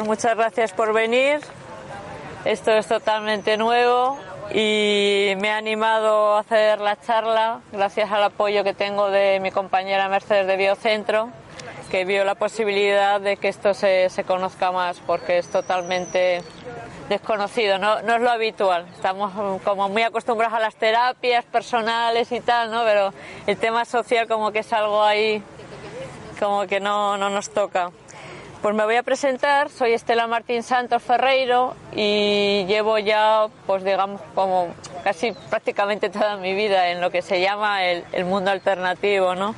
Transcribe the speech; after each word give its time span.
pues 0.00 0.08
muchas 0.08 0.34
gracias 0.34 0.72
por 0.72 0.94
venir. 0.94 1.40
Esto 2.46 2.70
es 2.70 2.86
totalmente 2.86 3.58
nuevo 3.58 4.16
y 4.50 5.34
me 5.36 5.50
ha 5.50 5.58
animado 5.58 6.36
a 6.36 6.40
hacer 6.40 6.80
la 6.80 6.98
charla 6.98 7.60
gracias 7.70 8.10
al 8.10 8.22
apoyo 8.22 8.64
que 8.64 8.72
tengo 8.72 9.10
de 9.10 9.40
mi 9.40 9.50
compañera 9.50 10.08
Mercedes 10.08 10.46
de 10.46 10.56
Biocentro, 10.56 11.28
que 11.90 12.06
vio 12.06 12.24
la 12.24 12.34
posibilidad 12.34 13.20
de 13.20 13.36
que 13.36 13.48
esto 13.48 13.74
se, 13.74 14.08
se 14.08 14.24
conozca 14.24 14.72
más 14.72 14.98
porque 15.00 15.36
es 15.36 15.48
totalmente 15.48 16.42
desconocido, 17.10 17.76
no, 17.76 18.00
no 18.00 18.14
es 18.14 18.22
lo 18.22 18.30
habitual. 18.30 18.86
Estamos 18.94 19.60
como 19.62 19.90
muy 19.90 20.02
acostumbrados 20.02 20.56
a 20.56 20.60
las 20.60 20.76
terapias 20.76 21.44
personales 21.44 22.32
y 22.32 22.40
tal, 22.40 22.70
¿no? 22.70 22.84
Pero 22.84 23.12
el 23.46 23.58
tema 23.58 23.84
social 23.84 24.26
como 24.26 24.50
que 24.50 24.60
es 24.60 24.72
algo 24.72 25.02
ahí 25.02 25.42
como 26.38 26.66
que 26.66 26.80
no, 26.80 27.18
no 27.18 27.28
nos 27.28 27.50
toca. 27.50 27.90
Pues 28.62 28.74
me 28.74 28.84
voy 28.84 28.96
a 28.96 29.02
presentar, 29.02 29.70
soy 29.70 29.94
Estela 29.94 30.26
Martín 30.26 30.62
Santos 30.62 31.02
Ferreiro 31.02 31.74
y 31.96 32.66
llevo 32.66 32.98
ya, 32.98 33.46
pues 33.66 33.82
digamos, 33.82 34.20
como 34.34 34.68
casi 35.02 35.32
prácticamente 35.48 36.10
toda 36.10 36.36
mi 36.36 36.52
vida 36.52 36.90
en 36.90 37.00
lo 37.00 37.10
que 37.10 37.22
se 37.22 37.40
llama 37.40 37.86
el, 37.86 38.24
mundo 38.26 38.50
alternativo, 38.50 39.34
¿no? 39.34 39.54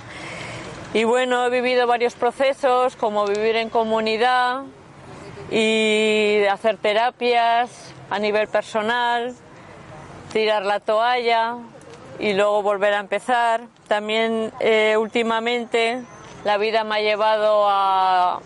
Y 0.94 1.02
bueno, 1.02 1.44
he 1.44 1.50
vivido 1.50 1.88
varios 1.88 2.14
procesos, 2.14 2.94
como 2.94 3.26
vivir 3.26 3.56
en 3.56 3.70
comunidad 3.70 4.62
y 5.50 6.44
hacer 6.48 6.76
terapias 6.76 7.92
a 8.08 8.20
nivel 8.20 8.46
personal, 8.46 9.34
tirar 10.32 10.64
la 10.64 10.78
toalla 10.78 11.56
y 12.20 12.34
luego 12.34 12.62
volver 12.62 12.94
a 12.94 13.00
empezar. 13.00 13.62
También 13.88 14.52
eh, 14.60 14.96
últimamente 14.96 16.02
la 16.44 16.56
vida 16.56 16.84
me 16.84 16.96
ha 16.96 17.00
llevado 17.00 17.68
a, 17.68 18.40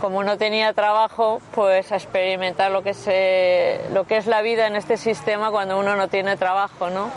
como 0.00 0.22
no 0.24 0.36
tenía 0.36 0.72
trabajo, 0.72 1.40
pues 1.54 1.92
a 1.92 1.96
experimentar 1.96 2.70
lo 2.70 2.82
que, 2.82 2.94
se, 2.94 3.80
lo 3.92 4.04
que 4.04 4.16
es 4.16 4.26
la 4.26 4.42
vida 4.42 4.66
en 4.66 4.76
este 4.76 4.96
sistema 4.96 5.50
cuando 5.50 5.78
uno 5.78 5.96
no 5.96 6.08
tiene 6.08 6.36
trabajo, 6.36 6.90
¿no? 6.90 7.10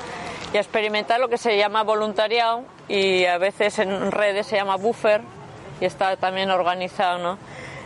Y 0.54 0.58
a 0.58 0.62
experimentar 0.62 1.20
lo 1.20 1.30
que 1.30 1.38
se 1.38 1.58
llama 1.58 1.84
voluntariado 1.84 2.64
y 2.88 3.26
a 3.26 3.38
veces 3.38 3.80
en 3.80 4.12
redes 4.12 4.48
se 4.48 4.56
llama 4.56 4.78
buffer 4.78 5.22
y 5.80 5.86
está 5.86 6.16
también 6.18 6.50
organizado, 6.50 7.20
¿no? 7.20 7.38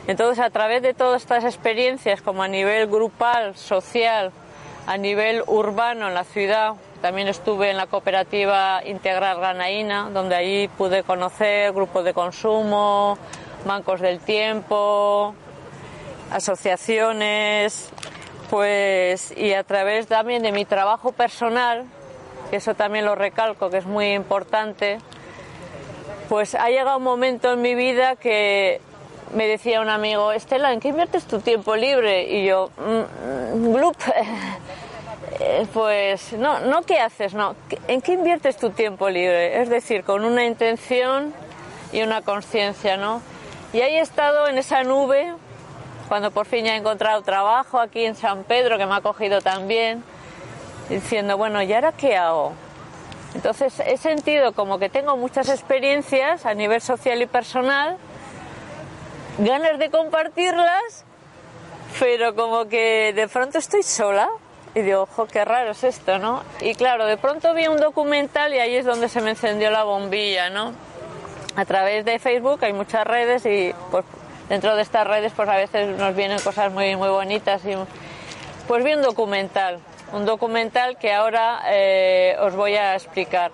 Entonces, 0.08 0.44
a 0.44 0.50
través 0.50 0.81
de 0.81 0.94
todas 0.94 1.22
estas 1.22 1.45
experiencias, 1.45 2.22
como 2.22 2.44
a 2.44 2.47
nivel 2.47 2.88
grupal, 2.88 3.55
social, 3.55 4.31
a 4.85 4.97
nivel 4.97 5.44
urbano 5.47 6.07
en 6.09 6.13
la 6.13 6.25
ciudad, 6.25 6.73
también 7.02 7.28
estuve 7.28 7.69
en 7.69 7.78
la 7.78 7.88
cooperativa 7.88 8.81
Integral 8.85 9.39
Ganaína, 9.39 10.09
donde 10.13 10.35
allí 10.35 10.67
pude 10.67 11.03
conocer 11.03 11.72
grupos 11.72 12.03
de 12.03 12.13
consumo, 12.13 13.17
bancos 13.66 14.01
del 14.01 14.19
tiempo, 14.19 15.35
asociaciones, 16.31 17.90
pues 18.50 19.34
y 19.38 19.53
a 19.53 19.63
través 19.63 20.07
también 20.07 20.44
de 20.44 20.51
mi 20.51 20.66
trabajo 20.66 21.12
personal, 21.12 21.85
que 22.50 22.57
eso 22.57 22.75
también 22.75 23.06
lo 23.06 23.16
recalco, 23.16 23.69
que 23.69 23.78
es 23.78 23.85
muy 23.85 24.13
importante, 24.13 25.00
pues 26.29 26.56
ha 26.56 26.69
llegado 26.69 26.97
un 26.97 27.03
momento 27.03 27.53
en 27.53 27.62
mi 27.62 27.75
vida 27.75 28.16
que 28.16 28.81
me 29.34 29.47
decía 29.47 29.81
un 29.81 29.90
amigo, 29.90 30.31
Estela, 30.31 30.72
¿en 30.73 30.79
qué 30.79 30.90
inviertes 30.90 31.25
tu 31.25 31.40
tiempo 31.40 31.75
libre? 31.75 32.29
Y 32.31 32.46
yo, 32.46 32.69
mmm, 32.78 33.73
glup, 33.73 33.97
pues 35.73 36.34
no, 36.34 36.59
no 36.59 36.84
qué 36.84 37.00
haces, 37.00 37.34
no, 37.34 37.56
¿en 37.88 38.02
qué 38.02 38.13
inviertes 38.13 38.57
tu 38.57 38.69
tiempo 38.69 39.09
libre? 39.09 39.62
Es 39.62 39.69
decir, 39.69 40.03
con 40.03 40.23
una 40.23 40.46
intención 40.46 41.34
y 41.91 42.02
una 42.02 42.22
conciencia, 42.22 42.97
¿no? 42.97 43.22
Y 43.73 43.81
ahí 43.81 43.95
he 43.95 44.01
estado 44.01 44.47
en 44.47 44.59
esa 44.59 44.84
nube, 44.84 45.34
cuando 46.07 46.29
por 46.29 46.45
fin 46.45 46.66
ya 46.66 46.75
he 46.75 46.78
encontrado 46.78 47.23
trabajo 47.23 47.79
aquí 47.79 48.06
en 48.06 48.16
San 48.16 48.44
Pedro, 48.44 48.78
que 48.78 48.85
me 48.85 48.94
ha 48.94 49.01
cogido 49.01 49.41
también, 49.41 50.03
diciendo, 50.89 51.38
bueno, 51.38 51.59
¿y 51.63 51.73
ahora 51.73 51.91
qué 51.91 52.16
hago? 52.16 52.53
Entonces 53.34 53.79
he 53.79 53.97
sentido 53.97 54.53
como 54.53 54.78
que 54.78 54.89
tengo 54.89 55.17
muchas 55.17 55.50
experiencias 55.50 56.45
a 56.45 56.53
nivel 56.53 56.81
social 56.81 57.19
y 57.19 57.25
personal, 57.25 57.97
ganas 59.39 59.79
de 59.79 59.90
compartirlas, 59.90 61.03
pero 62.00 62.35
como 62.35 62.67
que 62.67 63.11
de 63.16 63.28
pronto 63.28 63.57
estoy 63.57 63.81
sola 63.81 64.29
y 64.75 64.81
digo, 64.81 65.01
ojo, 65.01 65.25
qué 65.25 65.45
raro 65.45 65.72
es 65.72 65.84
esto, 65.84 66.19
¿no? 66.19 66.44
Y 66.61 66.75
claro, 66.75 67.07
de 67.07 67.17
pronto 67.17 67.55
vi 67.55 67.66
un 67.67 67.78
documental 67.78 68.53
y 68.53 68.59
ahí 68.59 68.75
es 68.75 68.85
donde 68.85 69.09
se 69.09 69.19
me 69.19 69.31
encendió 69.31 69.72
la 69.72 69.84
bombilla, 69.84 70.51
¿no? 70.51 70.73
A 71.56 71.66
través 71.66 72.03
de 72.03 72.18
Facebook 72.18 72.59
hay 72.64 72.74
muchas 72.74 73.06
redes 73.06 73.46
y 73.46 73.74
pues 73.91 74.03
dentro 74.50 74.75
de 74.75 74.81
estas 74.81 75.06
redes 75.06 75.34
pues 75.36 75.47
a 75.47 75.56
veces 75.56 75.97
nos 75.97 76.16
vienen 76.16 76.40
cosas 76.40 76.72
muy, 76.72 76.96
muy 76.96 77.09
bonitas 77.09 77.64
y 77.66 77.75
pues 78.68 78.84
vi 78.84 78.94
un 78.94 79.03
documental, 79.03 79.80
un 80.14 80.25
documental 80.25 80.97
que 80.97 81.14
ahora 81.14 81.62
eh, 81.68 82.36
os 82.40 82.56
voy 82.56 82.75
a 82.75 82.96
explicar. 82.96 83.52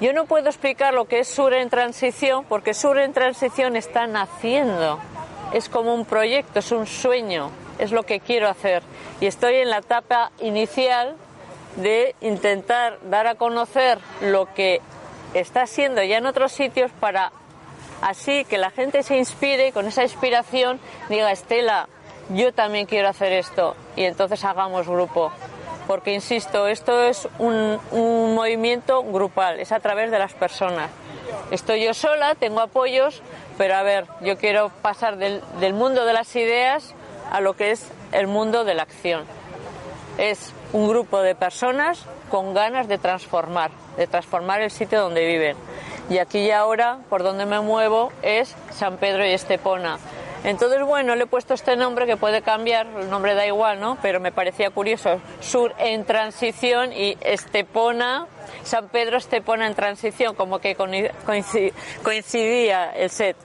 Yo 0.00 0.12
no 0.12 0.26
puedo 0.26 0.48
explicar 0.48 0.94
lo 0.94 1.06
que 1.06 1.20
es 1.20 1.28
Sur 1.28 1.54
en 1.54 1.70
Transición 1.70 2.44
porque 2.48 2.74
Sur 2.74 2.98
en 2.98 3.12
Transición 3.12 3.76
está 3.76 4.06
naciendo. 4.06 4.98
Es 5.52 5.68
como 5.68 5.94
un 5.94 6.04
proyecto, 6.04 6.58
es 6.58 6.72
un 6.72 6.86
sueño, 6.86 7.50
es 7.78 7.92
lo 7.92 8.02
que 8.02 8.20
quiero 8.20 8.48
hacer. 8.48 8.82
Y 9.20 9.26
estoy 9.26 9.56
en 9.56 9.70
la 9.70 9.78
etapa 9.78 10.32
inicial 10.40 11.16
de 11.76 12.14
intentar 12.20 12.98
dar 13.08 13.26
a 13.26 13.36
conocer 13.36 13.98
lo 14.20 14.52
que 14.54 14.80
está 15.34 15.62
haciendo 15.62 16.02
ya 16.02 16.18
en 16.18 16.26
otros 16.26 16.52
sitios 16.52 16.90
para 17.00 17.32
así 18.00 18.44
que 18.44 18.58
la 18.58 18.70
gente 18.70 19.02
se 19.02 19.16
inspire 19.16 19.68
y 19.68 19.72
con 19.72 19.86
esa 19.86 20.02
inspiración 20.02 20.80
diga, 21.08 21.32
Estela, 21.32 21.88
yo 22.30 22.52
también 22.52 22.86
quiero 22.86 23.08
hacer 23.08 23.32
esto 23.32 23.74
y 23.96 24.04
entonces 24.04 24.44
hagamos 24.44 24.86
grupo. 24.86 25.32
Porque, 25.86 26.12
insisto, 26.12 26.66
esto 26.66 27.02
es 27.02 27.28
un, 27.38 27.80
un 27.92 28.34
movimiento 28.34 29.02
grupal, 29.02 29.58
es 29.58 29.72
a 29.72 29.80
través 29.80 30.10
de 30.10 30.18
las 30.18 30.34
personas. 30.34 30.90
Estoy 31.50 31.82
yo 31.82 31.94
sola, 31.94 32.34
tengo 32.34 32.60
apoyos, 32.60 33.22
pero 33.56 33.74
a 33.74 33.82
ver, 33.82 34.06
yo 34.20 34.36
quiero 34.36 34.70
pasar 34.82 35.16
del, 35.16 35.42
del 35.60 35.72
mundo 35.72 36.04
de 36.04 36.12
las 36.12 36.36
ideas 36.36 36.94
a 37.32 37.40
lo 37.40 37.54
que 37.54 37.70
es 37.70 37.90
el 38.12 38.26
mundo 38.26 38.64
de 38.64 38.74
la 38.74 38.82
acción. 38.82 39.24
Es 40.18 40.52
un 40.72 40.88
grupo 40.88 41.20
de 41.22 41.34
personas 41.34 42.04
con 42.30 42.54
ganas 42.54 42.88
de 42.88 42.98
transformar, 42.98 43.70
de 43.96 44.06
transformar 44.06 44.60
el 44.60 44.70
sitio 44.70 45.00
donde 45.00 45.26
viven. 45.26 45.56
Y 46.10 46.18
aquí 46.18 46.38
y 46.38 46.50
ahora, 46.50 46.98
por 47.08 47.22
donde 47.22 47.46
me 47.46 47.60
muevo, 47.60 48.12
es 48.22 48.54
San 48.70 48.96
Pedro 48.96 49.26
y 49.26 49.30
Estepona. 49.30 49.98
Entonces, 50.44 50.82
bueno, 50.84 51.16
le 51.16 51.24
he 51.24 51.26
puesto 51.26 51.54
este 51.54 51.74
nombre 51.76 52.06
que 52.06 52.16
puede 52.16 52.42
cambiar, 52.42 52.86
el 52.98 53.10
nombre 53.10 53.34
da 53.34 53.44
igual, 53.46 53.80
¿no? 53.80 53.98
Pero 54.00 54.20
me 54.20 54.30
parecía 54.30 54.70
curioso. 54.70 55.20
Sur 55.40 55.74
en 55.78 56.04
transición 56.04 56.92
y 56.92 57.16
Estepona, 57.20 58.26
San 58.62 58.88
Pedro 58.88 59.16
Estepona 59.16 59.66
en 59.66 59.74
transición, 59.74 60.36
como 60.36 60.60
que 60.60 60.76
coincidía 62.04 62.92
el 62.92 63.10
set. 63.10 63.36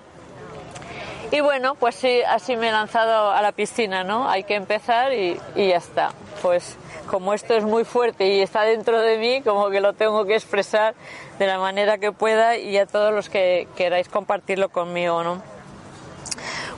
Y 1.34 1.42
bueno, 1.42 1.74
pues 1.74 1.96
sí, 1.96 2.22
así 2.22 2.56
me 2.56 2.70
he 2.70 2.72
lanzado 2.72 3.32
a 3.32 3.42
la 3.42 3.54
piscina, 3.54 4.04
¿no? 4.04 4.30
Hay 4.30 4.44
que 4.44 4.54
empezar 4.54 5.14
y, 5.14 5.36
ya 5.56 5.78
está. 5.78 6.12
Pues 6.44 6.78
como 7.08 7.34
esto 7.34 7.56
es 7.56 7.64
muy 7.64 7.86
fuerte 7.86 8.28
y 8.28 8.42
está 8.42 8.62
dentro 8.62 9.02
de 9.02 9.18
mí, 9.18 9.42
como 9.42 9.72
que 9.72 9.82
lo 9.82 9.94
tengo 9.94 10.26
que 10.26 10.36
expresar 10.36 10.94
de 11.40 11.48
la 11.48 11.58
manera 11.58 11.98
que 11.98 12.12
pueda 12.12 12.58
y 12.58 12.78
a 12.78 12.86
todos 12.86 13.12
los 13.12 13.32
que 13.32 13.68
queráis 13.76 14.10
compartirlo 14.10 14.70
conmigo, 14.70 15.24
¿no? 15.24 15.42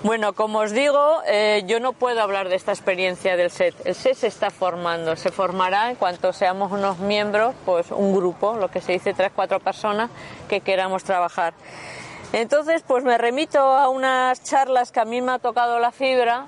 Bueno, 0.04 0.32
como 0.32 0.60
os 0.60 0.72
digo, 0.72 1.22
eh, 1.28 1.64
yo 1.68 1.82
no 1.82 1.92
puedo 1.92 2.22
hablar 2.22 2.48
de 2.48 2.56
esta 2.56 2.72
experiencia 2.72 3.36
del 3.36 3.52
SET. 3.52 3.76
El 3.86 3.94
SET 3.94 4.16
se 4.16 4.28
está 4.28 4.52
formando, 4.52 5.18
se 5.18 5.32
formará 5.32 5.90
en 5.90 5.98
cuanto 5.98 6.32
seamos 6.32 6.72
unos 6.72 7.00
miembros, 7.00 7.56
pues 7.66 7.92
un 7.92 8.16
grupo, 8.16 8.56
lo 8.56 8.70
que 8.70 8.80
se 8.80 8.94
dice 8.94 9.14
tres, 9.14 9.34
cuatro 9.36 9.60
personas 9.60 10.10
que 10.48 10.62
queramos 10.62 11.04
trabajar. 11.04 11.54
Entonces, 12.36 12.84
pues 12.86 13.06
me 13.06 13.18
remito 13.18 13.60
a 13.60 13.88
unas 13.88 14.44
charlas 14.44 14.92
que 14.92 15.00
a 15.00 15.06
mí 15.06 15.22
me 15.22 15.32
ha 15.32 15.40
tocado 15.40 15.80
la 15.80 15.94
fibra, 15.94 16.48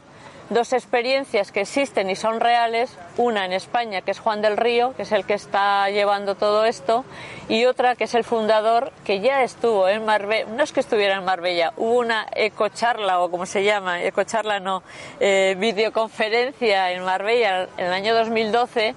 dos 0.50 0.74
experiencias 0.74 1.54
que 1.54 1.62
existen 1.62 2.10
y 2.10 2.18
son 2.18 2.42
reales, 2.42 2.92
una 3.16 3.46
en 3.46 3.54
España, 3.54 4.02
que 4.02 4.12
es 4.12 4.20
Juan 4.20 4.42
del 4.42 4.58
Río, 4.58 4.94
que 4.98 5.04
es 5.04 5.14
el 5.14 5.24
que 5.24 5.36
está 5.36 5.90
llevando 5.90 6.36
todo 6.36 6.66
esto, 6.66 7.06
y 7.48 7.64
otra 7.64 7.96
que 7.96 8.04
es 8.04 8.16
el 8.16 8.26
fundador, 8.26 8.92
que 9.06 9.22
ya 9.22 9.44
estuvo 9.44 9.88
en 9.88 10.04
Marbella, 10.04 10.50
no 10.50 10.62
es 10.62 10.74
que 10.74 10.82
estuviera 10.82 11.16
en 11.16 11.24
Marbella, 11.24 11.72
hubo 11.78 12.00
una 12.00 12.28
ecocharla, 12.36 13.22
o 13.22 13.32
como 13.32 13.46
se 13.46 13.64
llama, 13.64 14.04
ecocharla 14.04 14.60
no, 14.60 14.84
eh, 15.22 15.56
videoconferencia 15.58 16.92
en 16.92 17.06
Marbella 17.06 17.70
en 17.78 17.86
el 17.86 17.94
año 17.94 18.14
2012, 18.14 18.94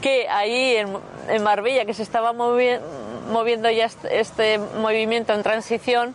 que 0.00 0.28
ahí 0.28 0.76
en, 0.76 0.96
en 1.28 1.42
Marbella, 1.42 1.84
que 1.84 1.94
se 1.94 2.04
estaba 2.04 2.32
movi 2.32 2.78
moviendo 3.30 3.70
ya 3.70 3.88
este 4.10 4.58
movimiento 4.58 5.32
en 5.32 5.42
transición, 5.42 6.14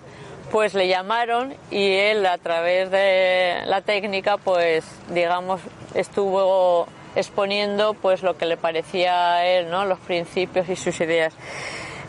pues 0.52 0.74
le 0.74 0.88
llamaron 0.88 1.56
y 1.72 1.94
él 1.94 2.26
a 2.26 2.38
través 2.38 2.90
de 2.90 3.62
la 3.66 3.82
técnica 3.82 4.38
pues 4.38 4.86
digamos 5.10 5.60
estuvo 5.94 6.88
exponiendo 7.16 7.94
pues 7.96 8.24
lo 8.24 8.38
que 8.38 8.46
le 8.46 8.58
parecía 8.58 9.34
a 9.34 9.46
él, 9.46 9.70
¿no? 9.70 9.86
los 9.86 10.00
principios 10.00 10.70
y 10.70 10.76
sus 10.76 11.00
ideas. 11.02 11.34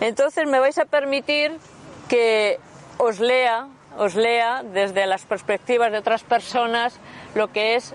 Entonces 0.00 0.46
me 0.46 0.60
vais 0.60 0.78
a 0.78 0.84
permitir 0.84 1.56
que 2.08 2.58
os 2.98 3.18
lea 3.18 3.66
os 3.98 4.14
lea 4.14 4.62
desde 4.62 5.06
las 5.06 5.24
perspectivas 5.24 5.90
de 5.90 5.98
otras 5.98 6.22
personas 6.22 6.98
lo 7.34 7.48
que 7.52 7.74
es 7.74 7.94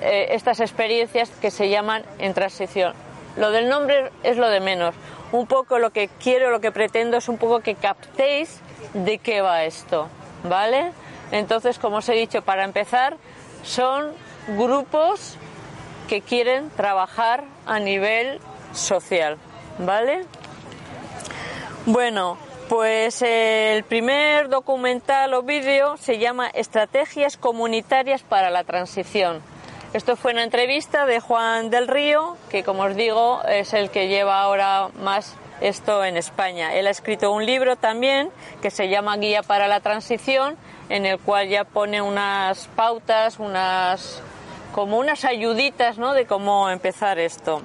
eh, 0.00 0.28
estas 0.30 0.60
experiencias 0.60 1.30
que 1.30 1.50
se 1.50 1.68
llaman 1.68 2.02
en 2.18 2.34
transición. 2.34 2.94
Lo 3.36 3.50
del 3.50 3.68
nombre 3.68 4.10
es 4.22 4.36
lo 4.36 4.48
de 4.48 4.60
menos. 4.60 4.94
Un 5.34 5.48
poco 5.48 5.80
lo 5.80 5.90
que 5.90 6.06
quiero, 6.22 6.52
lo 6.52 6.60
que 6.60 6.70
pretendo 6.70 7.16
es 7.16 7.28
un 7.28 7.38
poco 7.38 7.58
que 7.58 7.74
captéis 7.74 8.60
de 8.92 9.18
qué 9.18 9.40
va 9.40 9.64
esto, 9.64 10.06
¿vale? 10.44 10.92
Entonces, 11.32 11.80
como 11.80 11.96
os 11.96 12.08
he 12.08 12.12
dicho, 12.12 12.42
para 12.42 12.62
empezar, 12.62 13.16
son 13.64 14.12
grupos 14.56 15.36
que 16.08 16.20
quieren 16.20 16.70
trabajar 16.70 17.42
a 17.66 17.80
nivel 17.80 18.38
social, 18.74 19.36
¿vale? 19.78 20.24
Bueno, 21.84 22.38
pues 22.68 23.20
el 23.22 23.82
primer 23.82 24.48
documental 24.48 25.34
o 25.34 25.42
vídeo 25.42 25.96
se 25.96 26.18
llama 26.18 26.46
Estrategias 26.46 27.36
comunitarias 27.36 28.22
para 28.22 28.50
la 28.50 28.62
transición. 28.62 29.42
Esto 29.94 30.16
fue 30.16 30.32
una 30.32 30.42
entrevista 30.42 31.06
de 31.06 31.20
Juan 31.20 31.70
del 31.70 31.86
Río, 31.86 32.36
que 32.50 32.64
como 32.64 32.82
os 32.82 32.96
digo 32.96 33.40
es 33.44 33.72
el 33.74 33.90
que 33.90 34.08
lleva 34.08 34.40
ahora 34.40 34.88
más 35.00 35.36
esto 35.60 36.04
en 36.04 36.16
España. 36.16 36.74
Él 36.74 36.88
ha 36.88 36.90
escrito 36.90 37.30
un 37.30 37.46
libro 37.46 37.76
también 37.76 38.28
que 38.60 38.72
se 38.72 38.88
llama 38.88 39.16
Guía 39.18 39.44
para 39.44 39.68
la 39.68 39.78
Transición, 39.78 40.56
en 40.88 41.06
el 41.06 41.20
cual 41.20 41.48
ya 41.48 41.62
pone 41.62 42.02
unas 42.02 42.66
pautas, 42.74 43.38
unas 43.38 44.20
como 44.72 44.98
unas 44.98 45.24
ayuditas, 45.24 45.96
¿no? 45.96 46.12
De 46.12 46.26
cómo 46.26 46.70
empezar 46.70 47.20
esto. 47.20 47.62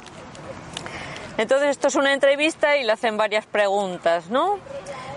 Entonces 1.40 1.70
esto 1.70 1.88
es 1.88 1.96
una 1.96 2.14
entrevista 2.14 2.78
y 2.78 2.84
le 2.84 2.92
hacen 2.92 3.18
varias 3.18 3.48
preguntas, 3.48 4.30
¿no? 4.30 4.60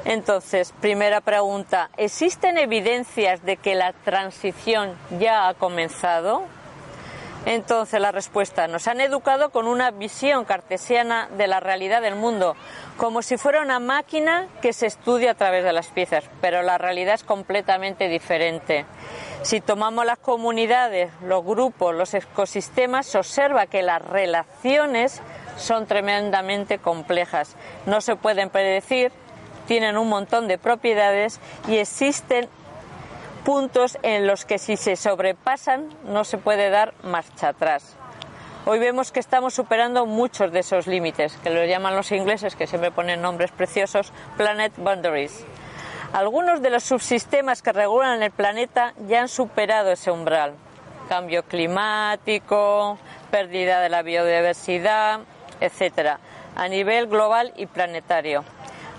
Entonces, 0.06 0.72
primera 0.80 1.20
pregunta, 1.20 1.90
¿existen 1.98 2.56
evidencias 2.56 3.44
de 3.44 3.58
que 3.58 3.74
la 3.74 3.92
transición 3.92 4.96
ya 5.20 5.48
ha 5.48 5.52
comenzado? 5.52 6.44
Entonces 7.44 8.00
la 8.00 8.12
respuesta, 8.12 8.68
nos 8.68 8.86
han 8.86 9.00
educado 9.00 9.50
con 9.50 9.66
una 9.66 9.90
visión 9.90 10.44
cartesiana 10.44 11.28
de 11.36 11.48
la 11.48 11.58
realidad 11.58 12.00
del 12.00 12.14
mundo, 12.14 12.54
como 12.96 13.20
si 13.20 13.36
fuera 13.36 13.62
una 13.62 13.80
máquina 13.80 14.46
que 14.60 14.72
se 14.72 14.86
estudia 14.86 15.32
a 15.32 15.34
través 15.34 15.64
de 15.64 15.72
las 15.72 15.88
piezas, 15.88 16.24
pero 16.40 16.62
la 16.62 16.78
realidad 16.78 17.14
es 17.14 17.24
completamente 17.24 18.08
diferente. 18.08 18.86
Si 19.42 19.60
tomamos 19.60 20.06
las 20.06 20.18
comunidades, 20.18 21.10
los 21.24 21.44
grupos, 21.44 21.94
los 21.96 22.14
ecosistemas, 22.14 23.06
se 23.06 23.18
observa 23.18 23.66
que 23.66 23.82
las 23.82 24.00
relaciones 24.00 25.20
son 25.56 25.86
tremendamente 25.86 26.78
complejas. 26.78 27.56
No 27.86 28.00
se 28.00 28.14
pueden 28.14 28.50
predecir, 28.50 29.10
tienen 29.66 29.96
un 29.96 30.08
montón 30.08 30.46
de 30.46 30.58
propiedades 30.58 31.40
y 31.66 31.78
existen 31.78 32.48
puntos 33.44 33.98
en 34.02 34.26
los 34.26 34.44
que 34.44 34.58
si 34.58 34.76
se 34.76 34.96
sobrepasan 34.96 35.88
no 36.04 36.24
se 36.24 36.38
puede 36.38 36.70
dar 36.70 36.94
marcha 37.02 37.48
atrás. 37.48 37.96
Hoy 38.64 38.78
vemos 38.78 39.10
que 39.10 39.18
estamos 39.18 39.54
superando 39.54 40.06
muchos 40.06 40.52
de 40.52 40.60
esos 40.60 40.86
límites, 40.86 41.36
que 41.42 41.50
los 41.50 41.68
llaman 41.68 41.96
los 41.96 42.12
ingleses, 42.12 42.54
que 42.54 42.68
siempre 42.68 42.92
ponen 42.92 43.20
nombres 43.20 43.50
preciosos, 43.50 44.12
planet 44.36 44.72
boundaries. 44.76 45.44
Algunos 46.12 46.62
de 46.62 46.70
los 46.70 46.84
subsistemas 46.84 47.62
que 47.62 47.72
regulan 47.72 48.22
el 48.22 48.30
planeta 48.30 48.94
ya 49.08 49.22
han 49.22 49.28
superado 49.28 49.90
ese 49.90 50.12
umbral. 50.12 50.54
Cambio 51.08 51.42
climático, 51.42 52.98
pérdida 53.32 53.80
de 53.80 53.88
la 53.88 54.02
biodiversidad, 54.02 55.20
etcétera, 55.60 56.20
a 56.54 56.68
nivel 56.68 57.08
global 57.08 57.52
y 57.56 57.66
planetario. 57.66 58.44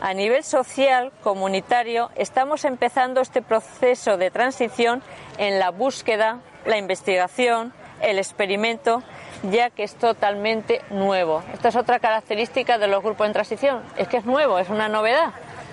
A 0.03 0.13
nivel 0.13 0.43
social, 0.43 1.13
comunitario, 1.23 2.09
estamos 2.15 2.65
empezando 2.65 3.21
este 3.21 3.41
proceso 3.41 4.17
de 4.17 4.31
transición 4.31 5.01
en 5.37 5.59
la 5.59 5.71
búsqueda, 5.71 6.41
la 6.65 6.77
investigación, 6.77 7.71
el 8.01 8.17
experimento, 8.17 9.01
ya 9.43 9.69
que 9.69 9.83
es 9.83 9.95
totalmente 9.95 10.81
nuevo. 10.89 11.41
Esta 11.53 11.69
es 11.69 11.77
otra 11.77 11.99
característica 11.99 12.77
de 12.77 12.87
los 12.87 13.01
grupos 13.01 13.27
en 13.27 13.31
transición, 13.31 13.81
es 13.95 14.09
que 14.09 14.17
es 14.17 14.25
nuevo, 14.25 14.59
es 14.59 14.67
una 14.67 14.89
novedad. 14.89 15.31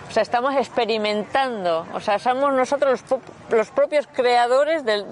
O 0.09 0.13
sea, 0.13 0.23
estamos 0.23 0.55
experimentando, 0.55 1.89
o 1.93 1.99
sea, 1.99 2.21
somos 2.21 2.53
nosotros 2.53 3.03
los, 3.51 3.71
propios 3.73 4.07
creadores 4.07 4.85
del, 4.85 5.07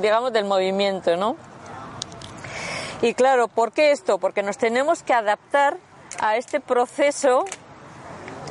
digamos, 0.00 0.32
del 0.32 0.46
movimiento, 0.46 1.14
¿no? 1.18 1.36
Y 3.02 3.12
claro, 3.12 3.48
¿por 3.48 3.72
qué 3.72 3.90
esto? 3.90 4.16
Porque 4.16 4.42
nos 4.42 4.56
tenemos 4.56 5.02
que 5.02 5.12
adaptar 5.12 5.76
a 6.20 6.38
este 6.38 6.60
proceso 6.60 7.44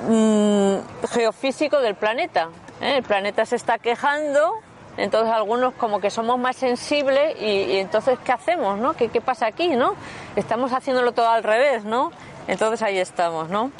Mm, 0.03 0.77
geofísico 1.09 1.79
del 1.79 1.95
planeta. 1.95 2.49
¿eh? 2.81 2.97
El 2.97 3.03
planeta 3.03 3.45
se 3.45 3.55
está 3.55 3.79
quejando, 3.79 4.53
entonces 4.97 5.33
algunos 5.33 5.73
como 5.75 5.99
que 5.99 6.09
somos 6.09 6.37
más 6.37 6.57
sensibles 6.57 7.35
y, 7.41 7.77
entonces 7.77 8.19
¿qué 8.23 8.31
hacemos? 8.31 8.77
¿no? 8.77 8.93
¿Qué, 8.93 9.09
¿Qué, 9.09 9.21
pasa 9.21 9.47
aquí? 9.47 9.69
¿no? 9.69 9.95
Estamos 10.35 10.73
haciéndolo 10.73 11.13
todo 11.13 11.29
al 11.29 11.43
revés, 11.43 11.85
¿no? 11.85 12.11
Entonces 12.47 12.81
ahí 12.81 12.97
estamos, 12.97 13.49
¿no? 13.49 13.71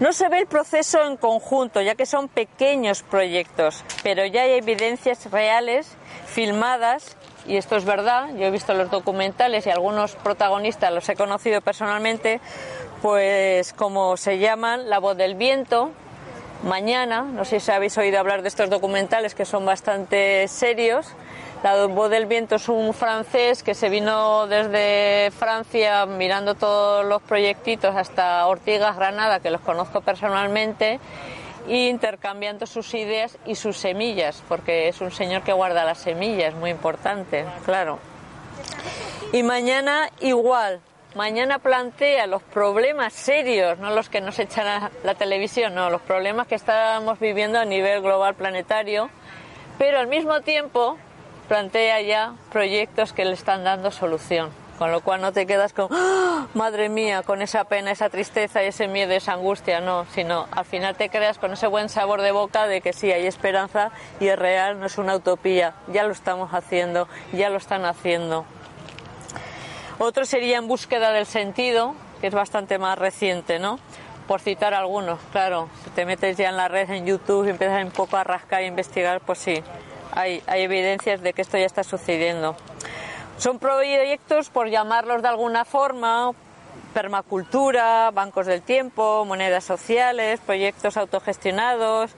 No 0.00 0.12
se 0.12 0.28
ve 0.28 0.40
el 0.40 0.46
proceso 0.46 1.04
en 1.04 1.16
conjunto, 1.16 1.80
ya 1.80 1.94
que 1.94 2.04
son 2.04 2.28
pequeños 2.28 3.02
proyectos, 3.02 3.84
pero 4.02 4.26
ya 4.26 4.42
hay 4.42 4.54
evidencias 4.54 5.30
reales, 5.30 5.96
filmadas, 6.26 7.16
y 7.46 7.56
esto 7.56 7.76
es 7.76 7.84
verdad, 7.84 8.28
yo 8.34 8.46
he 8.46 8.50
visto 8.50 8.74
los 8.74 8.90
documentales 8.90 9.66
y 9.66 9.70
algunos 9.70 10.16
protagonistas 10.16 10.92
los 10.92 11.08
he 11.08 11.14
conocido 11.14 11.60
personalmente, 11.60 12.40
pues 13.04 13.74
como 13.74 14.16
se 14.16 14.38
llaman 14.38 14.88
La 14.88 14.98
voz 14.98 15.14
del 15.14 15.34
viento, 15.34 15.90
Mañana, 16.62 17.20
no 17.20 17.44
sé 17.44 17.60
si 17.60 17.70
habéis 17.70 17.98
oído 17.98 18.18
hablar 18.18 18.40
de 18.40 18.48
estos 18.48 18.70
documentales 18.70 19.34
que 19.34 19.44
son 19.44 19.66
bastante 19.66 20.48
serios. 20.48 21.08
La 21.62 21.84
voz 21.84 22.08
del 22.08 22.24
viento 22.24 22.54
es 22.54 22.66
un 22.70 22.94
francés 22.94 23.62
que 23.62 23.74
se 23.74 23.90
vino 23.90 24.46
desde 24.46 25.30
Francia 25.32 26.06
mirando 26.06 26.54
todos 26.54 27.04
los 27.04 27.20
proyectitos 27.20 27.94
hasta 27.94 28.46
Ortigas 28.46 28.96
Granada, 28.96 29.40
que 29.40 29.50
los 29.50 29.60
conozco 29.60 30.00
personalmente, 30.00 30.98
e 31.68 31.88
intercambiando 31.88 32.64
sus 32.64 32.94
ideas 32.94 33.36
y 33.44 33.56
sus 33.56 33.76
semillas, 33.76 34.42
porque 34.48 34.88
es 34.88 35.02
un 35.02 35.10
señor 35.10 35.42
que 35.42 35.52
guarda 35.52 35.84
las 35.84 35.98
semillas, 35.98 36.54
muy 36.54 36.70
importante, 36.70 37.44
claro. 37.66 37.98
Y 39.34 39.42
mañana 39.42 40.08
igual, 40.20 40.80
mañana 41.14 41.58
plantea 41.58 42.26
los 42.26 42.42
problemas 42.42 43.12
serios, 43.12 43.78
no 43.78 43.90
los 43.90 44.08
que 44.08 44.20
nos 44.20 44.38
echan 44.38 44.66
a 44.66 44.90
la 45.04 45.14
televisión, 45.14 45.74
no, 45.74 45.90
los 45.90 46.02
problemas 46.02 46.46
que 46.46 46.54
estamos 46.54 47.18
viviendo 47.20 47.58
a 47.58 47.64
nivel 47.64 48.02
global 48.02 48.34
planetario, 48.34 49.10
pero 49.78 49.98
al 49.98 50.06
mismo 50.06 50.40
tiempo 50.40 50.98
plantea 51.48 52.00
ya 52.00 52.34
proyectos 52.50 53.12
que 53.12 53.24
le 53.24 53.32
están 53.32 53.64
dando 53.64 53.90
solución. 53.90 54.50
Con 54.78 54.90
lo 54.90 55.02
cual 55.02 55.20
no 55.20 55.32
te 55.32 55.46
quedas 55.46 55.72
con, 55.72 55.86
¡Ah! 55.92 56.48
madre 56.54 56.88
mía, 56.88 57.22
con 57.22 57.42
esa 57.42 57.62
pena, 57.62 57.92
esa 57.92 58.10
tristeza, 58.10 58.60
ese 58.60 58.88
miedo, 58.88 59.12
esa 59.12 59.34
angustia, 59.34 59.80
no, 59.80 60.04
sino 60.06 60.48
al 60.50 60.64
final 60.64 60.96
te 60.96 61.10
creas 61.10 61.38
con 61.38 61.52
ese 61.52 61.68
buen 61.68 61.88
sabor 61.88 62.22
de 62.22 62.32
boca 62.32 62.66
de 62.66 62.80
que 62.80 62.92
sí, 62.92 63.12
hay 63.12 63.28
esperanza 63.28 63.92
y 64.18 64.26
es 64.26 64.36
real, 64.36 64.80
no 64.80 64.86
es 64.86 64.98
una 64.98 65.14
utopía, 65.14 65.74
ya 65.92 66.02
lo 66.02 66.10
estamos 66.10 66.52
haciendo, 66.52 67.06
ya 67.32 67.50
lo 67.50 67.58
están 67.58 67.84
haciendo. 67.84 68.46
Otro 69.98 70.24
sería 70.24 70.58
En 70.58 70.66
búsqueda 70.66 71.12
del 71.12 71.26
sentido, 71.26 71.94
que 72.20 72.26
es 72.26 72.34
bastante 72.34 72.78
más 72.78 72.98
reciente, 72.98 73.58
¿no? 73.58 73.78
Por 74.26 74.40
citar 74.40 74.74
algunos, 74.74 75.20
claro. 75.30 75.68
Si 75.84 75.90
te 75.90 76.04
metes 76.04 76.36
ya 76.36 76.48
en 76.48 76.56
la 76.56 76.68
red, 76.68 76.90
en 76.90 77.06
YouTube, 77.06 77.46
y 77.46 77.50
empiezas 77.50 77.84
un 77.84 77.92
poco 77.92 78.16
a 78.16 78.24
rascar 78.24 78.62
e 78.62 78.66
investigar, 78.66 79.20
pues 79.20 79.38
sí, 79.38 79.62
hay, 80.12 80.42
hay 80.46 80.62
evidencias 80.62 81.20
de 81.20 81.32
que 81.32 81.42
esto 81.42 81.58
ya 81.58 81.66
está 81.66 81.84
sucediendo. 81.84 82.56
Son 83.38 83.58
proyectos, 83.58 84.48
por 84.48 84.68
llamarlos 84.68 85.22
de 85.22 85.28
alguna 85.28 85.64
forma, 85.64 86.32
permacultura, 86.92 88.10
bancos 88.12 88.46
del 88.46 88.62
tiempo, 88.62 89.24
monedas 89.24 89.64
sociales, 89.64 90.40
proyectos 90.40 90.96
autogestionados, 90.96 92.12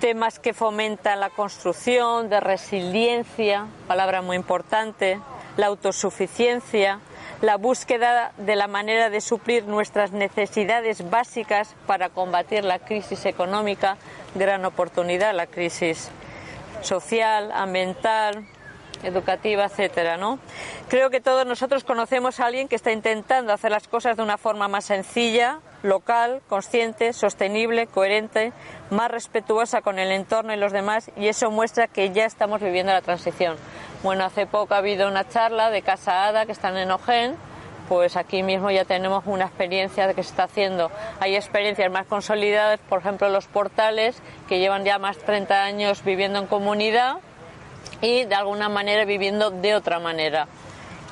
temas 0.00 0.38
que 0.38 0.54
fomentan 0.54 1.20
la 1.20 1.30
construcción 1.30 2.28
de 2.28 2.40
resiliencia, 2.40 3.66
palabra 3.86 4.22
muy 4.22 4.36
importante, 4.36 5.18
la 5.56 5.66
autosuficiencia, 5.66 7.00
la 7.40 7.56
búsqueda 7.56 8.32
de 8.36 8.56
la 8.56 8.68
manera 8.68 9.10
de 9.10 9.20
suplir 9.20 9.64
nuestras 9.64 10.12
necesidades 10.12 11.10
básicas 11.10 11.74
para 11.86 12.08
combatir 12.08 12.64
la 12.64 12.78
crisis 12.78 13.26
económica, 13.26 13.96
gran 14.34 14.64
oportunidad, 14.64 15.34
la 15.34 15.46
crisis 15.46 16.10
social, 16.82 17.50
ambiental, 17.52 18.46
educativa, 19.02 19.64
etcétera, 19.64 20.16
¿no? 20.16 20.38
Creo 20.88 21.10
que 21.10 21.20
todos 21.20 21.46
nosotros 21.46 21.84
conocemos 21.84 22.40
a 22.40 22.46
alguien 22.46 22.68
que 22.68 22.76
está 22.76 22.92
intentando 22.92 23.52
hacer 23.52 23.70
las 23.70 23.88
cosas 23.88 24.16
de 24.16 24.22
una 24.22 24.38
forma 24.38 24.68
más 24.68 24.84
sencilla, 24.84 25.58
local, 25.82 26.42
consciente, 26.48 27.12
sostenible, 27.12 27.86
coherente, 27.86 28.52
más 28.90 29.10
respetuosa 29.10 29.82
con 29.82 29.98
el 29.98 30.12
entorno 30.12 30.52
y 30.52 30.56
los 30.56 30.72
demás, 30.72 31.10
y 31.16 31.28
eso 31.28 31.50
muestra 31.50 31.88
que 31.88 32.10
ya 32.10 32.24
estamos 32.24 32.60
viviendo 32.60 32.92
la 32.92 33.02
transición. 33.02 33.56
Bueno, 34.02 34.24
hace 34.24 34.46
poco 34.46 34.74
ha 34.74 34.78
habido 34.78 35.08
una 35.08 35.28
charla 35.28 35.70
de 35.70 35.82
Casa 35.82 36.26
Ada 36.26 36.46
que 36.46 36.52
están 36.52 36.76
en 36.76 36.90
Ojén, 36.90 37.36
pues 37.88 38.16
aquí 38.16 38.42
mismo 38.42 38.70
ya 38.70 38.84
tenemos 38.84 39.24
una 39.26 39.44
experiencia 39.44 40.06
que 40.14 40.22
se 40.22 40.30
está 40.30 40.44
haciendo. 40.44 40.90
Hay 41.20 41.36
experiencias 41.36 41.90
más 41.90 42.06
consolidadas, 42.06 42.80
por 42.88 43.00
ejemplo, 43.00 43.28
los 43.28 43.46
portales 43.46 44.22
que 44.48 44.60
llevan 44.60 44.84
ya 44.84 44.98
más 44.98 45.18
de 45.18 45.24
30 45.24 45.62
años 45.64 46.02
viviendo 46.04 46.38
en 46.38 46.46
comunidad 46.46 47.16
y 48.00 48.24
de 48.24 48.34
alguna 48.34 48.68
manera 48.68 49.04
viviendo 49.04 49.50
de 49.50 49.74
otra 49.74 49.98
manera. 49.98 50.48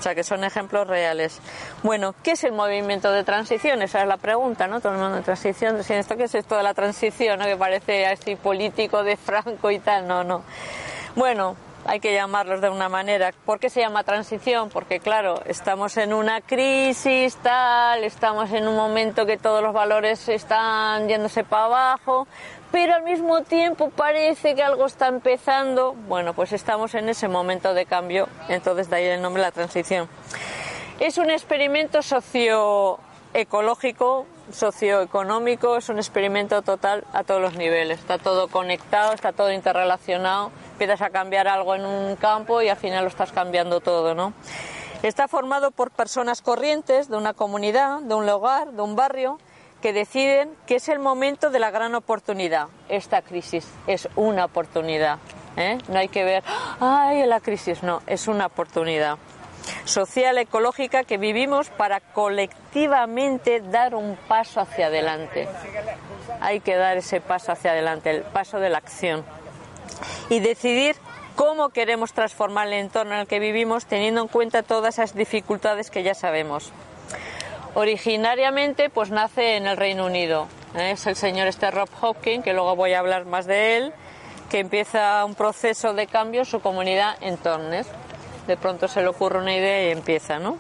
O 0.01 0.03
sea, 0.03 0.15
que 0.15 0.25
son 0.25 0.45
ejemplos 0.45 0.87
reales. 0.87 1.41
Bueno, 1.83 2.15
¿qué 2.23 2.31
es 2.31 2.45
el 2.45 2.53
movimiento 2.53 3.13
de 3.13 3.23
transición? 3.23 3.83
Esa 3.83 4.01
es 4.01 4.09
la 4.09 4.17
pregunta, 4.17 4.67
¿no? 4.67 4.81
Todo 4.81 4.95
el 4.95 4.99
mundo 4.99 5.17
de 5.17 5.23
transición, 5.23 5.77
¿esto 5.77 6.17
qué 6.17 6.25
es 6.25 6.35
esto 6.35 6.57
de 6.57 6.63
la 6.63 6.73
transición? 6.73 7.39
¿no? 7.39 7.45
Que 7.45 7.59
parece 7.59 8.07
así 8.07 8.35
político 8.35 9.05
de 9.05 9.19
Franco 9.19 9.71
y 9.71 9.79
tal. 9.79 10.09
No, 10.09 10.25
no. 10.25 10.43
Bueno, 11.17 11.55
hay 11.85 12.01
que 12.01 12.15
llamarlos 12.15 12.61
de 12.61 12.69
una 12.69 12.89
manera. 12.89 13.33
¿Por 13.45 13.59
qué 13.59 13.71
se 13.71 13.81
llama 13.81 14.05
transición? 14.05 14.71
Porque 14.71 15.01
claro, 15.01 15.43
estamos 15.47 15.97
en 15.97 16.13
una 16.13 16.41
crisis, 16.41 17.37
tal, 17.37 18.05
estamos 18.05 18.53
en 18.53 18.69
un 18.69 18.77
momento 18.77 19.27
que 19.27 19.37
todos 19.37 19.63
los 19.63 19.73
valores 19.73 20.29
están 20.29 21.09
yéndose 21.09 21.43
para 21.45 21.65
abajo, 21.65 22.29
pero 22.71 22.95
al 22.95 23.03
mismo 23.03 23.43
tiempo 23.43 23.91
parece 23.91 24.55
que 24.55 24.63
algo 24.63 24.87
está 24.87 25.09
empezando. 25.09 25.95
Bueno, 26.09 26.35
pues 26.35 26.53
estamos 26.53 26.95
en 26.95 27.09
ese 27.09 27.27
momento 27.29 27.75
de 27.75 27.87
cambio, 27.87 28.29
entonces 28.49 28.89
de 28.91 28.97
ahí 28.97 29.07
el 29.07 29.23
nombre 29.23 29.43
la 29.43 29.51
transición. 29.51 30.09
Es 31.01 31.19
un 31.19 31.31
experimento 31.31 32.03
socioecológico, 32.03 34.27
socioeconómico, 34.53 35.79
es 35.79 35.89
un 35.89 35.99
experimento 35.99 36.63
total 36.63 37.05
a 37.13 37.25
todos 37.25 37.41
los 37.41 37.57
niveles. 37.57 37.99
Está 38.01 38.19
todo 38.19 38.47
conectado, 38.49 39.15
está 39.15 39.33
todo 39.33 39.51
interrelacionado. 39.51 40.53
Empiezas 40.81 41.03
a 41.03 41.11
cambiar 41.11 41.47
algo 41.47 41.75
en 41.75 41.85
un 41.85 42.17
campo 42.17 42.63
y 42.63 42.71
al 42.71 42.77
final 42.79 43.05
lo 43.05 43.11
estás 43.11 43.33
cambiando 43.33 43.81
todo, 43.81 44.15
¿no? 44.15 44.33
Está 45.03 45.29
formado 45.29 45.73
por 45.73 45.91
personas 45.91 46.41
corrientes 46.41 47.11
de 47.11 47.19
una 47.19 47.35
comunidad, 47.35 48.01
de 48.01 48.15
un 48.15 48.25
lugar, 48.25 48.73
de 48.73 48.81
un 48.81 48.97
barrio, 48.97 49.37
que 49.83 49.93
deciden 49.93 50.57
que 50.67 50.77
es 50.77 50.89
el 50.89 50.99
momento 50.99 51.51
de 51.51 51.59
la 51.59 51.71
gran 51.71 51.95
oportunidad. 51.95 52.69
Esta 52.89 53.21
crisis 53.21 53.69
es 53.87 54.09
una 54.17 54.47
oportunidad. 54.47 55.19
¿eh? 55.59 55.77
No 55.89 55.99
hay 55.99 56.09
que 56.09 56.25
ver, 56.25 56.43
ay, 56.81 57.27
la 57.27 57.41
crisis, 57.41 57.83
no, 57.83 58.01
es 58.07 58.27
una 58.27 58.47
oportunidad 58.47 59.19
social, 59.85 60.39
ecológica 60.39 61.05
que 61.05 61.19
vivimos 61.19 61.69
para 61.69 62.01
colectivamente 62.01 63.61
dar 63.61 63.95
un 63.95 64.17
paso 64.17 64.61
hacia 64.61 64.87
adelante. 64.87 65.47
Hay 66.41 66.61
que 66.61 66.77
dar 66.77 66.97
ese 66.97 67.21
paso 67.21 67.53
hacia 67.53 67.73
adelante, 67.73 68.11
el 68.11 68.23
paso 68.23 68.59
de 68.59 68.71
la 68.71 68.79
acción. 68.79 69.25
Y 70.29 70.41
decidir 70.41 70.97
cómo 71.37 71.71
queremos 71.71 72.13
transformar 72.13 72.67
el 72.67 72.75
entorno 72.75 73.15
en 73.15 73.21
el 73.21 73.27
que 73.27 73.39
vivimos 73.39 73.87
teniendo 73.87 74.21
en 74.21 74.29
cuenta 74.29 74.63
todas 74.63 74.95
esas 74.95 75.15
dificultades 75.15 75.91
que 75.91 76.03
ya 76.03 76.15
sabemos. 76.15 76.73
Originariamente 77.75 78.91
pues 78.91 79.11
nace 79.11 79.57
en 79.57 79.67
el 79.67 79.77
Reino 79.77 80.07
Unido. 80.07 80.49
¿eh? 80.75 80.93
Es 80.93 81.07
el 81.07 81.17
señor 81.17 81.47
este 81.47 81.71
Rob 81.71 81.89
Hopkins, 82.01 82.45
que 82.45 82.53
luego 82.53 82.77
voy 82.77 82.93
a 82.95 82.99
hablar 82.99 83.27
más 83.27 83.47
de 83.47 83.77
él, 83.77 83.93
que 84.51 84.59
empieza 84.59 85.25
un 85.25 85.35
proceso 85.35 85.95
de 85.95 86.07
cambio 86.07 86.41
en 86.41 86.47
su 86.47 86.61
comunidad 86.61 87.17
en 87.21 87.37
Tornes. 87.37 87.87
De 88.47 88.57
pronto 88.57 88.89
se 88.89 89.01
le 89.01 89.09
ocurre 89.09 89.39
una 89.39 89.55
idea 89.55 89.89
y 89.89 89.93
empieza, 89.93 90.39
¿no? 90.39 90.59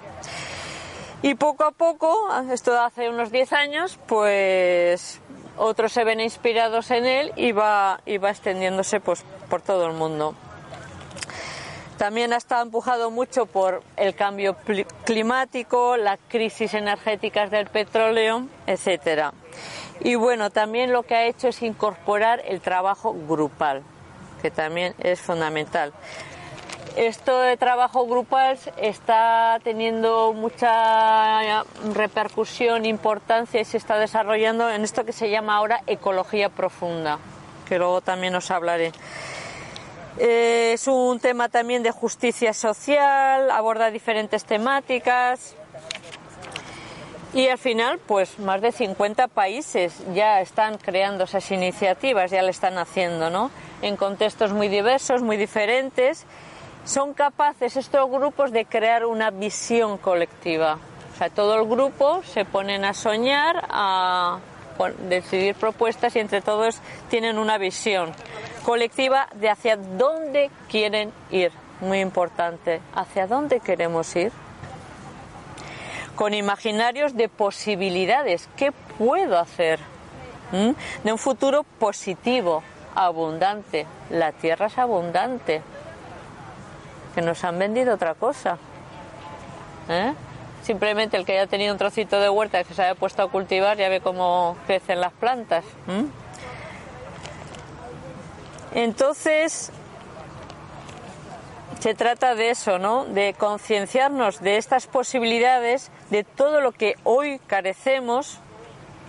Y 1.22 1.34
poco 1.34 1.64
a 1.64 1.72
poco, 1.72 2.16
esto 2.50 2.80
hace 2.80 3.10
unos 3.10 3.30
10 3.30 3.52
años, 3.52 3.98
pues 4.06 5.20
otros 5.60 5.92
se 5.92 6.04
ven 6.04 6.20
inspirados 6.20 6.90
en 6.90 7.06
él 7.06 7.32
y 7.36 7.52
va, 7.52 8.00
y 8.06 8.18
va 8.18 8.30
extendiéndose 8.30 8.98
pues, 9.00 9.24
por 9.48 9.60
todo 9.60 9.86
el 9.86 9.92
mundo. 9.92 10.34
También 11.98 12.32
ha 12.32 12.38
estado 12.38 12.62
empujado 12.62 13.10
mucho 13.10 13.44
por 13.44 13.82
el 13.98 14.14
cambio 14.14 14.56
climático, 15.04 15.98
las 15.98 16.18
crisis 16.28 16.72
energéticas 16.72 17.50
del 17.50 17.66
petróleo, 17.66 18.46
etcétera. 18.66 19.34
Y 20.00 20.14
bueno, 20.14 20.48
también 20.48 20.92
lo 20.92 21.02
que 21.02 21.14
ha 21.14 21.26
hecho 21.26 21.48
es 21.48 21.60
incorporar 21.60 22.40
el 22.46 22.62
trabajo 22.62 23.14
grupal, 23.28 23.82
que 24.40 24.50
también 24.50 24.94
es 24.98 25.20
fundamental. 25.20 25.92
Esto 26.96 27.40
de 27.40 27.56
trabajo 27.56 28.06
grupal 28.06 28.58
está 28.76 29.58
teniendo 29.62 30.32
mucha 30.32 31.62
repercusión, 31.94 32.84
importancia 32.84 33.60
y 33.60 33.64
se 33.64 33.76
está 33.76 33.96
desarrollando 33.98 34.68
en 34.68 34.82
esto 34.82 35.04
que 35.04 35.12
se 35.12 35.30
llama 35.30 35.56
ahora 35.56 35.82
ecología 35.86 36.48
profunda, 36.48 37.18
que 37.68 37.78
luego 37.78 38.00
también 38.00 38.34
os 38.34 38.50
hablaré. 38.50 38.92
Eh, 40.18 40.72
es 40.74 40.88
un 40.88 41.20
tema 41.20 41.48
también 41.48 41.82
de 41.84 41.92
justicia 41.92 42.52
social, 42.52 43.50
aborda 43.50 43.90
diferentes 43.90 44.44
temáticas 44.44 45.54
y 47.32 47.46
al 47.46 47.58
final, 47.58 48.00
pues 48.04 48.40
más 48.40 48.60
de 48.60 48.72
50 48.72 49.28
países 49.28 49.94
ya 50.12 50.40
están 50.40 50.78
creando 50.78 51.24
esas 51.24 51.48
iniciativas, 51.52 52.32
ya 52.32 52.42
le 52.42 52.50
están 52.50 52.76
haciendo, 52.76 53.30
¿no? 53.30 53.52
En 53.82 53.96
contextos 53.96 54.52
muy 54.52 54.66
diversos, 54.66 55.22
muy 55.22 55.36
diferentes, 55.36 56.26
son 56.84 57.14
capaces 57.14 57.76
estos 57.76 58.10
grupos 58.10 58.52
de 58.52 58.64
crear 58.64 59.04
una 59.04 59.30
visión 59.30 59.98
colectiva. 59.98 60.78
O 61.14 61.18
sea, 61.18 61.30
todo 61.30 61.54
el 61.60 61.68
grupo 61.68 62.22
se 62.24 62.44
ponen 62.44 62.84
a 62.84 62.94
soñar, 62.94 63.66
a 63.68 64.38
decidir 65.08 65.54
propuestas 65.54 66.16
y 66.16 66.20
entre 66.20 66.40
todos 66.40 66.80
tienen 67.10 67.38
una 67.38 67.58
visión 67.58 68.12
colectiva 68.64 69.28
de 69.34 69.50
hacia 69.50 69.76
dónde 69.76 70.50
quieren 70.68 71.12
ir. 71.30 71.52
Muy 71.80 72.00
importante, 72.00 72.80
hacia 72.94 73.26
dónde 73.26 73.60
queremos 73.60 74.14
ir. 74.16 74.32
Con 76.14 76.34
imaginarios 76.34 77.16
de 77.16 77.28
posibilidades. 77.28 78.48
¿Qué 78.56 78.72
puedo 78.98 79.38
hacer? 79.38 79.80
¿Mm? 80.52 80.70
De 81.04 81.12
un 81.12 81.18
futuro 81.18 81.64
positivo, 81.78 82.62
abundante. 82.94 83.86
La 84.10 84.32
tierra 84.32 84.66
es 84.66 84.76
abundante. 84.76 85.62
Que 87.14 87.22
nos 87.22 87.42
han 87.44 87.58
vendido 87.58 87.94
otra 87.94 88.14
cosa. 88.14 88.58
¿Eh? 89.88 90.14
Simplemente 90.62 91.16
el 91.16 91.24
que 91.24 91.32
haya 91.32 91.46
tenido 91.46 91.72
un 91.72 91.78
trocito 91.78 92.20
de 92.20 92.28
huerta 92.28 92.62
que 92.64 92.74
se 92.74 92.82
haya 92.82 92.94
puesto 92.94 93.22
a 93.22 93.30
cultivar 93.30 93.76
ya 93.78 93.88
ve 93.88 94.00
cómo 94.00 94.56
crecen 94.66 95.00
las 95.00 95.12
plantas. 95.12 95.64
Entonces, 98.74 99.72
se 101.80 101.94
trata 101.94 102.34
de 102.34 102.50
eso, 102.50 102.78
¿no? 102.78 103.06
De 103.06 103.34
concienciarnos 103.34 104.40
de 104.40 104.58
estas 104.58 104.86
posibilidades, 104.86 105.90
de 106.10 106.24
todo 106.24 106.60
lo 106.60 106.72
que 106.72 106.96
hoy 107.04 107.40
carecemos 107.46 108.38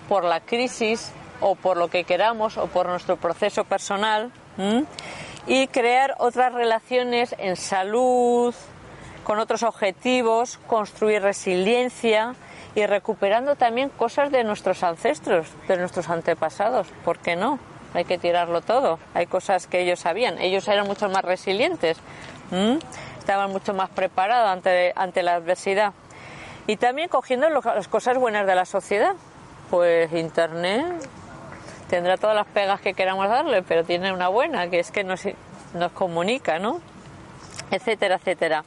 por 0.07 0.23
la 0.23 0.39
crisis 0.39 1.11
o 1.41 1.55
por 1.55 1.75
lo 1.75 1.89
que 1.89 2.05
queramos 2.05 2.57
o 2.57 2.67
por 2.67 2.87
nuestro 2.87 3.17
proceso 3.17 3.65
personal 3.65 4.31
y 5.47 5.67
crear 5.67 6.15
otras 6.19 6.53
relaciones 6.53 7.35
en 7.37 7.55
salud, 7.55 8.53
con 9.23 9.39
otros 9.39 9.63
objetivos, 9.63 10.59
construir 10.67 11.21
resiliencia 11.21 12.35
y 12.75 12.85
recuperando 12.85 13.55
también 13.55 13.89
cosas 13.89 14.31
de 14.31 14.43
nuestros 14.43 14.83
ancestros, 14.83 15.47
de 15.67 15.77
nuestros 15.77 16.09
antepasados, 16.09 16.87
¿por 17.03 17.19
qué 17.19 17.35
no? 17.35 17.59
hay 17.93 18.05
que 18.05 18.17
tirarlo 18.17 18.61
todo. 18.61 18.99
Hay 19.13 19.27
cosas 19.27 19.67
que 19.67 19.81
ellos 19.81 19.99
sabían. 19.99 20.39
Ellos 20.39 20.67
eran 20.67 20.87
mucho 20.87 21.09
más 21.09 21.23
resilientes, 21.23 21.97
estaban 23.19 23.51
mucho 23.51 23.73
más 23.73 23.89
preparados 23.89 24.49
ante, 24.49 24.93
ante 24.95 25.23
la 25.23 25.35
adversidad. 25.35 25.93
Y 26.67 26.77
también 26.77 27.09
cogiendo 27.09 27.49
las 27.49 27.87
cosas 27.87 28.17
buenas 28.17 28.45
de 28.47 28.55
la 28.55 28.65
sociedad. 28.65 29.15
Pues 29.69 30.11
Internet 30.13 30.85
tendrá 31.91 32.15
todas 32.15 32.37
las 32.37 32.47
pegas 32.47 32.79
que 32.79 32.93
queramos 32.93 33.27
darle, 33.27 33.63
pero 33.63 33.83
tiene 33.83 34.13
una 34.13 34.29
buena, 34.29 34.69
que 34.69 34.79
es 34.79 34.91
que 34.91 35.03
nos, 35.03 35.23
nos 35.73 35.91
comunica, 35.91 36.57
¿no? 36.57 36.79
Etcétera, 37.69 38.15
etcétera. 38.15 38.63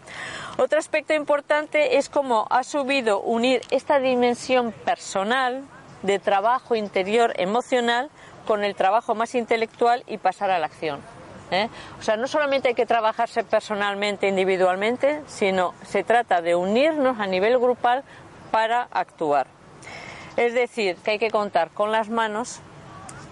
Otro 0.58 0.78
aspecto 0.78 1.14
importante 1.14 1.96
es 1.96 2.10
cómo 2.10 2.46
ha 2.50 2.62
subido 2.62 3.22
unir 3.22 3.62
esta 3.70 3.98
dimensión 3.98 4.72
personal 4.72 5.64
de 6.02 6.18
trabajo 6.18 6.74
interior 6.74 7.32
emocional 7.36 8.10
con 8.46 8.62
el 8.62 8.74
trabajo 8.74 9.14
más 9.14 9.34
intelectual 9.34 10.04
y 10.06 10.18
pasar 10.18 10.50
a 10.50 10.58
la 10.58 10.66
acción. 10.66 11.00
¿eh? 11.50 11.70
O 11.98 12.02
sea, 12.02 12.18
no 12.18 12.26
solamente 12.26 12.68
hay 12.68 12.74
que 12.74 12.84
trabajarse 12.84 13.42
personalmente, 13.42 14.28
individualmente, 14.28 15.22
sino 15.26 15.72
se 15.82 16.04
trata 16.04 16.42
de 16.42 16.54
unirnos 16.54 17.18
a 17.18 17.26
nivel 17.26 17.58
grupal 17.58 18.04
para 18.50 18.82
actuar. 18.90 19.46
Es 20.36 20.52
decir, 20.52 20.96
que 20.96 21.12
hay 21.12 21.18
que 21.18 21.30
contar 21.30 21.70
con 21.70 21.90
las 21.90 22.10
manos, 22.10 22.60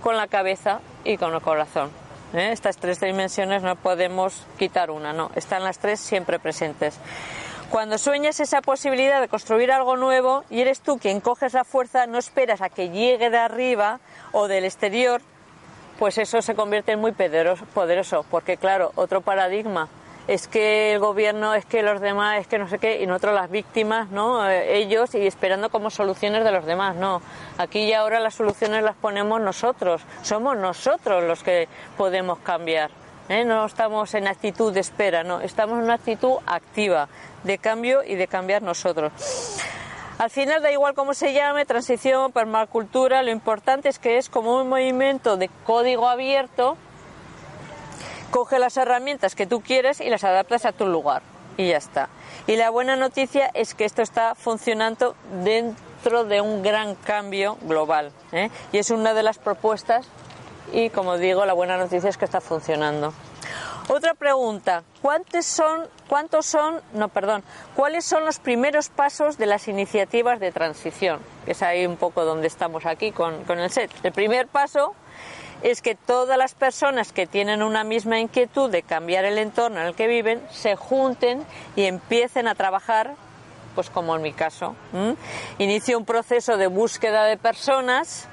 con 0.03 0.17
la 0.17 0.27
cabeza 0.27 0.81
y 1.05 1.17
con 1.17 1.33
el 1.33 1.41
corazón. 1.41 1.91
¿eh? 2.35 2.51
Estas 2.53 2.77
tres 2.77 3.01
dimensiones 3.01 3.63
no 3.63 3.77
podemos 3.77 4.47
quitar 4.59 4.91
una, 4.91 5.15
no, 5.15 5.31
están 5.35 5.65
las 5.65 5.79
tres 5.79 6.01
siempre 6.01 6.39
presentes. 6.39 6.99
Cuando 7.71 7.97
sueñas 7.97 8.39
esa 8.41 8.61
posibilidad 8.61 9.23
de 9.23 9.29
construir 9.29 9.73
algo 9.73 9.97
nuevo 9.97 10.45
y 10.51 10.61
eres 10.61 10.81
tú 10.81 10.99
quien 10.99 11.21
coges 11.21 11.55
la 11.55 11.65
fuerza, 11.65 12.07
no 12.07 12.19
esperas 12.19 12.61
a 12.61 12.69
que 12.69 12.91
llegue 12.91 13.31
de 13.31 13.39
arriba 13.39 14.01
o 14.33 14.47
del 14.47 14.67
exterior, 14.67 15.23
pues 15.99 16.19
eso 16.19 16.43
se 16.43 16.55
convierte 16.55 16.93
en 16.93 17.01
muy 17.01 17.13
poderoso, 17.13 18.27
porque 18.31 18.59
claro, 18.59 18.93
otro 18.97 19.23
paradigma. 19.23 19.89
Es 20.29 20.47
que 20.47 20.95
el 20.95 21.01
gobierno, 21.01 21.55
es 21.55 21.65
que 21.65 21.83
los 21.83 22.01
demás, 22.01 22.41
es 22.41 22.47
que 22.47 22.59
no 22.59 22.69
sé 22.69 22.79
qué, 22.79 23.03
y 23.03 23.07
nosotros 23.07 23.35
las 23.35 23.51
víctimas, 23.51 24.09
¿no? 24.11 24.49
Eh, 24.49 24.79
ellos 24.79 25.15
y 25.15 25.27
esperando 25.27 25.69
como 25.71 25.91
soluciones 25.91 26.45
de 26.45 26.53
los 26.53 26.65
demás, 26.65 26.97
no. 26.97 27.21
Aquí 27.59 27.81
y 27.81 27.93
ahora 27.93 28.21
las 28.21 28.35
soluciones 28.35 28.83
las 28.83 28.97
ponemos 28.97 29.41
nosotros, 29.41 30.03
somos 30.23 30.57
nosotros 30.57 31.25
los 31.25 31.43
que 31.43 31.69
podemos 31.97 32.39
cambiar. 32.39 32.91
¿eh? 33.29 33.45
No 33.45 33.67
estamos 33.67 34.15
en 34.15 34.29
actitud 34.29 34.73
de 34.73 34.81
espera, 34.81 35.25
no, 35.25 35.41
estamos 35.41 35.79
en 35.79 35.85
una 35.85 35.95
actitud 35.95 36.35
activa 36.47 37.09
de 37.43 37.59
cambio 37.59 38.05
y 38.05 38.15
de 38.15 38.29
cambiar 38.29 38.63
nosotros. 38.63 39.13
Al 40.19 40.31
final 40.31 40.63
da 40.63 40.71
igual 40.71 40.95
cómo 40.95 41.15
se 41.15 41.33
llame, 41.33 41.65
transición, 41.65 42.31
permacultura, 42.31 43.25
lo 43.25 43.31
importante 43.31 43.89
es 43.89 43.99
que 43.99 44.19
es 44.19 44.29
como 44.29 44.61
un 44.61 44.69
movimiento 44.69 45.37
de 45.37 45.51
código 45.65 46.07
abierto 46.07 46.77
coge 48.33 48.59
las 48.59 48.79
herramientas 48.79 49.37
que 49.37 49.47
tú 49.47 49.61
quieres 49.61 50.01
y 50.01 50.09
las 50.09 50.25
adaptas 50.25 50.65
a 50.65 50.73
tu 50.73 50.87
lugar 50.87 51.23
y 51.59 51.69
ya 51.69 51.77
está. 51.77 52.09
Y 52.47 52.57
la 52.57 52.71
buena 52.71 52.97
noticia 52.97 53.51
es 53.53 53.75
que 53.75 53.85
esto 53.85 54.01
está 54.01 54.35
funcionando 54.35 55.15
dentro 55.45 56.25
de 56.25 56.41
un 56.41 56.63
gran 56.63 56.95
cambio 56.95 57.59
global 57.63 58.11
¿eh? 58.33 58.51
y 58.73 58.79
es 58.79 58.91
una 58.91 59.13
de 59.13 59.23
las 59.23 59.39
propuestas 59.39 60.07
y 60.73 60.89
como 60.89 61.19
digo 61.19 61.45
la 61.45 61.53
buena 61.53 61.77
noticia 61.77 62.09
es 62.09 62.17
que 62.17 62.25
está 62.25 62.41
funcionando. 62.41 63.13
Otra 63.89 64.15
pregunta, 64.15 64.83
¿cuántos 65.03 65.45
son, 65.45 65.87
cuántos 66.09 66.47
son, 66.47 66.81
no, 66.95 67.09
perdón, 67.09 67.43
cuáles 67.77 68.07
son 68.07 68.25
los 68.25 68.39
primeros 68.39 68.89
pasos 68.89 69.37
de 69.37 69.45
las 69.45 69.69
iniciativas 69.69 70.41
de 70.41 70.53
transición? 70.53 71.21
es 71.47 71.63
ahí 71.63 71.85
un 71.85 71.97
poco 71.97 72.25
donde 72.25 72.47
estamos 72.47 72.87
aquí 72.87 73.13
con, 73.13 73.45
con 73.45 73.59
el 73.59 73.71
set. 73.71 73.91
El 74.03 74.13
primer 74.13 74.47
paso 74.47 74.95
es 75.63 75.83
que 75.83 75.95
todas 75.95 76.37
las 76.37 76.55
personas 76.55 77.13
que 77.13 77.27
tienen 77.27 77.63
una 77.63 77.85
misma 77.85 78.19
inquietud 78.19 78.71
de 78.71 78.83
cambiar 78.83 79.25
el 79.25 79.39
entorno 79.39 79.81
en 79.81 79.87
el 79.87 79.95
que 79.95 80.07
viven 80.07 80.43
se 80.51 80.77
junten 80.77 81.45
y 81.77 81.85
empiecen 81.85 82.49
a 82.49 82.55
trabajar, 82.55 83.15
pues 83.75 83.89
como 83.91 84.17
en 84.17 84.23
mi 84.23 84.33
caso. 84.33 84.75
Inicio 85.59 85.99
un 85.99 86.05
proceso 86.05 86.57
de 86.57 86.67
búsqueda 86.67 87.25
de 87.25 87.37
personas 87.37 88.29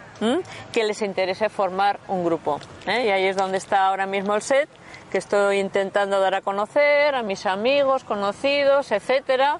que 0.73 0.83
les 0.83 1.01
interese 1.01 1.49
formar 1.49 1.99
un 2.07 2.25
grupo. 2.25 2.59
¿eh? 2.85 3.05
Y 3.05 3.09
ahí 3.09 3.25
es 3.25 3.37
donde 3.37 3.57
está 3.57 3.87
ahora 3.87 4.05
mismo 4.05 4.35
el 4.35 4.41
set, 4.41 4.67
que 5.11 5.17
estoy 5.17 5.59
intentando 5.59 6.19
dar 6.19 6.35
a 6.35 6.41
conocer 6.41 7.15
a 7.15 7.23
mis 7.23 7.45
amigos, 7.45 8.03
conocidos, 8.03 8.91
etcétera 8.91 9.59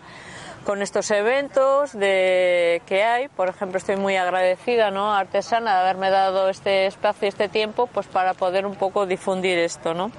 con 0.70 0.84
estos 0.84 1.10
eventos 1.10 1.94
de, 1.94 2.84
que 2.86 3.04
hay. 3.04 3.28
Por 3.28 3.50
ejemplo, 3.50 3.80
estoy 3.80 3.96
muy 3.96 4.18
agradecida 4.18 4.92
¿no? 4.92 5.12
Artesana 5.16 5.74
de 5.74 5.80
haberme 5.80 6.12
dado 6.12 6.48
este 6.48 6.86
espacio 6.86 7.26
y 7.26 7.30
este 7.30 7.50
tiempo 7.50 7.88
pues, 7.88 8.06
para 8.06 8.36
poder 8.36 8.68
un 8.68 8.76
poco 8.76 9.08
difundir 9.08 9.58
esto. 9.58 9.96
¿no? 9.96 10.12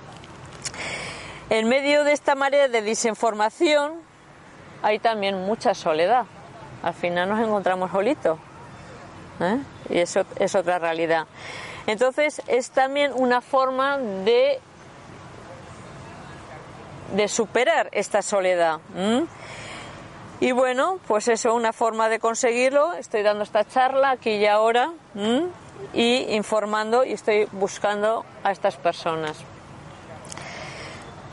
En 1.50 1.69
medio 1.69 2.02
de 2.02 2.11
esta 2.11 2.35
marea 2.35 2.66
de 2.66 2.83
desinformación 2.83 3.92
hay 4.83 4.99
también 4.99 5.40
mucha 5.47 5.73
soledad. 5.73 6.25
Al 6.83 6.95
final 6.95 7.28
nos 7.28 7.38
encontramos 7.38 7.92
solitos. 7.92 8.37
¿eh? 9.38 9.59
Y 9.88 9.99
eso 9.99 10.25
es 10.34 10.52
otra 10.56 10.80
realidad. 10.80 11.28
Entonces 11.86 12.43
es 12.49 12.73
también 12.73 13.13
una 13.15 13.41
forma 13.41 13.99
de, 13.99 14.58
de 17.15 17.28
superar 17.28 17.89
esta 17.93 18.21
soledad. 18.21 18.80
Y 20.41 20.53
bueno, 20.53 20.99
pues 21.07 21.29
eso, 21.29 21.55
una 21.55 21.75
forma 21.75 22.09
de 22.09 22.19
conseguirlo. 22.19 22.95
Estoy 22.95 23.23
dando 23.23 23.45
esta 23.45 23.65
charla 23.67 24.13
aquí 24.13 24.31
y 24.31 24.47
ahora 24.47 24.91
y 25.93 26.35
informando 26.35 27.05
y 27.05 27.13
estoy 27.13 27.47
buscando 27.53 28.25
a 28.43 28.50
estas 28.50 28.76
personas. 28.76 29.37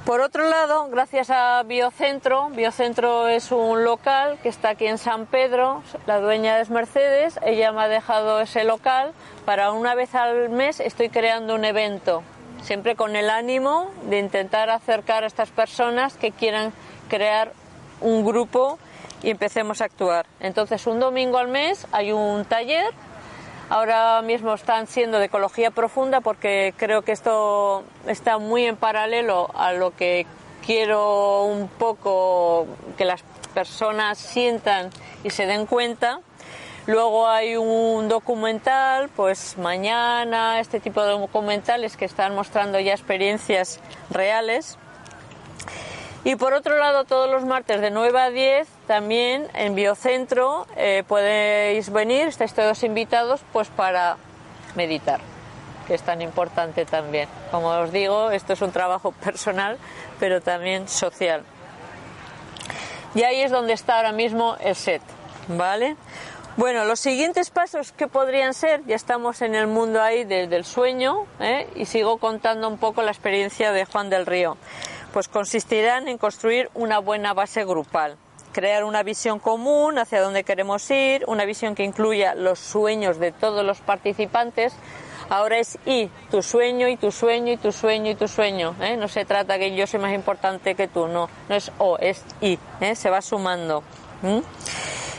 Por 0.06 0.22
otro 0.22 0.50
lado, 0.50 0.88
gracias 0.90 1.30
a 1.30 1.64
Biocentro, 1.64 2.50
Biocentro 2.50 3.28
es 3.28 3.52
un 3.52 3.84
local 3.84 4.40
que 4.42 4.48
está 4.48 4.70
aquí 4.70 4.88
en 4.88 4.98
San 4.98 5.26
Pedro, 5.26 5.84
la 6.06 6.22
dueña 6.22 6.62
es 6.62 6.70
Mercedes, 6.70 7.38
ella 7.44 7.74
me 7.74 7.82
ha 7.82 7.88
dejado 7.90 8.40
ese 8.40 8.64
local 8.64 9.12
para 9.46 9.72
una 9.74 9.96
vez 9.96 10.16
al 10.16 10.48
mes 10.48 10.80
estoy 10.80 11.10
creando 11.10 11.56
un 11.56 11.66
evento, 11.66 12.24
siempre 12.62 12.96
con 12.96 13.18
el 13.18 13.30
ánimo 13.30 13.92
de 14.04 14.20
intentar 14.20 14.70
acercar 14.70 15.26
a 15.26 15.28
estas 15.28 15.50
personas 15.50 16.14
que 16.14 16.32
quieran 16.32 16.72
crear 17.10 17.52
un 18.00 18.26
grupo 18.26 18.80
y 19.24 19.30
empecemos 19.30 19.82
a 19.82 19.86
actuar. 19.86 20.26
Entonces, 20.40 20.86
un 20.88 21.00
domingo 21.00 21.38
al 21.38 21.48
mes 21.48 21.88
hay 21.92 22.12
un 22.12 22.46
taller. 22.46 22.94
Ahora 23.70 24.22
mismo 24.22 24.54
están 24.54 24.88
siendo 24.88 25.20
de 25.20 25.26
ecología 25.26 25.72
profunda 25.72 26.22
porque 26.22 26.74
creo 26.78 27.02
que 27.02 27.12
esto 27.12 27.84
está 28.06 28.38
muy 28.38 28.66
en 28.66 28.78
paralelo 28.78 29.50
a 29.56 29.74
lo 29.74 29.94
que 29.96 30.26
quiero 30.66 31.44
un 31.44 31.68
poco 31.68 32.66
que 32.98 33.04
las 33.04 33.24
personas 33.54 34.18
sientan 34.18 34.90
y 35.24 35.32
se 35.32 35.46
den 35.46 35.66
cuenta. 35.66 36.22
Luego 36.86 37.28
hay 37.28 37.58
un 37.58 38.08
documental, 38.08 39.10
pues 39.10 39.58
mañana, 39.58 40.62
este 40.62 40.80
tipo 40.80 41.04
de 41.04 41.12
documentales 41.12 41.98
que 41.98 42.06
están 42.06 42.34
mostrando 42.36 42.80
ya 42.80 42.94
experiencias 42.94 43.82
reales 44.10 44.78
y 46.28 46.36
por 46.36 46.54
otro 46.54 46.78
lado, 46.78 47.06
todos 47.06 47.32
los 47.32 47.46
martes 47.46 47.80
de 47.80 47.90
9 47.90 48.20
a 48.20 48.30
10, 48.30 48.68
también 48.86 49.48
en 49.54 49.76
Biocentro 49.76 50.68
eh, 50.76 51.06
podéis 51.08 51.90
venir, 51.90 52.28
estáis 52.28 52.54
todos 52.54 52.84
invitados, 52.84 53.40
pues 53.54 53.70
para 53.70 54.18
meditar, 54.76 55.22
que 55.88 55.94
es 55.94 56.02
tan 56.02 56.22
importante 56.22 56.84
también. 56.84 57.30
Como 57.50 57.70
os 57.70 57.94
digo, 57.94 58.30
esto 58.32 58.52
es 58.52 58.62
un 58.62 58.74
trabajo 58.74 59.12
personal, 59.24 59.78
pero 60.20 60.42
también 60.42 60.90
social. 60.90 61.44
Y 63.16 63.24
ahí 63.24 63.40
es 63.40 63.50
donde 63.50 63.72
está 63.72 63.96
ahora 63.96 64.12
mismo 64.12 64.58
el 64.60 64.76
set, 64.76 65.02
¿vale? 65.48 65.96
Bueno, 66.58 66.84
los 66.84 67.00
siguientes 67.00 67.52
pasos 67.52 67.94
que 67.94 68.08
podrían 68.08 68.54
ser, 68.54 68.84
ya 68.86 68.98
estamos 68.98 69.42
en 69.42 69.56
el 69.56 69.68
mundo 69.68 70.02
ahí 70.02 70.26
del 70.26 70.66
sueño, 70.66 71.26
¿eh? 71.40 71.70
y 71.76 71.86
sigo 71.86 72.18
contando 72.18 72.68
un 72.68 72.80
poco 72.80 73.02
la 73.02 73.12
experiencia 73.12 73.72
de 73.72 73.86
Juan 73.86 74.10
del 74.10 74.26
Río 74.26 74.58
pues 75.18 75.30
consistirán 75.30 76.08
en 76.08 76.20
construir 76.20 76.70
una 76.76 77.00
buena 77.00 77.34
base 77.34 77.66
grupal, 77.66 78.18
crear 78.52 78.84
una 78.84 79.02
visión 79.02 79.40
común 79.40 79.98
hacia 79.98 80.22
dónde 80.22 80.44
queremos 80.44 80.92
ir, 80.92 81.24
una 81.26 81.44
visión 81.44 81.74
que 81.74 81.84
incluya 81.84 82.36
los 82.36 82.60
sueños 82.60 83.18
de 83.18 83.32
todos 83.32 83.66
los 83.66 83.80
participantes. 83.80 84.76
Ahora 85.28 85.58
es 85.58 85.80
y, 85.88 86.12
tu 86.30 86.44
sueño 86.44 86.88
y 86.88 86.98
tu 86.98 87.12
sueño 87.12 87.52
y 87.52 87.58
tu 87.58 87.72
sueño 87.72 88.12
y 88.12 88.14
tu 88.14 88.28
sueño. 88.28 88.76
¿eh? 88.80 88.96
No 88.96 89.08
se 89.08 89.26
trata 89.26 89.58
que 89.58 89.76
yo 89.76 89.88
soy 89.88 90.00
más 90.02 90.14
importante 90.14 90.76
que 90.76 90.88
tú, 90.88 91.08
no, 91.08 91.32
no 91.50 91.56
es 91.56 91.72
o, 91.80 91.98
es 91.98 92.24
y, 92.40 92.60
¿eh? 92.80 92.94
se 92.94 93.10
va 93.10 93.24
sumando. 93.24 93.82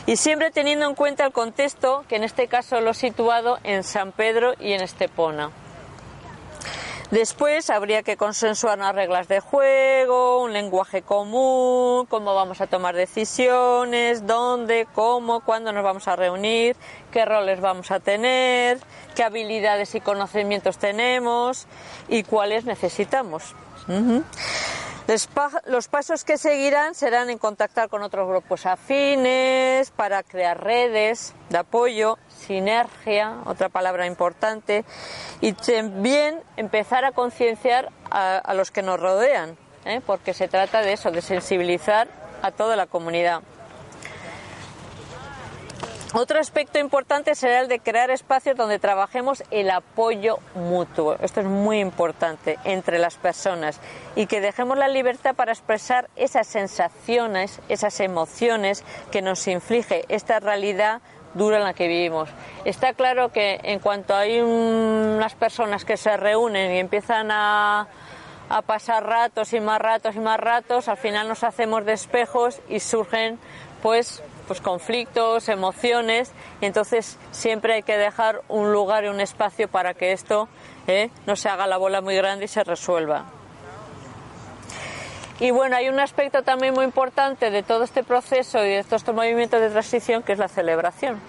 Y 0.05 0.15
siempre 0.15 0.49
teniendo 0.49 0.87
en 0.87 0.95
cuenta 0.95 1.25
el 1.25 1.33
contexto, 1.33 2.05
que 2.07 2.15
en 2.15 2.23
este 2.23 2.47
caso 2.47 2.79
lo 2.79 2.91
he 2.91 2.93
situado 2.93 3.59
en 3.65 3.83
San 3.83 4.13
Pedro 4.13 4.53
y 4.61 4.71
en 4.71 4.79
Estepona. 4.79 5.51
Después 7.11 7.71
habría 7.71 8.03
que 8.03 8.17
consensuar 8.17 8.77
unas 8.77 8.93
reglas 8.93 9.27
de 9.27 9.39
juego, 9.39 10.43
un 10.43 10.53
lenguaje 10.53 11.01
común, 11.01 12.05
cómo 12.05 12.35
vamos 12.35 12.61
a 12.61 12.67
tomar 12.67 12.95
decisiones, 12.95 14.27
dónde, 14.27 14.87
cómo, 14.93 15.39
cuándo 15.39 15.73
nos 15.73 15.83
vamos 15.83 16.07
a 16.07 16.15
reunir, 16.15 16.75
qué 17.11 17.25
roles 17.25 17.61
vamos 17.61 17.89
a 17.89 17.99
tener, 17.99 18.77
qué 19.15 19.23
habilidades 19.23 19.95
y 19.95 20.01
conocimientos 20.01 20.77
tenemos 20.77 21.65
y 22.09 22.21
cuáles 22.21 22.65
necesitamos. 22.65 23.55
Los 25.65 25.87
pasos 25.87 26.23
que 26.23 26.37
seguirán 26.37 26.93
serán 26.93 27.31
en 27.31 27.39
contactar 27.39 27.89
con 27.89 28.03
otros 28.03 28.27
grupos 28.29 28.67
afines 28.67 29.89
para 29.89 30.21
crear 30.21 30.63
redes 30.63 31.33
de 31.49 31.57
apoyo, 31.57 32.19
sinergia, 32.49 33.35
otra 33.45 33.69
palabra 33.69 34.07
importante, 34.07 34.83
y 35.39 35.53
también 35.53 36.41
empezar 36.57 37.05
a 37.05 37.11
concienciar 37.11 37.91
a, 38.09 38.53
los 38.55 38.71
que 38.71 38.81
nos 38.81 38.99
rodean, 38.99 39.55
¿eh? 39.85 40.01
porque 40.03 40.33
se 40.33 40.47
trata 40.47 40.81
de 40.81 40.93
eso, 40.93 41.11
de 41.11 41.21
sensibilizar 41.21 42.07
a 42.41 42.49
toda 42.49 42.75
la 42.75 42.87
comunidad. 42.87 43.43
Otro 46.11 46.39
aspecto 46.39 46.79
importante 46.79 47.35
será 47.35 47.59
el 47.59 47.67
de 47.67 47.81
crear 47.81 48.09
espacios 48.09 48.57
donde 48.57 48.79
trabajemos 48.79 49.43
el 49.51 49.69
apoyo 49.69 50.39
mutuo. 50.55 51.17
Esto 51.21 51.41
es 51.41 51.45
muy 51.45 51.79
importante 51.79 52.57
entre 52.63 52.97
las 52.97 53.17
personas 53.17 53.79
y 54.15 54.25
que 54.25 54.41
dejemos 54.41 54.75
la 54.75 54.87
libertad 54.87 55.35
para 55.35 55.51
expresar 55.51 56.09
esas 56.15 56.47
sensaciones, 56.47 57.61
esas 57.69 57.99
emociones 57.99 58.83
que 59.11 59.21
nos 59.21 59.47
inflige 59.47 60.05
esta 60.09 60.39
realidad 60.39 61.03
dura 61.33 61.57
en 61.57 61.63
la 61.63 61.73
que 61.73 61.87
vivimos. 61.87 62.29
Está 62.65 62.93
claro 62.93 63.31
que 63.31 63.59
en 63.63 63.79
cuanto 63.79 64.15
hay 64.15 64.39
unas 64.39 65.35
personas 65.35 65.85
que 65.85 65.97
se 65.97 66.15
reúnen 66.17 66.73
y 66.73 66.79
empiezan 66.79 67.29
a, 67.31 67.87
pasar 68.65 69.05
ratos 69.05 69.53
y 69.53 69.59
más 69.59 69.79
ratos 69.79 70.15
y 70.15 70.19
más 70.19 70.39
ratos, 70.39 70.87
al 70.87 70.97
final 70.97 71.27
nos 71.27 71.43
hacemos 71.43 71.85
de 71.85 71.93
espejos 71.93 72.59
y 72.67 72.79
surgen 72.79 73.37
pues 73.83 74.23
pues 74.47 74.61
conflictos, 74.61 75.47
emociones, 75.47 76.31
y 76.59 76.65
entonces 76.65 77.19
siempre 77.29 77.75
hay 77.75 77.83
que 77.83 77.97
dejar 77.97 78.41
un 78.47 78.71
lugar 78.71 79.03
y 79.03 79.07
un 79.09 79.21
espacio 79.21 79.67
para 79.67 79.93
que 79.93 80.11
esto 80.11 80.49
eh, 80.87 81.11
no 81.27 81.35
se 81.35 81.49
haga 81.49 81.67
la 81.67 81.77
bola 81.77 82.01
muy 82.01 82.15
grande 82.15 82.45
y 82.45 82.47
se 82.47 82.63
resuelva. 82.63 83.25
Y 85.39 85.51
bueno, 85.51 85.77
hay 85.77 85.87
un 85.87 85.99
aspecto 85.99 86.43
también 86.43 86.73
muy 86.73 86.83
importante 86.83 87.49
de 87.49 87.63
todo 87.63 87.83
este 87.83 88.03
proceso 88.03 88.63
y 88.65 88.69
de 88.69 88.83
todos 88.83 89.01
estos 89.01 89.15
movimientos 89.15 89.61
de 89.61 89.69
transición 89.69 90.21
que 90.21 90.33
es 90.33 90.39
la 90.39 90.49
celebración. 90.49 91.19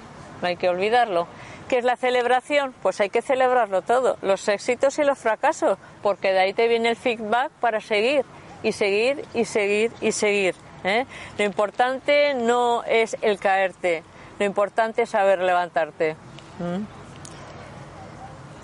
No 0.42 0.48
hay 0.48 0.56
que 0.56 0.68
olvidarlo. 0.68 1.28
¿Qué 1.68 1.78
es 1.78 1.84
la 1.84 1.96
celebración? 1.96 2.74
Pues 2.82 3.00
hay 3.00 3.10
que 3.10 3.22
celebrarlo 3.22 3.82
todo, 3.82 4.16
los 4.22 4.48
éxitos 4.48 4.98
y 4.98 5.04
los 5.04 5.18
fracasos, 5.18 5.78
porque 6.02 6.32
de 6.32 6.40
ahí 6.40 6.52
te 6.52 6.66
viene 6.66 6.88
el 6.88 6.96
feedback 6.96 7.52
para 7.60 7.80
seguir 7.80 8.24
y 8.64 8.72
seguir 8.72 9.24
y 9.34 9.44
seguir 9.44 9.92
y 10.00 10.10
seguir. 10.10 10.56
¿eh? 10.82 11.06
Lo 11.38 11.44
importante 11.44 12.34
no 12.34 12.82
es 12.84 13.16
el 13.22 13.38
caerte, 13.38 14.02
lo 14.40 14.46
importante 14.46 15.02
es 15.02 15.10
saber 15.10 15.38
levantarte. 15.38 16.16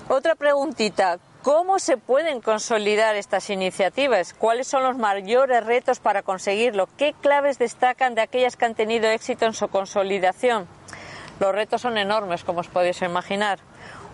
Otra 0.09 0.35
preguntita, 0.35 1.19
¿Cómo 1.47 1.79
se 1.79 1.97
pueden 1.97 2.41
consolidar 2.41 3.15
estas 3.15 3.51
iniciativas? 3.51 4.35
¿Cuáles 4.35 4.67
son 4.67 4.83
los 4.83 4.97
mayores 4.97 5.65
retos 5.65 6.01
para 6.01 6.25
conseguirlo? 6.25 6.89
¿Qué 6.99 7.15
claves 7.23 7.57
destacan 7.57 8.17
de 8.17 8.23
aquellas 8.23 8.57
que 8.57 8.65
han 8.65 8.75
tenido 8.75 9.09
éxito 9.09 9.47
en 9.47 9.53
su 9.53 9.69
consolidación? 9.69 10.67
Los 11.39 11.55
retos 11.55 11.83
son 11.83 11.99
enormes, 11.99 12.43
como 12.43 12.59
os 12.59 12.67
podéis 12.67 13.01
imaginar. 13.03 13.61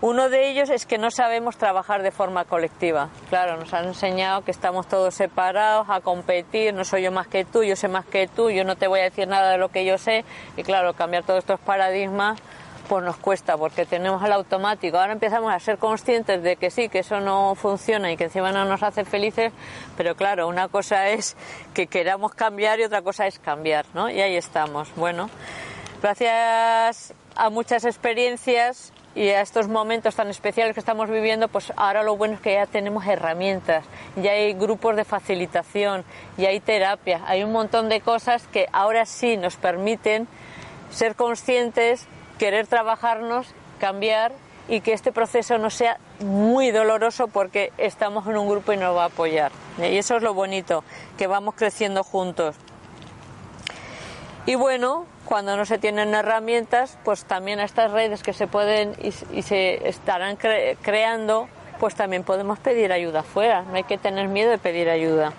Uno 0.01 0.29
de 0.29 0.47
ellos 0.47 0.69
es 0.69 0.85
que 0.85 0.99
no 0.99 1.09
sabemos 1.09 1.57
trabajar 1.57 2.03
de 2.03 2.11
forma 2.11 2.45
colectiva. 2.45 3.09
Claro, 3.29 3.57
nos 3.57 3.73
han 3.73 3.85
enseñado 3.85 4.43
que 4.43 4.51
estamos 4.51 4.87
todos 4.87 5.15
separados 5.15 5.87
a 5.89 6.01
competir, 6.01 6.71
no 6.75 6.83
soy 6.83 7.01
yo 7.01 7.11
más 7.11 7.25
que 7.25 7.45
tú, 7.45 7.63
yo 7.63 7.75
sé 7.75 7.87
más 7.87 8.05
que 8.05 8.27
tú, 8.27 8.51
yo 8.51 8.63
no 8.63 8.75
te 8.75 8.85
voy 8.85 8.99
a 8.99 9.03
decir 9.03 9.27
nada 9.27 9.49
de 9.49 9.57
lo 9.57 9.69
que 9.69 9.85
yo 9.85 9.97
sé. 9.97 10.23
Y 10.55 10.61
claro, 10.61 10.93
cambiar 10.93 11.23
todos 11.23 11.39
estos 11.39 11.59
paradigmas 11.61 12.39
pues 12.87 13.03
nos 13.03 13.17
cuesta 13.17 13.57
porque 13.57 13.85
tenemos 13.85 14.23
el 14.23 14.31
automático. 14.31 14.97
Ahora 14.97 15.13
empezamos 15.13 15.53
a 15.53 15.59
ser 15.59 15.77
conscientes 15.77 16.43
de 16.43 16.55
que 16.55 16.69
sí, 16.69 16.89
que 16.89 16.99
eso 16.99 17.19
no 17.19 17.55
funciona 17.55 18.11
y 18.11 18.17
que 18.17 18.25
encima 18.25 18.51
no 18.51 18.65
nos 18.65 18.83
hace 18.83 19.05
felices, 19.05 19.51
pero 19.97 20.15
claro, 20.15 20.47
una 20.47 20.67
cosa 20.67 21.09
es 21.09 21.35
que 21.73 21.87
queramos 21.87 22.33
cambiar 22.33 22.79
y 22.79 22.83
otra 22.83 23.01
cosa 23.01 23.27
es 23.27 23.39
cambiar, 23.39 23.85
¿no? 23.93 24.09
Y 24.09 24.21
ahí 24.21 24.35
estamos. 24.35 24.89
Bueno, 24.95 25.29
gracias 26.01 27.13
a 27.35 27.49
muchas 27.49 27.85
experiencias 27.85 28.93
y 29.15 29.29
a 29.29 29.41
estos 29.41 29.67
momentos 29.67 30.15
tan 30.15 30.29
especiales 30.29 30.73
que 30.73 30.79
estamos 30.79 31.09
viviendo, 31.09 31.47
pues 31.47 31.71
ahora 31.75 32.01
lo 32.03 32.17
bueno 32.17 32.35
es 32.35 32.41
que 32.41 32.53
ya 32.53 32.65
tenemos 32.65 33.05
herramientas, 33.05 33.85
ya 34.15 34.31
hay 34.31 34.53
grupos 34.53 34.95
de 34.95 35.05
facilitación, 35.05 36.03
ya 36.37 36.49
hay 36.49 36.59
terapia, 36.59 37.21
hay 37.27 37.43
un 37.43 37.51
montón 37.51 37.89
de 37.89 38.01
cosas 38.01 38.47
que 38.47 38.67
ahora 38.71 39.05
sí 39.05 39.37
nos 39.37 39.55
permiten 39.55 40.27
ser 40.89 41.15
conscientes 41.15 42.07
querer 42.43 42.67
trabajarnos, 42.67 43.47
cambiar 43.79 44.33
y 44.67 44.81
que 44.81 44.91
este 44.91 45.13
proceso 45.13 45.57
no 45.59 45.69
sea 45.69 45.97
muy 46.19 46.71
doloroso 46.71 47.29
porque 47.29 47.71
estamos 47.77 48.27
en 48.27 48.35
un 48.35 48.49
grupo 48.49 48.73
y 48.73 48.77
nos 48.77 48.93
va 48.93 49.03
a 49.03 49.05
apoyar. 49.05 49.53
Y 49.77 49.95
eso 49.95 50.17
es 50.17 50.23
lo 50.23 50.33
bonito, 50.33 50.83
que 51.17 51.27
vamos 51.27 51.55
creciendo 51.55 52.03
juntos. 52.03 52.57
Y 54.45 54.55
bueno, 54.55 55.05
cuando 55.23 55.55
no 55.55 55.63
se 55.63 55.77
tienen 55.77 56.13
herramientas, 56.13 56.97
pues 57.05 57.23
también 57.23 57.61
a 57.61 57.63
estas 57.63 57.91
redes 57.91 58.23
que 58.23 58.33
se 58.33 58.45
pueden 58.45 58.93
y, 59.01 59.41
se 59.41 59.87
estarán 59.87 60.35
creando, 60.35 61.47
pues 61.79 61.95
también 61.95 62.25
podemos 62.25 62.59
pedir 62.59 62.91
ayuda 62.91 63.21
afuera. 63.21 63.61
No 63.61 63.75
hay 63.75 63.85
que 63.85 63.97
tener 63.97 64.27
miedo 64.27 64.51
de 64.51 64.57
pedir 64.57 64.89
ayuda. 64.89 65.31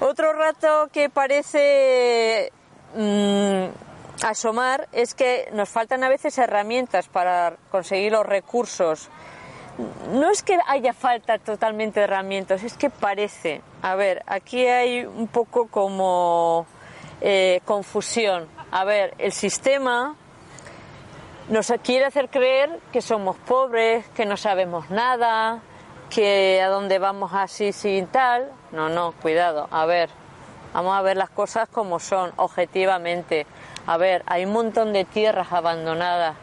Otro 0.00 0.32
rato 0.32 0.88
que 0.90 1.10
parece 1.10 2.50
mm, 2.96 3.91
asomar 4.22 4.88
es 4.92 5.14
que 5.14 5.48
nos 5.52 5.68
faltan 5.68 6.04
a 6.04 6.08
veces 6.08 6.38
herramientas 6.38 7.08
para 7.08 7.56
conseguir 7.70 8.12
los 8.12 8.26
recursos. 8.26 9.08
No 10.12 10.30
es 10.30 10.42
que 10.42 10.58
haya 10.66 10.92
falta 10.92 11.38
totalmente 11.38 12.00
de 12.00 12.04
herramientas, 12.04 12.62
es 12.62 12.76
que 12.76 12.90
parece. 12.90 13.62
A 13.80 13.94
ver, 13.94 14.22
aquí 14.26 14.66
hay 14.66 15.04
un 15.04 15.28
poco 15.28 15.66
como 15.68 16.66
eh, 17.20 17.60
confusión. 17.64 18.48
A 18.70 18.84
ver, 18.84 19.14
el 19.18 19.32
sistema 19.32 20.14
nos 21.48 21.72
quiere 21.82 22.04
hacer 22.04 22.28
creer 22.28 22.80
que 22.92 23.02
somos 23.02 23.36
pobres, 23.36 24.06
que 24.14 24.26
no 24.26 24.36
sabemos 24.36 24.90
nada, 24.90 25.60
que 26.10 26.60
a 26.60 26.68
dónde 26.68 26.98
vamos 26.98 27.32
así 27.32 27.72
sin 27.72 28.06
tal. 28.06 28.50
No, 28.70 28.88
no, 28.88 29.12
cuidado. 29.12 29.68
A 29.70 29.86
ver, 29.86 30.10
vamos 30.74 30.96
a 30.96 31.02
ver 31.02 31.16
las 31.16 31.30
cosas 31.30 31.68
como 31.68 31.98
son, 31.98 32.32
objetivamente. 32.36 33.46
A 33.86 33.96
ver, 33.96 34.22
hay 34.26 34.44
un 34.44 34.52
montón 34.52 34.92
de 34.92 35.04
tierras 35.04 35.52
abandonadas, 35.52 36.36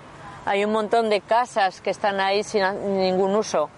hay 0.45 0.65
un 0.65 0.71
montón 0.71 1.09
de 1.09 1.21
casas 1.21 1.79
que 1.79 1.89
están 1.89 2.19
ahí 2.19 2.43
sin 2.43 2.63
ningún 2.97 3.35
uso. 3.35 3.69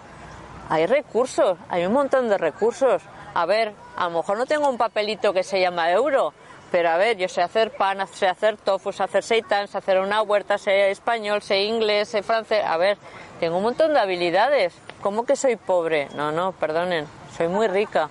Hay 0.68 0.86
recursos, 0.86 1.58
hay 1.68 1.86
un 1.86 1.92
montón 1.92 2.28
de 2.28 2.38
recursos. 2.38 3.02
A 3.34 3.46
ver, 3.46 3.74
a 3.96 4.04
lo 4.04 4.18
mejor 4.18 4.38
no 4.38 4.46
tengo 4.46 4.68
un 4.68 4.78
papelito 4.78 5.32
que 5.32 5.42
se 5.42 5.60
llama 5.60 5.90
euro, 5.90 6.32
pero 6.72 6.90
a 6.90 6.96
ver, 6.96 7.16
yo 7.18 7.28
sé 7.28 7.42
hacer 7.42 7.70
pan, 7.70 8.06
sé 8.08 8.26
hacer 8.26 8.56
tofu, 8.56 8.92
sé 8.92 9.02
hacer 9.02 9.22
seitan, 9.22 9.68
sé 9.68 9.78
hacer 9.78 10.00
una 10.00 10.22
huerta, 10.22 10.58
sé 10.58 10.90
español, 10.90 11.42
sé 11.42 11.64
inglés, 11.64 12.08
sé 12.08 12.22
francés. 12.22 12.64
A 12.64 12.76
ver, 12.78 12.98
tengo 13.38 13.58
un 13.58 13.62
montón 13.62 13.92
de 13.92 14.00
habilidades. 14.00 14.74
¿Cómo 15.02 15.24
que 15.24 15.36
soy 15.36 15.56
pobre? 15.56 16.08
No, 16.14 16.32
no, 16.32 16.52
perdonen, 16.52 17.06
soy 17.36 17.48
muy 17.48 17.68
rica. 17.68 18.08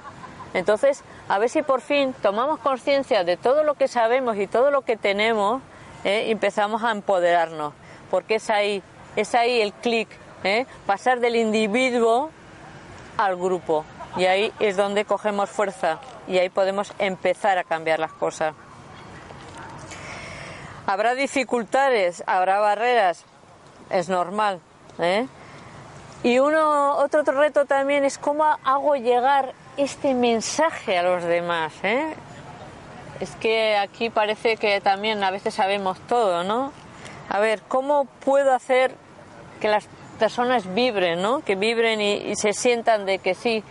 Entonces, 0.53 1.03
a 1.27 1.39
ver 1.39 1.49
si 1.49 1.61
por 1.61 1.81
fin 1.81 2.13
tomamos 2.21 2.59
conciencia 2.59 3.23
de 3.23 3.37
todo 3.37 3.63
lo 3.63 3.75
que 3.75 3.87
sabemos 3.87 4.37
y 4.37 4.47
todo 4.47 4.71
lo 4.71 4.81
que 4.81 4.97
tenemos 4.97 5.61
¿eh? 6.03 6.25
y 6.27 6.31
empezamos 6.31 6.83
a 6.83 6.91
empoderarnos, 6.91 7.73
porque 8.09 8.35
es 8.35 8.49
ahí, 8.49 8.83
es 9.15 9.35
ahí 9.35 9.61
el 9.61 9.73
clic, 9.73 10.09
¿eh? 10.43 10.65
pasar 10.85 11.19
del 11.19 11.35
individuo 11.35 12.29
al 13.17 13.35
grupo 13.35 13.85
y 14.17 14.25
ahí 14.25 14.51
es 14.59 14.75
donde 14.75 15.05
cogemos 15.05 15.49
fuerza 15.49 15.99
y 16.27 16.37
ahí 16.37 16.49
podemos 16.49 16.93
empezar 16.99 17.57
a 17.57 17.63
cambiar 17.63 17.99
las 17.99 18.13
cosas. 18.13 18.53
Habrá 20.85 21.15
dificultades, 21.15 22.23
habrá 22.25 22.59
barreras, 22.59 23.23
es 23.89 24.09
normal. 24.09 24.59
¿eh? 24.99 25.27
Y 26.23 26.39
uno, 26.39 26.97
otro 26.97 27.23
reto 27.23 27.65
también 27.65 28.03
es 28.03 28.17
cómo 28.17 28.45
hago 28.45 28.95
llegar 28.95 29.53
este 29.77 30.13
mensaje 30.13 30.97
a 30.97 31.03
los 31.03 31.23
demás. 31.23 31.73
¿eh? 31.83 32.13
Es 33.19 33.35
que 33.35 33.77
aquí 33.77 34.09
parece 34.09 34.57
que 34.57 34.81
también 34.81 35.23
a 35.23 35.31
veces 35.31 35.53
sabemos 35.53 35.99
todo, 36.07 36.43
¿no? 36.43 36.71
A 37.29 37.39
ver, 37.39 37.61
¿cómo 37.67 38.05
puedo 38.25 38.53
hacer 38.53 38.93
que 39.59 39.67
las 39.67 39.87
personas 40.19 40.73
vibren, 40.73 41.21
¿no? 41.21 41.41
Que 41.41 41.55
vibren 41.55 42.01
y, 42.01 42.35
se 42.35 42.53
sientan 42.53 43.05
de 43.05 43.19
que 43.19 43.33
sí, 43.33 43.63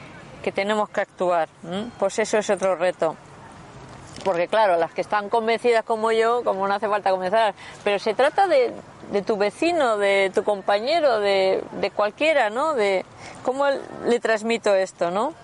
que 0.42 0.52
tenemos 0.52 0.88
que 0.88 1.02
actuar. 1.02 1.48
Pues 1.98 2.18
eso 2.18 2.38
es 2.38 2.48
otro 2.48 2.76
reto. 2.76 3.16
Porque 4.24 4.48
claro, 4.48 4.76
las 4.76 4.92
que 4.92 5.00
están 5.00 5.28
convencidas 5.28 5.84
como 5.84 6.12
yo, 6.12 6.42
como 6.44 6.66
no 6.68 6.74
hace 6.74 6.88
falta 6.88 7.10
comenzar, 7.10 7.54
pero 7.84 7.98
se 7.98 8.14
trata 8.14 8.46
de, 8.46 8.72
tu 9.26 9.36
vecino, 9.36 9.96
de 9.96 10.30
tu 10.34 10.44
compañero, 10.44 11.20
de, 11.20 11.62
de 11.72 11.90
cualquiera, 11.90 12.50
¿no? 12.50 12.74
De 12.74 13.04
cómo 13.44 13.66
le 14.06 14.20
transmito 14.20 14.74
esto, 14.74 15.10
¿no? 15.10 15.34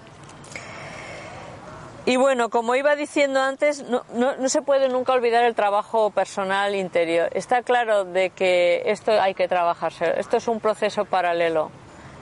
Y 2.09 2.15
bueno, 2.15 2.51
como 2.51 2.77
iba 2.77 2.95
diciendo 2.95 3.41
antes, 3.41 3.83
no, 3.83 4.05
no, 4.15 4.49
se 4.49 4.63
puede 4.63 4.89
nunca 4.89 5.13
olvidar 5.13 5.43
el 5.43 5.57
trabajo 5.57 6.11
personal 6.11 6.77
interior. 6.77 7.29
Está 7.33 7.63
claro 7.63 8.05
de 8.05 8.31
que 8.31 8.85
esto 8.87 9.11
hay 9.21 9.35
que 9.35 9.49
trabajarse, 9.49 10.15
esto 10.21 10.37
es 10.37 10.47
un 10.47 10.61
proceso 10.61 11.05
paralelo. 11.05 11.73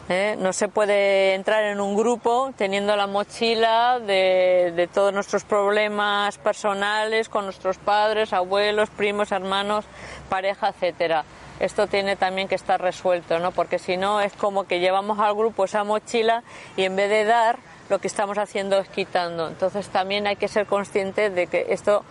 ¿eh? 0.09 0.37
No 0.39 0.55
se 0.55 0.69
puede 0.69 1.35
entrar 1.35 1.65
en 1.65 1.83
un 1.83 1.97
grupo 1.97 2.51
teniendo 2.57 2.97
la 2.97 3.07
mochila 3.07 4.01
de, 4.01 4.73
de, 4.75 4.87
todos 4.87 5.13
nuestros 5.13 5.45
problemas 5.45 6.39
personales 6.39 7.29
con 7.29 7.45
nuestros 7.45 7.77
padres, 7.77 8.33
abuelos, 8.33 8.89
primos, 8.89 9.33
hermanos, 9.33 9.85
pareja, 10.31 10.71
etcétera. 10.71 11.27
Esto 11.61 11.89
tiene 11.89 12.17
también 12.17 12.49
que 12.49 12.55
estar 12.55 12.81
resuelto, 12.81 13.39
¿no? 13.39 13.53
Porque 13.53 13.79
si 13.79 13.99
no 13.99 14.23
es 14.23 14.33
como 14.33 14.65
que 14.65 14.81
llevamos 14.81 15.19
al 15.19 15.35
grupo 15.35 15.67
esa 15.67 15.85
mochila 15.85 16.43
y 16.75 16.85
en 16.85 16.97
vez 16.97 17.11
de 17.11 17.25
dar 17.25 17.59
lo 17.89 17.99
que 17.99 18.07
estamos 18.09 18.39
haciendo 18.39 18.79
es 18.79 18.89
quitando. 18.89 19.49
Entonces 19.49 19.89
también 19.89 20.27
hay 20.27 20.37
que 20.37 20.49
ser 20.49 20.67
conscientes 20.67 21.35
de 21.35 21.47
que 21.47 21.67
esto 21.71 22.05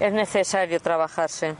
es 0.00 0.12
necesario 0.12 0.80
trabajarse. 0.80 1.56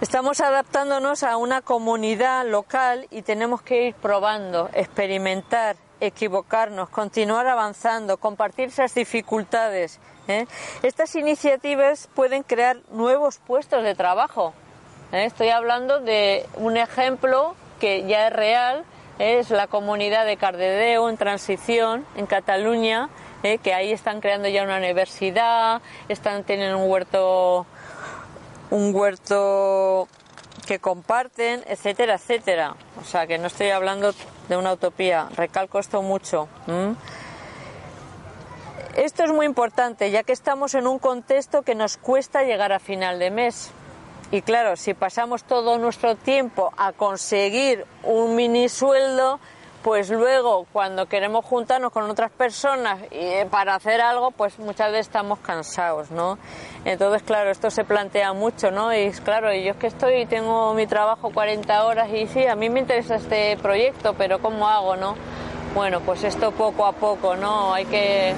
Estamos 0.00 0.40
adaptándonos 0.40 1.22
a 1.22 1.38
una 1.38 1.62
comunidad 1.62 2.46
local 2.46 3.06
y 3.10 3.22
tenemos 3.22 3.62
que 3.62 3.88
ir 3.88 3.94
probando, 3.94 4.68
experimentar, 4.74 5.76
equivocarnos, 6.00 6.90
continuar 6.90 7.46
avanzando, 7.46 8.18
compartir 8.18 8.68
esas 8.68 8.94
dificultades. 8.94 9.98
¿eh? 10.28 10.46
Estas 10.82 11.14
iniciativas 11.16 12.08
pueden 12.14 12.42
crear 12.42 12.76
nuevos 12.90 13.38
puestos 13.38 13.82
de 13.82 13.94
trabajo, 13.94 14.52
¿eh? 15.12 15.24
Estoy 15.24 15.48
hablando 15.48 16.00
de 16.00 16.46
un 16.56 16.76
ejemplo 16.76 17.54
que 17.80 18.06
ya 18.06 18.28
es 18.28 18.32
real, 18.32 18.84
es 19.18 19.50
la 19.50 19.66
comunidad 19.66 20.26
de 20.26 20.36
Cardedeu 20.36 21.08
en 21.08 21.16
transición 21.16 22.06
en 22.16 22.26
Cataluña, 22.26 23.08
¿eh? 23.42 23.58
que 23.58 23.74
ahí 23.74 23.92
están 23.92 24.20
creando 24.20 24.48
ya 24.48 24.62
una 24.62 24.76
universidad, 24.76 25.80
están 26.08 26.44
teniendo 26.44 26.78
un 26.78 26.90
huerto 26.90 27.66
un 28.70 28.94
huerto 28.94 30.08
que 30.66 30.78
comparten, 30.80 31.62
etcétera, 31.66 32.14
etcétera. 32.14 32.74
O 33.00 33.04
sea, 33.04 33.26
que 33.26 33.38
no 33.38 33.46
estoy 33.46 33.70
hablando 33.70 34.12
de 34.48 34.56
una 34.56 34.72
utopía, 34.72 35.28
recalco 35.36 35.78
esto 35.78 36.02
mucho. 36.02 36.48
Esto 38.96 39.24
es 39.24 39.30
muy 39.30 39.46
importante, 39.46 40.10
ya 40.10 40.22
que 40.22 40.32
estamos 40.32 40.74
en 40.74 40.86
un 40.86 40.98
contexto 40.98 41.62
que 41.62 41.74
nos 41.74 41.96
cuesta 41.96 42.42
llegar 42.42 42.72
a 42.72 42.78
final 42.78 43.18
de 43.18 43.30
mes. 43.30 43.70
Y 44.32 44.42
claro, 44.42 44.76
si 44.76 44.92
pasamos 44.94 45.44
todo 45.44 45.78
nuestro 45.78 46.16
tiempo 46.16 46.72
a 46.76 46.92
conseguir 46.92 47.86
un 48.02 48.34
mini 48.34 48.68
sueldo, 48.68 49.38
pues 49.86 50.10
luego 50.10 50.66
cuando 50.72 51.06
queremos 51.06 51.44
juntarnos 51.44 51.92
con 51.92 52.10
otras 52.10 52.32
personas 52.32 53.00
y 53.12 53.18
eh, 53.18 53.46
para 53.48 53.76
hacer 53.76 54.00
algo, 54.00 54.32
pues 54.32 54.58
muchas 54.58 54.90
veces 54.90 55.06
estamos 55.06 55.38
cansados, 55.38 56.10
¿no? 56.10 56.38
Entonces, 56.84 57.22
claro, 57.22 57.50
esto 57.52 57.70
se 57.70 57.84
plantea 57.84 58.32
mucho, 58.32 58.72
¿no? 58.72 58.92
Y 58.92 59.12
claro, 59.12 59.54
yo 59.54 59.70
es 59.70 59.76
que 59.76 59.86
estoy, 59.86 60.26
tengo 60.26 60.74
mi 60.74 60.88
trabajo 60.88 61.30
40 61.30 61.84
horas 61.84 62.08
y 62.12 62.26
sí, 62.26 62.46
a 62.46 62.56
mí 62.56 62.68
me 62.68 62.80
interesa 62.80 63.14
este 63.14 63.56
proyecto, 63.58 64.14
pero 64.14 64.40
¿cómo 64.40 64.66
hago, 64.66 64.96
no? 64.96 65.14
Bueno, 65.72 66.00
pues 66.00 66.24
esto 66.24 66.50
poco 66.50 66.84
a 66.84 66.90
poco, 66.90 67.36
¿no? 67.36 67.72
Hay 67.72 67.84
que 67.84 68.34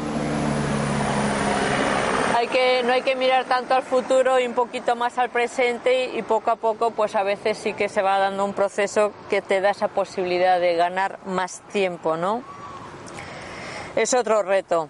hay 2.38 2.46
que, 2.46 2.84
no 2.84 2.92
hay 2.92 3.02
que 3.02 3.16
mirar 3.16 3.46
tanto 3.46 3.74
al 3.74 3.82
futuro 3.82 4.38
y 4.38 4.46
un 4.46 4.54
poquito 4.54 4.94
más 4.94 5.18
al 5.18 5.28
presente 5.28 6.16
y, 6.16 6.22
poco 6.22 6.52
a 6.52 6.56
poco 6.56 6.92
pues 6.92 7.16
a 7.16 7.24
veces 7.24 7.58
sí 7.58 7.74
que 7.74 7.88
se 7.88 8.00
va 8.00 8.18
dando 8.18 8.44
un 8.44 8.54
proceso 8.54 9.12
que 9.28 9.42
te 9.42 9.60
da 9.60 9.70
esa 9.70 9.88
posibilidad 9.88 10.60
de 10.60 10.76
ganar 10.76 11.18
más 11.26 11.62
tiempo, 11.72 12.16
¿no? 12.16 12.44
Es 13.96 14.14
otro 14.14 14.42
reto. 14.44 14.88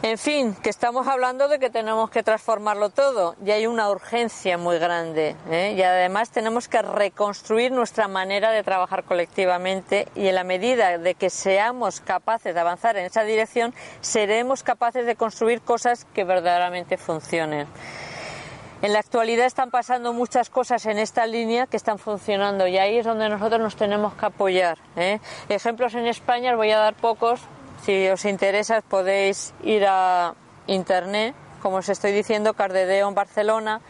En 0.00 0.16
fin, 0.16 0.54
que 0.54 0.70
estamos 0.70 1.08
hablando 1.08 1.48
de 1.48 1.58
que 1.58 1.70
tenemos 1.70 2.08
que 2.10 2.22
transformarlo 2.22 2.88
todo 2.88 3.34
y 3.44 3.50
hay 3.50 3.66
una 3.66 3.90
urgencia 3.90 4.56
muy 4.56 4.78
grande 4.78 5.34
¿eh? 5.50 5.74
y 5.76 5.82
además 5.82 6.30
tenemos 6.30 6.68
que 6.68 6.80
reconstruir 6.82 7.72
nuestra 7.72 8.06
manera 8.06 8.52
de 8.52 8.62
trabajar 8.62 9.02
colectivamente 9.02 10.06
y 10.14 10.28
en 10.28 10.36
la 10.36 10.44
medida 10.44 10.98
de 10.98 11.16
que 11.16 11.30
seamos 11.30 12.00
capaces 12.00 12.54
de 12.54 12.60
avanzar 12.60 12.96
en 12.96 13.06
esa 13.06 13.24
dirección 13.24 13.74
seremos 14.00 14.62
capaces 14.62 15.04
de 15.04 15.16
construir 15.16 15.62
cosas 15.62 16.06
que 16.14 16.22
verdaderamente 16.22 16.96
funcionen. 16.96 17.66
En 18.82 18.92
la 18.92 19.00
actualidad 19.00 19.46
están 19.46 19.72
pasando 19.72 20.12
muchas 20.12 20.48
cosas 20.48 20.86
en 20.86 21.00
esta 21.00 21.26
línea 21.26 21.66
que 21.66 21.76
están 21.76 21.98
funcionando 21.98 22.68
y 22.68 22.78
ahí 22.78 22.98
es 22.98 23.04
donde 23.04 23.28
nosotros 23.28 23.60
nos 23.60 23.74
tenemos 23.74 24.14
que 24.14 24.26
apoyar. 24.26 24.78
¿eh? 24.94 25.18
Ejemplos 25.48 25.96
en 25.96 26.06
España, 26.06 26.54
voy 26.54 26.70
a 26.70 26.78
dar 26.78 26.94
pocos, 26.94 27.40
si 27.82 28.08
os 28.08 28.24
interesa 28.24 28.80
podéis 28.82 29.54
ir 29.62 29.86
a 29.86 30.34
internet, 30.66 31.34
como 31.62 31.76
os 31.76 31.88
estoy 31.88 32.12
diciendo, 32.12 32.54
Cardedeo 32.54 33.08
en 33.08 33.14
Barcelona, 33.14 33.80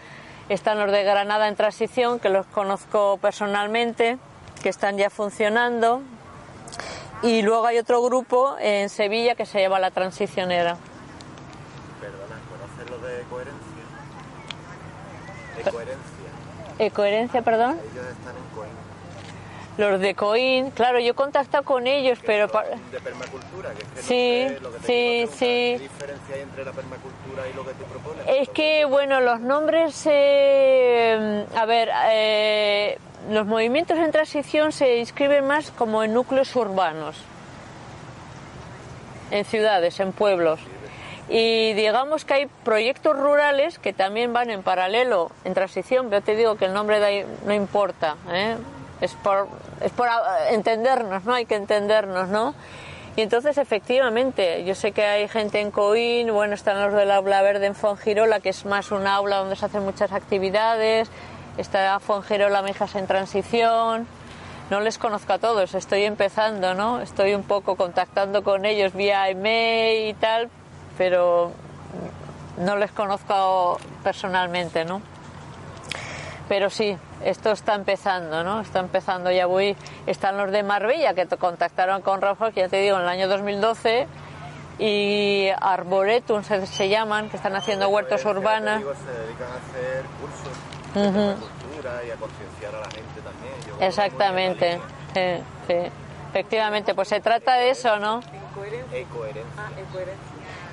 están 0.48 0.78
los 0.78 0.90
de 0.90 1.04
Granada 1.04 1.48
en 1.48 1.56
transición, 1.56 2.20
que 2.20 2.28
los 2.30 2.46
conozco 2.46 3.18
personalmente, 3.20 4.18
que 4.62 4.70
están 4.70 4.96
ya 4.96 5.10
funcionando, 5.10 6.02
y 7.22 7.42
luego 7.42 7.66
hay 7.66 7.78
otro 7.78 8.02
grupo 8.02 8.56
en 8.60 8.88
Sevilla 8.88 9.34
que 9.34 9.44
se 9.44 9.60
llama 9.60 9.78
La 9.78 9.90
Transicionera. 9.90 10.76
Perdona, 12.00 12.36
¿conoces 12.48 12.90
lo 12.90 12.98
de 13.06 13.22
coherencia? 13.24 13.84
Ecoherencia. 15.58 16.28
¿Ecoherencia, 16.78 17.42
perdón? 17.42 17.80
Ellos 17.92 18.06
están 18.06 18.36
en 18.36 18.47
los 19.78 20.00
de 20.00 20.14
Coin, 20.14 20.70
claro, 20.72 20.98
yo 20.98 21.12
he 21.12 21.14
contactado 21.14 21.64
con 21.64 21.86
ellos, 21.86 22.18
pero... 22.26 22.48
De 22.48 23.00
permacultura, 23.00 23.70
que 23.70 23.82
es 23.82 23.88
que 23.88 24.02
sí, 24.02 24.42
no 24.42 24.48
sé 24.48 24.60
lo 24.60 24.72
que 24.72 24.78
te 24.78 24.84
sí, 24.84 25.26
sí. 25.32 25.38
¿Qué 25.38 25.78
diferencia 25.78 26.34
hay 26.34 26.40
entre 26.42 26.64
la 26.64 26.72
permacultura 26.72 27.48
y 27.48 27.54
lo 27.54 27.64
que 27.64 27.72
tú 27.74 27.84
propones? 27.84 28.26
Es 28.26 28.48
que, 28.48 28.84
bueno, 28.84 29.20
los 29.20 29.40
nombres... 29.40 30.02
Eh, 30.06 31.46
a 31.56 31.64
ver, 31.64 31.90
eh, 32.10 32.98
los 33.30 33.46
movimientos 33.46 33.96
en 33.98 34.10
transición 34.10 34.72
se 34.72 34.98
inscriben 34.98 35.46
más 35.46 35.70
como 35.70 36.02
en 36.02 36.12
núcleos 36.12 36.54
urbanos, 36.56 37.22
en 39.30 39.44
ciudades, 39.44 40.00
en 40.00 40.12
pueblos. 40.12 40.58
Y 41.28 41.74
digamos 41.74 42.24
que 42.24 42.34
hay 42.34 42.46
proyectos 42.64 43.16
rurales 43.16 43.78
que 43.78 43.92
también 43.92 44.32
van 44.32 44.50
en 44.50 44.62
paralelo 44.62 45.30
en 45.44 45.54
transición, 45.54 46.08
pero 46.08 46.22
te 46.22 46.34
digo 46.34 46.56
que 46.56 46.64
el 46.64 46.72
nombre 46.72 46.98
de 46.98 47.06
ahí 47.06 47.26
no 47.44 47.52
importa, 47.52 48.16
¿eh? 48.32 48.56
Es 49.00 49.14
por, 49.14 49.48
es 49.80 49.92
por 49.92 50.08
entendernos, 50.50 51.24
¿no? 51.24 51.34
Hay 51.34 51.46
que 51.46 51.54
entendernos, 51.54 52.28
¿no? 52.28 52.54
Y 53.16 53.22
entonces, 53.22 53.58
efectivamente, 53.58 54.64
yo 54.64 54.76
sé 54.76 54.92
que 54.92 55.04
hay 55.04 55.26
gente 55.26 55.60
en 55.60 55.72
Coín, 55.72 56.32
bueno, 56.32 56.54
están 56.54 56.80
los 56.80 56.94
del 56.94 57.10
aula 57.10 57.42
verde 57.42 57.66
en 57.66 57.74
Fongirola, 57.74 58.38
que 58.38 58.50
es 58.50 58.64
más 58.64 58.92
un 58.92 59.08
aula 59.08 59.38
donde 59.38 59.56
se 59.56 59.66
hacen 59.66 59.84
muchas 59.84 60.12
actividades, 60.12 61.10
está 61.56 61.98
Fongirola 61.98 62.62
Mijas 62.62 62.94
en 62.94 63.08
Transición, 63.08 64.06
no 64.70 64.80
les 64.80 64.98
conozco 64.98 65.32
a 65.32 65.38
todos, 65.38 65.74
estoy 65.74 66.04
empezando, 66.04 66.74
¿no? 66.74 67.00
Estoy 67.00 67.34
un 67.34 67.42
poco 67.42 67.74
contactando 67.74 68.44
con 68.44 68.64
ellos 68.64 68.92
vía 68.92 69.28
email 69.28 70.10
y 70.10 70.14
tal, 70.14 70.48
pero 70.96 71.50
no 72.58 72.76
les 72.76 72.92
conozco 72.92 73.78
personalmente, 74.04 74.84
¿no? 74.84 75.02
Pero 76.48 76.70
sí, 76.70 76.96
esto 77.24 77.50
está 77.50 77.74
empezando, 77.74 78.44
¿no? 78.44 78.60
Está 78.60 78.80
empezando, 78.80 79.30
ya 79.30 79.46
voy, 79.46 79.76
están 80.06 80.36
los 80.36 80.50
de 80.50 80.62
Marbella 80.62 81.14
que 81.14 81.26
te 81.26 81.36
contactaron 81.36 82.02
con 82.02 82.20
Rafa, 82.20 82.50
que 82.52 82.60
ya 82.60 82.68
te 82.68 82.78
digo, 82.78 82.96
en 82.96 83.02
el 83.02 83.08
año 83.08 83.28
2012, 83.28 84.06
y 84.78 85.48
Arboretum 85.60 86.42
se, 86.44 86.88
llaman, 86.88 87.28
que 87.30 87.36
están 87.36 87.56
haciendo 87.56 87.88
huertos 87.88 88.24
urbanas. 88.24 88.82
se 88.82 89.20
dedican 89.20 89.48
a 89.48 89.56
hacer 89.56 90.04
cursos 90.20 90.52
de 90.94 91.34
cultura 91.34 92.04
y 92.06 92.10
a 92.10 92.16
concienciar 92.16 92.74
a 92.74 92.80
la 92.80 92.90
gente 92.90 93.20
también. 93.22 93.82
Exactamente, 93.82 94.80
sí, 95.14 95.44
sí. 95.66 95.92
Efectivamente, 96.30 96.94
pues 96.94 97.08
se 97.08 97.20
trata 97.20 97.56
de 97.56 97.70
eso, 97.70 97.98
¿no? 97.98 98.20
Ecoherencia. 98.92 99.42
Ah, 99.56 99.70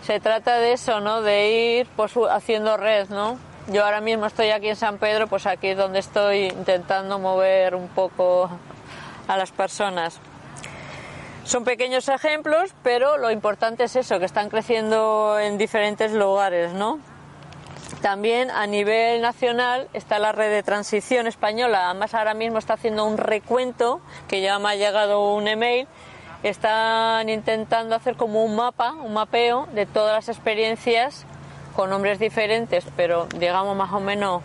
se 0.02 0.20
trata 0.20 0.60
de 0.60 0.74
eso, 0.74 1.00
¿no? 1.00 1.22
De 1.22 1.80
ir 1.80 1.88
pues, 1.96 2.14
haciendo 2.30 2.78
red, 2.78 3.10
¿no? 3.10 3.40
Yo 3.68 3.84
ahora 3.84 4.00
mismo 4.00 4.28
estoy 4.28 4.52
aquí 4.52 4.70
en 4.70 4.76
San 4.76 5.00
Pedro, 5.00 5.26
pues 5.26 5.48
aquí 5.48 5.70
es 5.70 5.78
donde 5.78 5.98
estoy 5.98 6.50
intentando 6.50 7.18
mover 7.18 7.74
un 7.74 7.88
poco 7.88 8.48
a 9.28 9.38
las 9.38 9.52
personas. 9.52 10.20
Son 11.46 11.64
pequeños 11.64 12.08
ejemplos, 12.08 12.76
pero 12.84 13.18
lo 13.18 13.32
importante 13.32 13.86
es 13.86 13.96
eso, 13.96 14.20
que 14.20 14.26
están 14.26 14.50
creciendo 14.50 15.40
en 15.40 15.58
diferentes 15.58 16.12
lugares, 16.12 16.74
¿no? 16.74 17.00
También 18.04 18.52
a 18.52 18.68
nivel 18.68 19.22
nacional 19.22 19.88
está 19.94 20.20
la 20.20 20.32
red 20.32 20.52
de 20.52 20.62
transición 20.62 21.26
española, 21.26 21.90
además 21.90 22.14
ahora 22.14 22.36
mismo 22.36 22.60
está 22.60 22.76
haciendo 22.76 23.04
un 23.06 23.18
recuento, 23.18 24.00
que 24.28 24.42
ya 24.42 24.60
me 24.60 24.70
ha 24.70 24.76
llegado 24.76 25.34
un 25.34 25.48
email, 25.48 25.88
están 26.44 27.30
intentando 27.30 27.96
hacer 27.96 28.16
como 28.16 28.44
un 28.44 28.56
mapa, 28.56 28.92
un 28.92 29.14
mapeo 29.14 29.68
de 29.74 29.88
todas 29.88 30.14
las 30.14 30.30
experiencias 30.30 31.26
con 31.76 31.90
nombres 31.90 32.20
diferentes, 32.20 32.86
pero 32.96 33.28
digamos 33.38 33.76
más 33.76 33.92
o 33.92 34.00
menos 34.00 34.42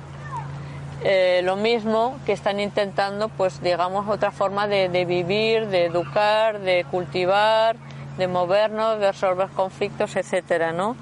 eh, 1.02 1.40
lo 1.44 1.56
mismo, 1.56 2.18
que 2.26 2.32
están 2.32 2.60
intentando, 2.60 3.28
pues 3.28 3.62
digamos, 3.62 4.06
otra 4.08 4.30
forma 4.30 4.66
de, 4.66 4.88
vivir, 5.06 5.68
de 5.68 5.86
educar, 5.86 6.60
de 6.60 6.84
cultivar, 6.90 7.76
de 8.18 8.28
movernos, 8.28 9.00
de 9.00 9.12
resolver 9.12 9.48
conflictos, 9.48 10.16
etcétera, 10.16 10.72
¿no? 10.72 10.96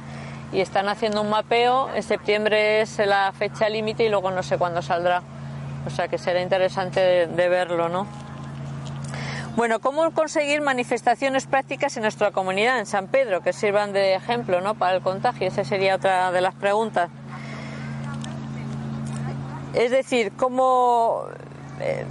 Y 0.52 0.60
están 0.60 0.88
haciendo 0.88 1.22
un 1.22 1.30
mapeo, 1.30 1.90
en 1.94 2.02
septiembre 2.02 2.80
es 2.80 2.98
la 2.98 3.32
fecha 3.32 3.68
límite 3.68 4.04
y 4.04 4.08
luego 4.08 4.30
no 4.30 4.42
sé 4.42 4.56
cuándo 4.56 4.82
saldrá. 4.82 5.22
O 5.86 5.90
sea 5.90 6.08
que 6.08 6.18
será 6.18 6.40
interesante 6.42 7.26
de 7.26 7.48
verlo, 7.48 7.88
¿no? 7.88 8.06
Bueno, 9.58 9.80
¿cómo 9.80 10.08
conseguir 10.12 10.60
manifestaciones 10.60 11.48
prácticas 11.48 11.96
en 11.96 12.04
nuestra 12.04 12.30
comunidad, 12.30 12.78
en 12.78 12.86
San 12.86 13.08
Pedro, 13.08 13.40
que 13.40 13.52
sirvan 13.52 13.92
de 13.92 14.14
ejemplo 14.14 14.60
¿no? 14.60 14.76
para 14.76 14.94
el 14.94 15.02
contagio? 15.02 15.48
Esa 15.48 15.64
sería 15.64 15.96
otra 15.96 16.30
de 16.30 16.40
las 16.40 16.54
preguntas. 16.54 17.10
Es 19.74 19.90
decir, 19.90 20.30
como 20.30 21.24
eh, 21.80 22.04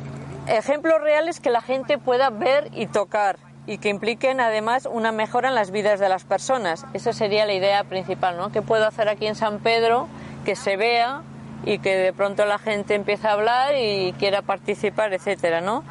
ejemplos 0.47 0.99
reales 0.99 1.39
que 1.39 1.49
la 1.49 1.61
gente 1.61 1.97
pueda 1.97 2.31
ver 2.31 2.69
y 2.73 2.87
tocar 2.87 3.37
y 3.65 3.77
que 3.77 3.87
impliquen 3.87 4.41
además 4.41 4.85
una 4.85 5.13
mejora 5.13 5.47
en 5.47 5.55
las 5.55 5.71
vidas 5.71 6.01
de 6.01 6.09
las 6.09 6.25
personas. 6.25 6.85
Esa 6.91 7.13
sería 7.13 7.45
la 7.45 7.53
idea 7.53 7.85
principal, 7.85 8.35
¿no? 8.35 8.51
¿Qué 8.51 8.61
puedo 8.61 8.85
hacer 8.85 9.07
aquí 9.07 9.25
en 9.25 9.35
San 9.35 9.59
Pedro 9.59 10.09
que 10.43 10.57
se 10.57 10.75
vea 10.75 11.21
y 11.63 11.79
que 11.79 11.95
de 11.95 12.11
pronto 12.11 12.45
la 12.45 12.57
gente 12.57 12.93
empiece 12.93 13.25
a 13.25 13.31
hablar 13.31 13.73
y 13.77 14.13
quiera 14.19 14.41
participar, 14.41 15.13
etcétera, 15.13 15.61
¿no? 15.61 15.85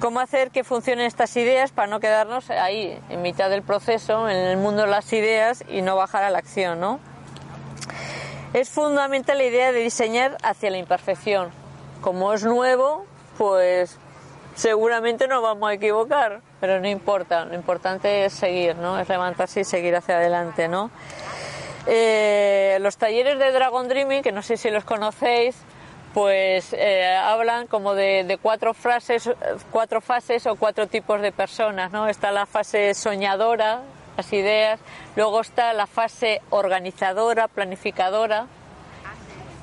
Cómo 0.00 0.20
hacer 0.20 0.50
que 0.50 0.64
funcionen 0.64 1.06
estas 1.06 1.36
ideas 1.36 1.72
para 1.72 1.88
no 1.88 2.00
quedarnos 2.00 2.50
ahí, 2.50 2.98
en 3.08 3.22
mitad 3.22 3.50
del 3.50 3.62
proceso, 3.62 4.28
en 4.28 4.36
el 4.36 4.56
mundo 4.56 4.82
de 4.82 4.88
las 4.88 5.12
ideas 5.12 5.64
y 5.68 5.82
no 5.82 5.96
bajar 5.96 6.24
a 6.24 6.30
la 6.30 6.38
acción, 6.38 6.80
¿no? 6.80 7.00
Es 8.52 8.70
fundamental 8.70 9.38
la 9.38 9.44
idea 9.44 9.72
de 9.72 9.80
diseñar 9.80 10.36
hacia 10.42 10.70
la 10.70 10.78
imperfección. 10.78 11.50
Como 12.00 12.32
es 12.32 12.44
nuevo, 12.44 13.04
pues 13.36 13.98
seguramente 14.54 15.26
nos 15.26 15.42
vamos 15.42 15.70
a 15.70 15.74
equivocar, 15.74 16.40
pero 16.60 16.80
no 16.80 16.88
importa, 16.88 17.44
lo 17.44 17.54
importante 17.54 18.24
es 18.24 18.32
seguir, 18.32 18.76
¿no? 18.76 18.98
Es 18.98 19.08
levantarse 19.08 19.60
y 19.60 19.64
seguir 19.64 19.96
hacia 19.96 20.16
adelante, 20.16 20.68
¿no? 20.68 20.90
Eh, 21.86 22.78
los 22.80 22.96
talleres 22.96 23.38
de 23.38 23.52
Dragon 23.52 23.88
Dreaming, 23.88 24.22
que 24.22 24.32
no 24.32 24.42
sé 24.42 24.56
si 24.56 24.70
los 24.70 24.84
conocéis, 24.84 25.56
pues 26.14 26.72
eh, 26.72 27.12
hablan 27.12 27.66
como 27.66 27.96
de, 27.96 28.38
cuatro 28.40 28.72
frases, 28.72 29.28
cuatro 29.72 30.00
fases 30.00 30.46
o 30.46 30.54
cuatro 30.54 30.86
tipos 30.86 31.20
de 31.20 31.32
personas, 31.32 31.90
¿no? 31.90 32.08
Está 32.08 32.30
la 32.30 32.46
fase 32.46 32.94
soñadora, 32.94 33.82
las 34.16 34.32
ideas, 34.32 34.78
luego 35.16 35.40
está 35.40 35.72
la 35.72 35.88
fase 35.88 36.40
organizadora, 36.50 37.48
planificadora, 37.48 38.46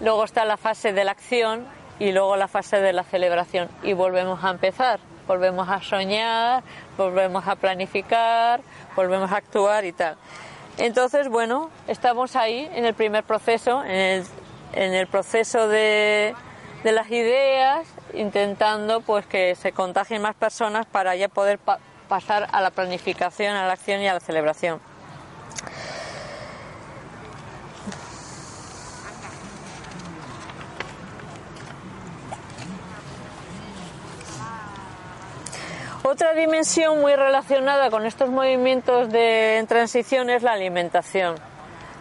luego 0.02 0.26
está 0.26 0.44
la 0.44 0.58
fase 0.58 0.92
de 0.92 1.06
la 1.06 1.12
acción 1.12 1.66
y 2.00 2.12
luego 2.12 2.36
la 2.36 2.50
fase 2.50 2.82
de 2.82 2.92
la 2.92 3.04
celebración 3.04 3.70
y 3.82 3.94
volvemos 3.94 4.44
a 4.44 4.50
empezar, 4.50 5.00
volvemos 5.28 5.70
a 5.70 5.82
soñar, 5.82 6.64
volvemos 6.98 7.48
a 7.48 7.56
planificar, 7.56 8.60
volvemos 8.94 9.32
a 9.32 9.38
actuar 9.38 9.86
y 9.86 9.94
tal. 9.94 10.18
Entonces, 10.78 11.30
bueno, 11.30 11.70
estamos 11.88 12.36
ahí 12.36 12.70
en 12.74 12.86
el 12.86 12.94
primer 12.94 13.24
proceso, 13.24 13.84
en 13.84 13.92
el 13.92 14.26
en 14.73 14.93
el 14.93 15.07
proceso 15.07 15.67
de, 15.67 16.36
las 16.84 17.10
ideas, 17.12 17.88
intentando 18.13 19.01
pues 19.01 19.25
que 19.25 19.55
se 19.55 19.71
contagien 19.71 20.21
más 20.21 20.36
personas 20.36 20.86
para 20.86 21.15
ya 21.15 21.27
poder 21.27 21.60
pasar 22.07 22.47
a 22.51 22.62
la 22.62 22.71
planificación, 22.71 23.55
a 23.55 23.65
la 23.67 23.73
acción 23.73 24.01
y 24.01 24.07
a 24.07 24.13
la 24.13 24.19
celebración. 24.19 24.79
Otra 36.03 36.34
dimensión 36.34 36.99
muy 36.99 37.15
relacionada 37.15 37.89
con 37.91 38.05
estos 38.05 38.29
movimientos 38.29 39.10
de 39.10 39.63
transición 39.69 40.29
es 40.29 40.41
la 40.41 40.53
alimentación 40.53 41.36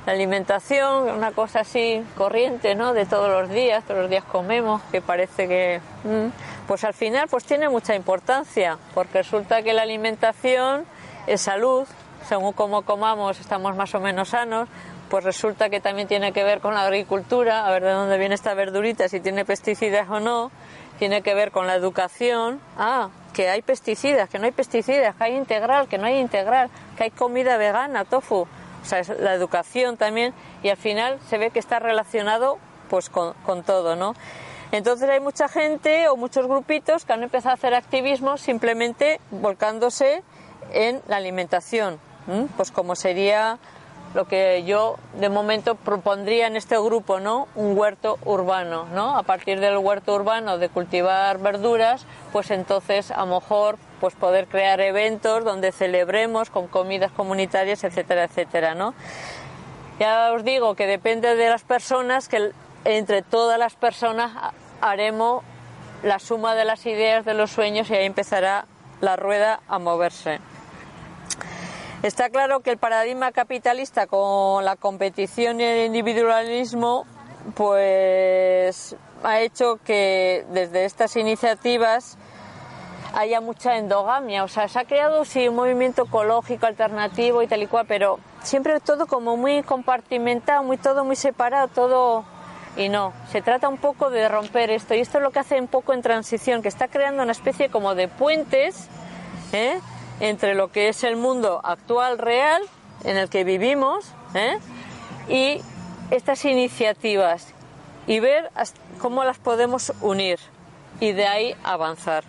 la 0.07 0.13
alimentación, 0.13 1.11
una 1.11 1.33
cosa 1.33 1.61
así 1.61 2.05
corriente, 2.17 2.75
¿no? 2.75 2.95
De 2.95 3.07
todos 3.07 3.29
los 3.29 3.51
días, 3.51 3.85
todos 3.85 4.01
los 4.01 4.11
días 4.11 4.25
comemos, 4.25 4.81
que 4.91 5.01
parece 5.01 5.47
que, 5.47 5.81
mm, 6.05 6.67
pues 6.67 6.85
al 6.85 6.95
final, 6.95 7.29
pues 7.29 7.45
tiene 7.45 7.69
mucha 7.69 7.95
importancia, 7.95 8.79
porque 8.95 9.19
resulta 9.19 9.63
que 9.63 9.73
la 9.73 9.83
alimentación 9.83 10.85
es 11.27 11.43
salud, 11.43 11.87
según 12.27 12.53
cómo 12.53 12.83
comamos 12.83 13.41
estamos 13.41 13.77
más 13.77 13.95
o 13.95 14.01
menos 14.01 14.31
sanos, 14.31 14.69
pues 15.11 15.25
resulta 15.25 15.69
que 15.69 15.81
también 15.81 16.07
tiene 16.07 16.33
que 16.33 16.45
ver 16.45 16.61
con 16.61 16.75
la 16.75 16.83
agricultura, 16.83 17.67
a 17.67 17.71
ver 17.71 17.83
de 17.83 17.91
dónde 17.91 18.17
viene 18.17 18.35
esta 18.35 18.55
verdurita, 18.55 19.09
si 19.09 19.21
tiene 19.21 19.45
pesticidas 19.45 20.09
o 20.09 20.21
no, 20.21 20.51
tiene 20.99 21.23
que 21.23 21.35
ver 21.35 21.51
con 21.51 21.67
la 21.67 21.75
educación, 21.75 22.61
ah, 22.79 23.09
que 23.33 23.49
hay 23.49 23.63
pesticidas, 23.63 24.29
que 24.29 24.39
no 24.39 24.45
hay 24.45 24.53
pesticidas, 24.53 25.17
que 25.17 25.25
hay 25.25 25.37
integral, 25.37 25.89
que 25.89 25.99
no 25.99 26.07
hay 26.07 26.19
integral, 26.19 26.71
que 26.97 27.05
hay 27.05 27.11
comida 27.11 27.57
vegana, 27.57 28.05
tofu, 28.05 28.47
o 28.83 28.85
sea, 28.85 29.01
es 29.01 29.09
la 29.09 29.35
educación 29.35 29.97
también 29.97 30.35
y 30.63 30.69
al 30.69 30.77
final 30.77 31.19
se 31.29 31.39
ve 31.39 31.51
que 31.51 31.59
está 31.59 31.79
relacionado 31.79 32.59
pues 32.89 33.09
con, 33.09 33.35
todo, 33.65 33.95
¿no? 33.97 34.15
Entonces 34.73 35.09
hay 35.09 35.21
mucha 35.21 35.49
gente 35.49 36.09
o 36.09 36.17
muchos 36.17 36.47
grupitos 36.47 37.05
que 37.05 37.13
han 37.13 37.23
empezado 37.23 37.51
a 37.51 37.55
hacer 37.55 37.75
activismo 37.75 38.37
simplemente 38.37 39.21
volcándose 39.31 40.23
en 40.73 41.01
la 41.09 41.17
alimentación, 41.17 41.99
pues 42.57 42.71
como 42.71 42.95
sería 42.95 43.59
lo 44.15 44.27
que 44.27 44.65
yo 44.65 44.97
de 45.15 45.29
momento 45.29 45.77
propondría 45.77 46.47
en 46.47 46.57
este 46.57 46.77
grupo, 46.79 47.21
¿no? 47.21 47.47
Un 47.55 47.79
huerto 47.79 48.19
urbano, 48.25 48.87
¿no? 48.93 49.17
A 49.17 49.23
partir 49.23 49.61
del 49.61 49.77
huerto 49.79 50.15
urbano 50.15 50.59
de 50.59 50.69
cultivar 50.69 51.39
verduras, 51.39 52.05
pues 52.33 52.51
entonces 52.51 53.11
a 53.11 53.25
lo 53.25 53.41
mejor 53.41 53.79
pues 54.01 54.15
poder 54.15 54.47
crear 54.47 54.81
eventos 54.81 55.45
donde 55.45 55.73
celebremos 55.73 56.51
con 56.51 56.67
comidas 56.67 57.13
comunitarias, 57.13 57.85
etcétera, 57.85 58.25
etcétera, 58.25 58.75
¿no? 58.75 58.95
Ya 60.01 60.33
os 60.33 60.45
digo 60.45 60.75
que 60.75 60.87
depende 60.87 61.37
de 61.37 61.49
las 61.49 61.63
personas, 61.63 62.29
que 62.29 62.53
entre 62.85 63.23
todas 63.23 63.59
las 63.59 63.75
personas 63.75 64.33
haremos 64.81 65.45
la 66.03 66.19
suma 66.19 66.55
de 66.55 66.65
las 66.65 66.87
ideas, 66.87 67.25
de 67.25 67.35
los 67.35 67.51
sueños 67.51 67.91
y 67.91 67.95
ahí 67.95 68.07
empezará 68.07 68.65
la 69.01 69.17
rueda 69.17 69.61
a 69.69 69.79
moverse. 69.79 70.41
Está 72.03 72.31
claro 72.31 72.61
que 72.61 72.71
el 72.71 72.79
paradigma 72.79 73.31
capitalista 73.31 74.07
con 74.07 74.65
la 74.65 74.77
competición 74.77 75.61
y 75.61 75.65
el 75.65 75.87
individualismo 75.87 77.05
pues 77.55 78.97
ha 79.23 79.41
hecho 79.41 79.79
que 79.85 80.47
desde 80.51 80.87
estas 80.87 81.15
iniciativas 81.17 82.17
haya 83.13 83.43
mucha 83.43 83.77
endogamia. 83.77 84.45
O 84.45 84.49
sea, 84.49 84.67
se 84.69 84.79
ha 84.79 84.85
creado 84.85 85.27
sí 85.27 85.47
un 85.49 85.57
movimiento 85.57 86.05
ecológico 86.05 86.65
alternativo 86.65 87.43
y 87.43 87.47
tal 87.47 87.63
y 87.63 87.67
cual, 87.67 87.85
pero 87.87 88.19
siempre 88.43 88.81
todo 88.81 89.07
como 89.07 89.37
muy 89.37 89.63
compartimentado, 89.63 90.63
muy 90.63 90.79
todo 90.79 91.05
muy 91.05 91.17
separado, 91.17 91.69
todo 91.69 92.25
y 92.79 92.89
no. 92.89 93.13
Se 93.31 93.43
trata 93.43 93.69
un 93.69 93.77
poco 93.77 94.09
de 94.09 94.27
romper 94.27 94.71
esto 94.71 94.95
y 94.95 95.01
esto 95.01 95.19
es 95.19 95.25
lo 95.25 95.33
que 95.33 95.41
hace 95.41 95.61
un 95.61 95.69
poco 95.69 95.93
en 95.93 96.01
transición, 96.01 96.63
que 96.63 96.69
está 96.69 96.89
creando 96.89 97.23
una 97.23 97.33
especie 97.33 97.69
como 97.69 97.95
de 97.95 98.09
puentes 98.09 98.89
¿eh? 99.53 99.81
Entre 100.21 100.55
lo 100.55 100.71
que 100.71 100.89
es 100.89 101.03
el 101.05 101.17
mundo 101.17 101.61
actual 101.65 102.19
real 102.19 102.63
en 103.05 103.17
el 103.17 103.29
que 103.29 103.45
vivimos 103.45 104.07
¿eh? 104.35 104.59
y 105.29 105.63
estas 106.11 106.45
iniciativas 106.45 107.55
y 108.07 108.21
ver 108.21 108.51
cómo 109.01 109.25
las 109.25 109.39
podemos 109.39 109.93
unir 110.01 110.39
y 111.01 111.13
de 111.13 111.27
ahí 111.27 111.57
avanzar. 111.65 112.25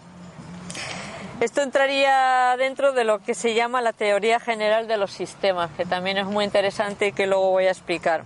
Esto 1.41 1.61
entraría 1.61 2.55
dentro 2.57 2.93
de 2.93 3.03
lo 3.03 3.19
que 3.19 3.33
se 3.33 3.55
llama 3.55 3.81
la 3.81 3.93
teoría 3.93 4.39
general 4.39 4.87
de 4.87 4.97
los 4.97 5.11
sistemas, 5.11 5.71
que 5.75 5.85
también 5.85 6.19
es 6.19 6.25
muy 6.27 6.45
interesante 6.45 7.07
y 7.07 7.11
que 7.13 7.25
luego 7.25 7.49
voy 7.49 7.65
a 7.65 7.71
explicar. 7.71 8.23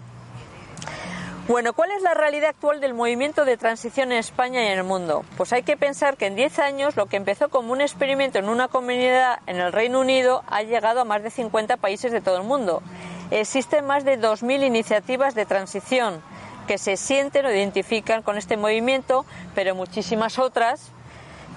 Bueno, 1.47 1.73
¿cuál 1.73 1.91
es 1.91 2.01
la 2.01 2.15
realidad 2.15 2.49
actual 2.49 2.81
del 2.81 2.95
movimiento 2.95 3.45
de 3.45 3.55
transición 3.55 4.11
en 4.11 4.17
España 4.17 4.63
y 4.63 4.65
en 4.65 4.79
el 4.79 4.83
mundo? 4.83 5.23
Pues 5.37 5.53
hay 5.53 5.61
que 5.61 5.77
pensar 5.77 6.17
que 6.17 6.25
en 6.25 6.35
10 6.35 6.57
años 6.57 6.95
lo 6.95 7.05
que 7.05 7.17
empezó 7.17 7.49
como 7.49 7.71
un 7.71 7.81
experimento 7.81 8.39
en 8.39 8.49
una 8.49 8.67
comunidad 8.67 9.37
en 9.45 9.57
el 9.57 9.71
Reino 9.71 9.99
Unido 9.99 10.43
ha 10.47 10.63
llegado 10.63 11.01
a 11.01 11.05
más 11.05 11.21
de 11.21 11.29
50 11.29 11.77
países 11.77 12.11
de 12.11 12.19
todo 12.19 12.37
el 12.37 12.45
mundo. 12.45 12.81
Existen 13.29 13.85
más 13.85 14.03
de 14.05 14.19
2.000 14.19 14.65
iniciativas 14.65 15.35
de 15.35 15.45
transición 15.45 16.23
que 16.67 16.79
se 16.79 16.97
sienten 16.97 17.45
o 17.45 17.51
identifican 17.51 18.23
con 18.23 18.39
este 18.39 18.57
movimiento, 18.57 19.23
pero 19.53 19.75
muchísimas 19.75 20.39
otras 20.39 20.89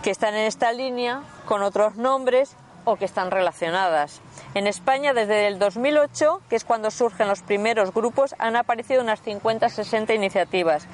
que 0.02 0.10
están 0.10 0.34
en 0.34 0.44
esta 0.44 0.70
línea 0.70 1.22
con 1.46 1.62
otros 1.62 1.96
nombres 1.96 2.54
o 2.84 2.96
que 2.96 3.06
están 3.06 3.30
relacionadas. 3.30 4.20
En 4.54 4.66
España, 4.66 5.12
desde 5.12 5.46
el 5.46 5.58
2008, 5.58 6.40
que 6.48 6.56
es 6.56 6.64
cuando 6.64 6.90
surgen 6.90 7.28
los 7.28 7.42
primeros 7.42 7.92
grupos, 7.92 8.34
han 8.38 8.56
aparecido 8.56 9.02
unas 9.02 9.22
50-60 9.22 10.14
iniciativas. 10.14 10.86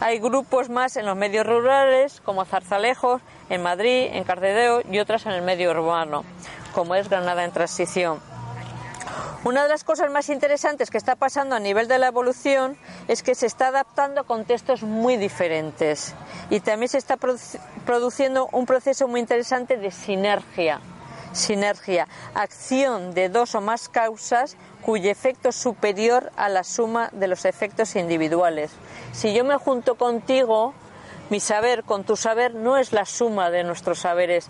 Hay 0.00 0.20
grupos 0.20 0.68
más 0.68 0.96
en 0.96 1.06
los 1.06 1.16
medios 1.16 1.46
rurales, 1.46 2.20
como 2.24 2.44
Zarzalejos, 2.44 3.20
en 3.50 3.62
Madrid, 3.62 4.08
en 4.12 4.24
Cardedeo 4.24 4.82
y 4.90 4.98
otras 4.98 5.26
en 5.26 5.32
el 5.32 5.42
medio 5.42 5.70
urbano, 5.72 6.24
como 6.72 6.94
es 6.94 7.08
Granada 7.08 7.44
en 7.44 7.52
Transición. 7.52 8.20
Una 9.44 9.64
de 9.64 9.68
las 9.68 9.82
cosas 9.82 10.08
más 10.12 10.28
interesantes 10.28 10.88
que 10.88 10.98
está 10.98 11.16
pasando 11.16 11.56
a 11.56 11.60
nivel 11.60 11.88
de 11.88 11.98
la 11.98 12.06
evolución 12.06 12.76
es 13.08 13.24
que 13.24 13.34
se 13.34 13.46
está 13.46 13.68
adaptando 13.68 14.20
a 14.20 14.24
contextos 14.24 14.84
muy 14.84 15.16
diferentes 15.16 16.14
y 16.48 16.60
también 16.60 16.88
se 16.88 16.98
está 16.98 17.16
produciendo 17.84 18.48
un 18.52 18.66
proceso 18.66 19.08
muy 19.08 19.18
interesante 19.18 19.76
de 19.76 19.90
sinergia. 19.90 20.80
Sinergia, 21.32 22.08
acción 22.34 23.14
de 23.14 23.28
dos 23.28 23.54
o 23.54 23.60
más 23.60 23.88
causas 23.88 24.56
cuyo 24.82 25.10
efecto 25.10 25.48
es 25.50 25.56
superior 25.56 26.30
a 26.36 26.48
la 26.48 26.64
suma 26.64 27.08
de 27.12 27.28
los 27.28 27.44
efectos 27.44 27.96
individuales. 27.96 28.70
Si 29.12 29.32
yo 29.32 29.44
me 29.44 29.56
junto 29.56 29.94
contigo, 29.96 30.74
mi 31.30 31.40
saber 31.40 31.84
con 31.84 32.04
tu 32.04 32.16
saber 32.16 32.54
no 32.54 32.76
es 32.76 32.92
la 32.92 33.06
suma 33.06 33.50
de 33.50 33.64
nuestros 33.64 34.00
saberes, 34.00 34.48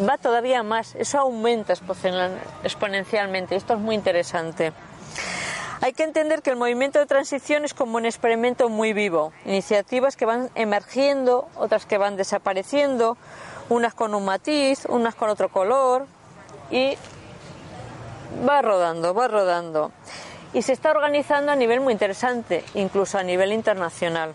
va 0.00 0.16
todavía 0.16 0.62
más, 0.62 0.94
eso 0.94 1.18
aumenta 1.18 1.74
exponencialmente. 2.62 3.56
Esto 3.56 3.74
es 3.74 3.80
muy 3.80 3.94
interesante. 3.94 4.72
Hay 5.80 5.92
que 5.92 6.02
entender 6.02 6.42
que 6.42 6.50
el 6.50 6.56
movimiento 6.56 6.98
de 6.98 7.06
transición 7.06 7.64
es 7.64 7.72
como 7.72 7.98
un 7.98 8.04
experimento 8.04 8.68
muy 8.68 8.92
vivo, 8.92 9.32
iniciativas 9.44 10.16
que 10.16 10.26
van 10.26 10.50
emergiendo, 10.56 11.48
otras 11.54 11.86
que 11.86 11.98
van 11.98 12.16
desapareciendo, 12.16 13.16
unas 13.68 13.94
con 13.94 14.14
un 14.14 14.24
matiz, 14.24 14.84
unas 14.86 15.14
con 15.14 15.30
otro 15.30 15.48
color 15.50 16.06
y 16.70 16.96
va 18.48 18.62
rodando, 18.62 19.14
va 19.14 19.28
rodando. 19.28 19.92
Y 20.52 20.62
se 20.62 20.72
está 20.72 20.90
organizando 20.90 21.52
a 21.52 21.56
nivel 21.56 21.80
muy 21.80 21.92
interesante, 21.92 22.64
incluso 22.74 23.18
a 23.18 23.22
nivel 23.22 23.52
internacional 23.52 24.34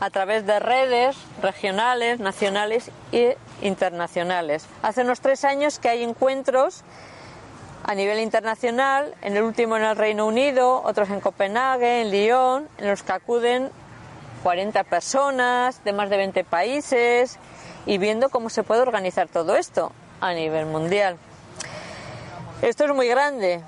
a 0.00 0.10
través 0.10 0.44
de 0.44 0.58
redes 0.58 1.16
regionales, 1.40 2.20
nacionales 2.20 2.90
e 3.12 3.38
internacionales. 3.62 4.66
Hace 4.82 5.02
unos 5.02 5.20
tres 5.20 5.44
años 5.44 5.78
que 5.78 5.88
hay 5.88 6.02
encuentros 6.02 6.82
a 7.84 7.94
nivel 7.94 8.18
internacional, 8.18 9.14
en 9.22 9.36
el 9.36 9.42
último 9.42 9.76
en 9.76 9.84
el 9.84 9.96
Reino 9.96 10.26
Unido, 10.26 10.82
otros 10.82 11.10
en 11.10 11.20
Copenhague, 11.20 12.02
en 12.02 12.10
Lyon, 12.10 12.68
en 12.78 12.88
los 12.88 13.02
que 13.02 13.12
acuden 13.12 13.70
40 14.42 14.84
personas 14.84 15.82
de 15.84 15.92
más 15.92 16.10
de 16.10 16.16
20 16.16 16.44
países 16.44 17.38
y 17.86 17.98
viendo 17.98 18.28
cómo 18.28 18.50
se 18.50 18.62
puede 18.62 18.82
organizar 18.82 19.28
todo 19.28 19.56
esto 19.56 19.92
a 20.20 20.32
nivel 20.32 20.66
mundial. 20.66 21.18
Esto 22.62 22.84
es 22.84 22.94
muy 22.94 23.08
grande 23.08 23.60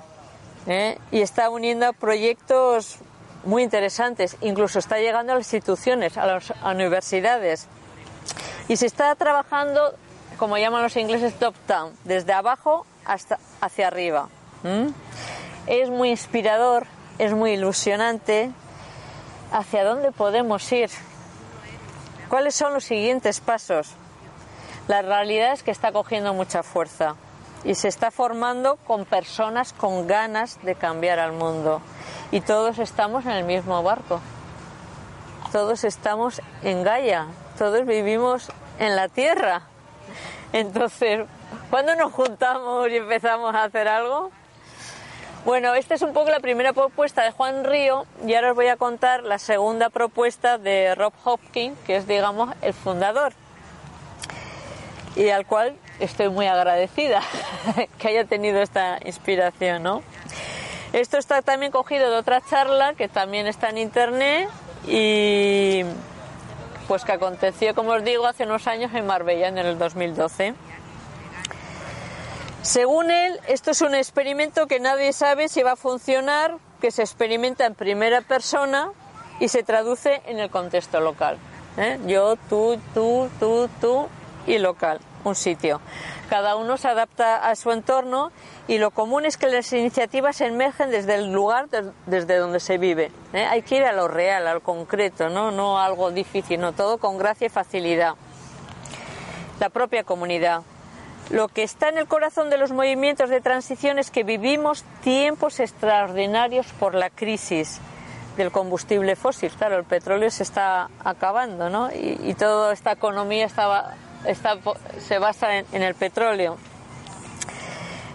¿eh? 0.65 0.97
y 1.11 1.21
está 1.21 1.49
uniendo 1.49 1.93
proyectos 1.93 2.97
muy 3.43 3.63
interesantes, 3.63 4.35
incluso 4.41 4.79
está 4.79 4.97
llegando 4.97 5.31
a 5.31 5.35
las 5.35 5.45
instituciones, 5.45 6.17
a 6.17 6.25
las 6.25 6.53
universidades. 6.63 7.67
Y 8.67 8.75
se 8.75 8.85
está 8.85 9.13
trabajando, 9.15 9.93
como 10.37 10.57
llaman 10.57 10.83
los 10.83 10.97
ingleses, 10.97 11.33
top-down, 11.35 11.93
desde 12.03 12.33
abajo 12.33 12.85
hasta 13.05 13.39
hacia 13.61 13.87
arriba. 13.87 14.27
Es 15.67 15.89
muy 15.89 16.09
inspirador, 16.09 16.87
es 17.19 17.33
muy 17.33 17.51
ilusionante. 17.51 18.51
¿Hacia 19.51 19.85
dónde 19.85 20.11
podemos 20.11 20.69
ir? 20.73 20.89
¿Cuáles 22.27 22.55
son 22.55 22.73
los 22.73 22.83
siguientes 22.83 23.39
pasos? 23.39 23.95
La 24.87 25.01
realidad 25.01 25.51
es 25.51 25.63
que 25.63 25.71
está 25.71 25.91
cogiendo 25.91 26.33
mucha 26.33 26.63
fuerza 26.63 27.15
y 27.65 27.75
se 27.75 27.89
está 27.89 28.09
formando 28.09 28.77
con 28.87 29.03
personas 29.03 29.73
con 29.73 30.07
ganas 30.07 30.63
de 30.63 30.75
cambiar 30.75 31.19
al 31.19 31.33
mundo. 31.33 31.81
Y 32.31 32.39
todos 32.39 32.79
estamos 32.79 33.25
en 33.25 33.31
el 33.31 33.43
mismo 33.43 33.83
barco. 33.83 34.21
Todos 35.51 35.83
estamos 35.83 36.41
en 36.63 36.83
Gaia, 36.83 37.27
todos 37.57 37.85
vivimos 37.85 38.49
en 38.79 38.95
la 38.95 39.09
Tierra. 39.09 39.63
Entonces, 40.53 41.25
¿cuándo 41.69 41.93
nos 41.95 42.13
juntamos 42.13 42.89
y 42.89 42.95
empezamos 42.95 43.53
a 43.55 43.65
hacer 43.65 43.89
algo? 43.89 44.31
Bueno, 45.43 45.73
esta 45.75 45.95
es 45.95 46.01
un 46.01 46.13
poco 46.13 46.29
la 46.29 46.39
primera 46.39 46.71
propuesta 46.71 47.23
de 47.23 47.31
Juan 47.31 47.65
Río 47.65 48.05
y 48.25 48.35
ahora 48.35 48.51
os 48.51 48.55
voy 48.55 48.67
a 48.67 48.77
contar 48.77 49.23
la 49.23 49.37
segunda 49.37 49.89
propuesta 49.89 50.57
de 50.57 50.95
Rob 50.95 51.13
Hopkins, 51.25 51.77
que 51.85 51.97
es, 51.97 52.07
digamos, 52.07 52.55
el 52.61 52.73
fundador 52.73 53.33
y 55.17 55.29
al 55.29 55.45
cual 55.45 55.75
estoy 55.99 56.29
muy 56.29 56.45
agradecida 56.45 57.21
que 57.97 58.07
haya 58.07 58.25
tenido 58.25 58.61
esta 58.61 58.99
inspiración, 59.03 59.83
¿no? 59.83 60.03
Esto 60.93 61.17
está 61.17 61.41
también 61.41 61.71
cogido 61.71 62.09
de 62.09 62.17
otra 62.17 62.41
charla 62.41 62.93
que 62.93 63.07
también 63.07 63.47
está 63.47 63.69
en 63.69 63.79
internet 63.79 64.47
y 64.87 65.81
pues 66.87 67.03
que 67.03 67.11
aconteció, 67.11 67.75
como 67.75 67.91
os 67.91 68.03
digo, 68.03 68.25
hace 68.25 68.43
unos 68.43 68.67
años 68.67 68.93
en 68.93 69.05
Marbella, 69.05 69.49
en 69.49 69.57
el 69.57 69.77
2012. 69.77 70.53
Según 72.61 73.11
él, 73.11 73.39
esto 73.47 73.71
es 73.71 73.81
un 73.81 73.95
experimento 73.95 74.67
que 74.67 74.79
nadie 74.79 75.11
sabe 75.11 75.49
si 75.49 75.63
va 75.63 75.73
a 75.73 75.75
funcionar, 75.75 76.55
que 76.79 76.91
se 76.91 77.01
experimenta 77.01 77.65
en 77.65 77.75
primera 77.75 78.21
persona 78.21 78.91
y 79.39 79.49
se 79.49 79.63
traduce 79.63 80.21
en 80.25 80.39
el 80.39 80.49
contexto 80.49 81.01
local. 81.01 81.37
¿eh? 81.77 81.99
Yo, 82.05 82.37
tú, 82.49 82.79
tú, 82.93 83.29
tú, 83.39 83.69
tú 83.81 84.07
y 84.47 84.57
local, 84.57 84.99
un 85.23 85.35
sitio. 85.35 85.79
Cada 86.29 86.55
uno 86.55 86.77
se 86.77 86.87
adapta 86.87 87.49
a 87.49 87.55
su 87.55 87.71
entorno 87.71 88.31
y 88.67 88.79
lo 88.79 88.91
común 88.91 89.25
es 89.25 89.37
que 89.37 89.47
las 89.47 89.71
iniciativas 89.73 90.41
emergen 90.41 90.89
desde 90.89 91.15
el 91.15 91.31
lugar 91.31 91.67
desde 92.05 92.37
donde 92.37 92.59
se 92.59 92.77
vive. 92.77 93.11
¿eh? 93.33 93.45
Hay 93.45 93.61
que 93.61 93.77
ir 93.77 93.83
a 93.83 93.93
lo 93.93 94.07
real, 94.07 94.47
al 94.47 94.61
concreto, 94.61 95.29
¿no? 95.29 95.51
no 95.51 95.79
algo 95.79 96.11
difícil, 96.11 96.59
no 96.59 96.73
todo 96.73 96.97
con 96.97 97.17
gracia 97.17 97.47
y 97.47 97.49
facilidad. 97.49 98.15
La 99.59 99.69
propia 99.69 100.03
comunidad. 100.03 100.63
Lo 101.29 101.49
que 101.49 101.63
está 101.63 101.89
en 101.89 101.97
el 101.97 102.07
corazón 102.07 102.49
de 102.49 102.57
los 102.57 102.71
movimientos 102.71 103.29
de 103.29 103.41
transición 103.41 103.99
es 103.99 104.11
que 104.11 104.23
vivimos 104.23 104.85
tiempos 105.01 105.59
extraordinarios 105.59 106.67
por 106.79 106.95
la 106.95 107.09
crisis 107.09 107.81
del 108.37 108.51
combustible 108.51 109.15
fósil. 109.15 109.51
Claro, 109.51 109.77
el 109.77 109.83
petróleo 109.83 110.29
se 110.29 110.43
está 110.43 110.89
acabando, 111.03 111.69
¿no? 111.69 111.91
Y, 111.91 112.19
y 112.23 112.33
toda 112.35 112.71
esta 112.71 112.93
economía 112.93 113.45
estaba 113.45 113.95
se 114.99 115.19
basa 115.19 115.57
en, 115.57 115.83
el 115.83 115.95
petróleo. 115.95 116.57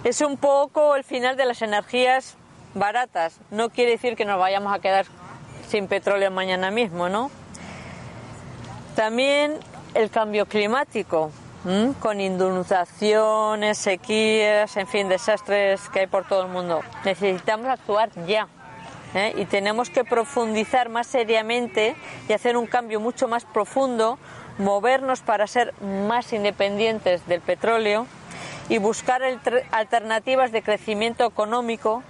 Es 0.05 0.20
un 0.20 0.36
poco 0.36 0.96
el 0.96 1.05
final 1.05 1.36
de 1.36 1.44
las 1.44 1.62
energías 1.62 2.36
baratas. 2.74 3.38
No 3.50 3.70
quiere 3.70 3.92
decir 3.92 4.16
que 4.16 4.24
nos 4.24 4.38
vayamos 4.38 4.74
a 4.74 4.80
quedar 4.80 5.07
sin 5.68 5.86
petróleo 5.86 6.30
mañana 6.30 6.70
mismo, 6.70 7.09
¿no? 7.09 7.30
También 8.96 9.59
el 9.94 10.11
cambio 10.11 10.46
climático, 10.46 11.30
con 12.00 12.20
inundaciones, 12.20 13.78
sequías, 13.78 14.76
en 14.76 14.86
fin, 14.86 15.09
desastres 15.09 15.88
que 15.90 16.00
hay 16.00 16.07
por 16.07 16.26
todo 16.26 16.42
el 16.42 16.48
mundo. 16.48 16.82
Necesitamos 17.05 17.68
actuar 17.68 18.11
ya. 18.26 18.48
¿eh? 19.14 19.32
Y 19.36 19.44
tenemos 19.44 19.90
que 19.90 20.05
profundizar 20.05 20.88
más 20.88 21.07
seriamente 21.07 21.94
y 22.28 22.32
hacer 22.32 22.57
un 22.57 22.66
cambio 22.66 23.00
mucho 23.00 23.28
más 23.28 23.44
profundo 23.44 24.18
movernos 24.59 25.20
para 25.20 25.46
ser 25.46 25.74
más 25.80 26.32
independientes 26.32 27.26
del 27.26 27.40
petróleo 27.40 28.07
y 28.68 28.78
buscar 28.78 29.22
alternativas 29.70 30.53
de 30.53 30.62
crecimiento 30.62 31.24
económico, 31.26 32.03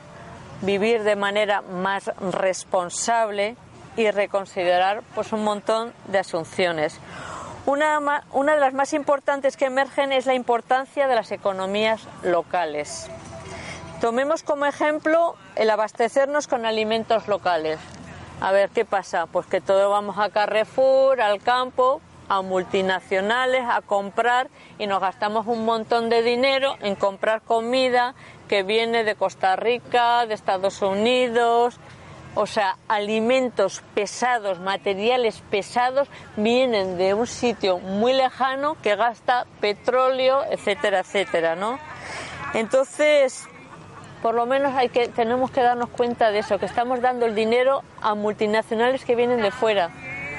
vivir 0.61 1.03
de 1.03 1.17
manera 1.17 1.63
más 1.63 2.11
responsable 2.21 3.57
y 3.97 4.11
reconsiderar 4.11 5.03
pues 5.15 5.33
un 5.33 5.45
montón 5.45 5.93
de 6.09 6.19
asunciones. 6.19 6.99
Una, 7.65 8.01
de 8.01 8.61
las 8.61 8.75
más 8.75 8.93
importantes 8.93 9.57
que 9.57 9.67
emergen 9.67 10.13
es 10.13 10.27
la 10.27 10.35
importancia 10.35 11.07
de 11.07 11.15
las 11.15 11.31
economías 11.31 12.09
locales. 12.23 13.09
Tomemos 14.01 14.43
como 14.43 14.67
ejemplo 14.67 15.37
el 15.55 15.71
abastecernos 15.71 16.49
con 16.49 16.67
alimentos 16.67 17.29
locales. 17.29 17.79
A 18.41 18.51
ver 18.51 18.71
qué 18.71 18.85
pasa, 18.85 19.27
pues 19.27 19.47
que 19.47 19.61
todo 19.61 19.91
vamos 19.91 20.19
a 20.19 20.31
Carrefour, 20.31 21.21
al 21.21 21.41
campo, 21.41 22.01
a 22.29 22.43
multinacionales 22.43 23.65
a 23.69 23.81
comprar 23.83 24.49
y 24.79 24.87
nos 24.87 25.01
gastamos 25.01 25.47
un 25.47 25.65
montón 25.65 26.09
de 26.09 26.23
dinero 26.23 26.77
en 26.81 26.95
comprar 26.95 27.43
comida 27.43 28.15
que 28.49 28.63
viene 28.63 29.05
de 29.05 29.15
Costa 29.15 29.57
Rica, 29.57 30.27
de 30.27 30.35
Estados 30.35 30.83
Unidos, 30.83 31.79
o 32.35 32.47
sea, 32.47 32.77
alimentos 32.89 33.83
pesados, 33.95 34.59
materiales 34.59 35.43
pesados, 35.51 36.09
vienen 36.37 36.97
de 36.97 37.15
un 37.15 37.27
sitio 37.27 37.79
muy 37.79 38.15
lejano 38.15 38.77
que 38.83 38.97
gasta 38.97 39.47
petróleo, 39.61 40.43
etcétera, 40.51 41.01
etcétera, 41.01 41.57
¿no? 41.57 41.79
Entonces, 42.55 43.47
por 44.23 44.35
lo 44.35 44.47
menos 44.47 44.75
hay 44.75 44.89
que, 44.89 45.09
tenemos 45.09 45.51
que 45.51 45.61
darnos 45.61 45.91
cuenta 45.91 46.31
de 46.31 46.39
eso, 46.39 46.59
que 46.59 46.67
estamos 46.67 47.01
dando 47.01 47.27
el 47.27 47.35
dinero 47.35 47.83
a 48.01 48.15
multinacionales 48.15 49.05
que 49.05 49.17
vienen 49.17 49.43
de 49.43 49.51
fuera. 49.51 49.91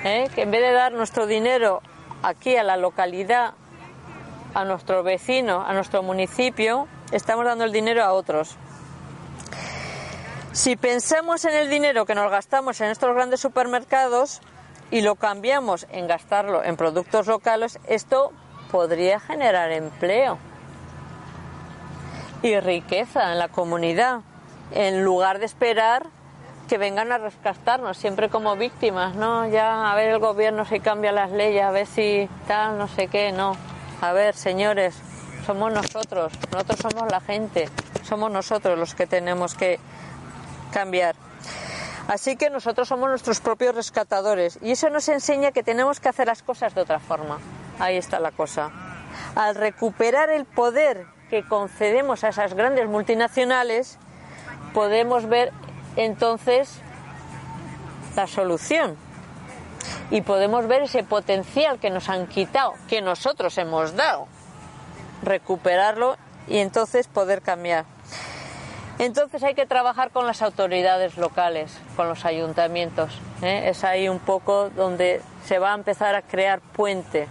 ¿Eh? 0.04 0.30
que 0.34 0.44
en 0.44 0.52
vez 0.52 0.62
de 0.62 0.72
dar 0.72 0.92
nuestro 0.92 1.26
dinero 1.26 1.82
aquí 2.22 2.56
a 2.56 2.64
la 2.64 2.78
localidad, 2.78 3.54
a 4.54 4.66
nuestro 4.66 5.04
vecino, 5.04 5.66
a 5.66 5.74
nuestro 5.74 6.04
municipio, 6.04 6.88
estamos 7.12 7.46
dando 7.46 7.64
el 7.64 7.72
dinero 7.72 8.04
a 8.04 8.14
otros. 8.14 8.58
Si 10.52 10.76
pensamos 10.76 11.46
en 11.46 11.56
el 11.56 11.70
dinero 11.70 12.06
que 12.06 12.14
nos 12.14 12.30
gastamos 12.30 12.80
en 12.82 12.90
estos 12.90 13.14
grandes 13.16 13.40
supermercados 13.40 14.42
y 14.92 15.02
lo 15.02 15.16
cambiamos 15.16 15.88
en 15.90 16.08
gastarlo 16.08 16.64
en 16.64 16.78
productos 16.78 17.26
locales, 17.26 17.80
esto 17.88 18.32
podría 18.72 19.20
generar 19.20 19.72
empleo 19.72 20.38
y 22.44 22.60
riqueza 22.60 23.32
en 23.32 23.40
la 23.40 23.48
comunidad, 23.48 24.22
en 24.72 25.04
lugar 25.04 25.40
de 25.40 25.46
esperar 25.46 26.08
que 26.68 26.78
vengan 26.78 27.12
a 27.12 27.18
rescatarnos 27.18 27.98
siempre 27.98 28.30
como 28.30 28.56
víctimas, 28.56 29.16
¿no? 29.16 29.48
Ya 29.48 29.92
a 29.92 29.96
ver 29.96 30.10
el 30.10 30.20
gobierno 30.20 30.66
si 30.66 30.80
cambia 30.80 31.12
las 31.12 31.32
leyes, 31.32 31.64
a 31.64 31.72
ver 31.72 31.88
si 31.88 32.30
tal, 32.48 32.78
no 32.78 32.88
sé 32.88 33.08
qué, 33.08 33.32
no. 33.32 33.56
A 34.02 34.12
ver, 34.14 34.36
señores, 34.36 34.96
somos 35.46 35.72
nosotros, 35.72 36.34
nosotros 36.52 36.80
somos 36.80 37.12
la 37.12 37.20
gente, 37.20 37.70
somos 38.04 38.32
nosotros 38.32 38.78
los 38.78 38.96
que 38.96 39.08
tenemos 39.08 39.56
que 39.56 39.80
cambiar. 40.72 41.16
Así 42.08 42.36
que 42.36 42.50
nosotros 42.50 42.88
somos 42.88 43.10
nuestros 43.10 43.40
propios 43.40 43.76
rescatadores 43.76 44.60
y 44.62 44.72
eso 44.72 44.90
nos 44.90 45.08
enseña 45.08 45.52
que 45.52 45.64
tenemos 45.64 46.00
que 46.00 46.10
hacer 46.10 46.28
las 46.28 46.44
cosas 46.44 46.76
de 46.76 46.82
otra 46.82 47.00
forma. 47.00 47.40
Ahí 47.80 47.98
está 47.98 48.20
la 48.20 48.32
cosa. 48.32 48.72
Al 49.36 49.56
recuperar 49.56 50.30
el 50.30 50.46
poder 50.46 51.06
que 51.30 51.48
concedemos 51.48 52.24
a 52.24 52.30
esas 52.30 52.54
grandes 52.54 52.88
multinacionales, 52.88 53.98
podemos 54.74 55.28
ver 55.28 55.54
entonces 55.96 56.80
la 58.16 58.28
solución. 58.28 58.96
Y 60.12 60.22
podemos 60.22 60.68
ver 60.68 60.84
ese 60.84 61.04
potencial 61.04 61.80
que 61.80 61.90
nos 61.90 62.10
han 62.10 62.28
quitado, 62.28 62.74
que 62.88 63.02
nosotros 63.02 63.58
hemos 63.58 63.96
dado, 63.96 64.28
recuperarlo 65.24 66.18
y 66.48 66.60
entonces 66.60 67.08
poder 67.08 67.42
cambiar. 67.42 67.86
Entonces 69.00 69.42
hay 69.44 69.56
que 69.56 69.66
trabajar 69.66 70.12
con 70.12 70.28
las 70.28 70.42
autoridades 70.42 71.18
locales, 71.18 71.76
con 71.96 72.08
los 72.08 72.26
ayuntamientos. 72.26 73.20
¿eh? 73.42 73.64
Es 73.66 73.84
ahí 73.84 74.08
un 74.08 74.20
poco 74.20 74.70
donde 74.70 75.22
se 75.46 75.58
va 75.58 75.72
a 75.72 75.76
empezar 75.76 76.16
a 76.16 76.22
crear 76.22 76.62
puente. 76.62 77.28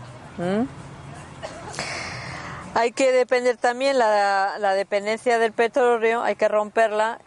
Hay 2.75 2.93
que 2.93 3.13
depender 3.13 3.59
también 3.59 3.99
la, 3.99 4.55
la 4.59 4.75
dependencia 4.75 5.39
del 5.39 5.53
petróleo, 5.53 6.23
hay 6.23 6.35
que 6.35 6.49
romperla 6.49 7.19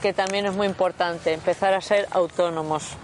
que 0.00 0.12
también 0.12 0.46
es 0.46 0.54
muy 0.54 0.66
importante, 0.66 1.32
empezar 1.32 1.74
a 1.74 1.80
ser 1.80 2.08
autónomos. 2.10 2.96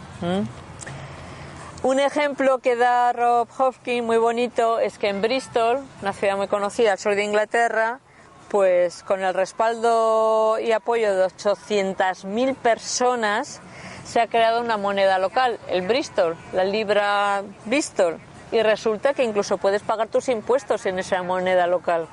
Un 1.83 2.01
ejemplo 2.01 2.61
que 2.61 2.77
da 2.77 3.13
Rob 3.13 3.49
Hopkins 3.59 4.07
muy 4.07 4.17
bonito 4.17 4.79
es 4.79 4.97
que 4.97 5.09
en 5.09 5.21
Bristol, 5.21 5.81
una 6.01 6.13
ciudad 6.13 6.37
muy 6.37 6.49
conocida 6.49 6.93
al 6.93 6.99
sur 6.99 7.15
de 7.15 7.25
Inglaterra, 7.25 8.01
pues 8.49 9.03
con 9.03 9.23
el 9.23 9.35
respaldo 9.35 10.59
y 10.61 10.73
apoyo 10.73 11.15
de 11.15 11.27
800.000 11.27 12.55
personas 12.55 13.61
se 14.05 14.21
ha 14.21 14.29
creado 14.29 14.61
una 14.61 14.77
moneda 14.77 15.19
local, 15.19 15.59
el 15.69 15.87
Bristol, 15.87 16.37
la 16.53 16.65
libra 16.65 17.43
Bristol, 17.65 18.19
y 18.53 18.63
resulta 18.63 19.13
que 19.13 19.25
incluso 19.25 19.59
puedes 19.59 19.83
pagar 19.83 20.09
tus 20.09 20.29
impuestos 20.29 20.87
en 20.87 20.99
esa 20.99 21.23
moneda 21.23 21.67
local, 21.67 22.07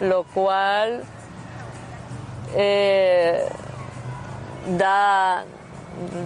lo 0.00 0.22
cual 0.22 1.02
eh, 2.54 3.48
da, 4.78 5.44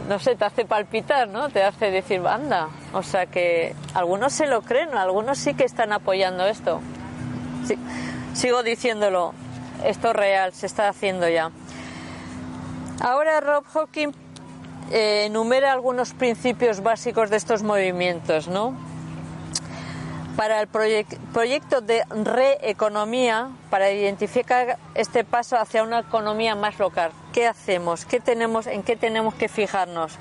no 0.08 0.18
sé, 0.18 0.36
te 0.36 0.44
hace 0.44 0.64
palpitar, 0.64 1.28
¿no? 1.28 1.48
Te 1.48 1.62
hace 1.62 1.90
decir, 1.90 2.20
banda. 2.20 2.68
O 2.92 3.02
sea 3.02 3.26
que 3.26 3.74
algunos 3.94 4.32
se 4.32 4.46
lo 4.46 4.62
creen, 4.62 4.94
algunos 4.94 5.38
sí 5.38 5.54
que 5.54 5.64
están 5.64 5.92
apoyando 5.92 6.46
esto. 6.46 6.80
sigo 8.34 8.62
diciéndolo, 8.62 9.34
esto 9.84 10.10
es 10.10 10.16
real, 10.16 10.52
se 10.52 10.66
está 10.66 10.88
haciendo 10.88 11.28
ya. 11.28 11.50
Ahora 13.00 13.40
Rob 13.40 13.64
Hawking 13.64 14.12
eh, 14.90 15.24
enumera 15.26 15.72
algunos 15.72 16.14
principios 16.14 16.82
básicos 16.82 17.30
de 17.30 17.36
estos 17.36 17.62
movimientos, 17.62 18.48
¿no? 18.48 18.74
Para 20.38 20.60
el 20.60 20.68
proyecto 20.68 21.80
de 21.80 22.04
reeconomía, 22.10 23.48
para 23.70 23.90
identificar 23.90 24.78
este 24.94 25.24
paso 25.24 25.56
hacia 25.56 25.82
una 25.82 25.98
economía 25.98 26.54
más 26.54 26.78
local, 26.78 27.10
¿qué 27.32 27.48
hacemos? 27.48 28.04
¿Qué 28.04 28.20
tenemos, 28.20 28.68
¿En 28.68 28.84
qué 28.84 28.94
tenemos 28.94 29.34
que 29.34 29.48
fijarnos? 29.48 30.12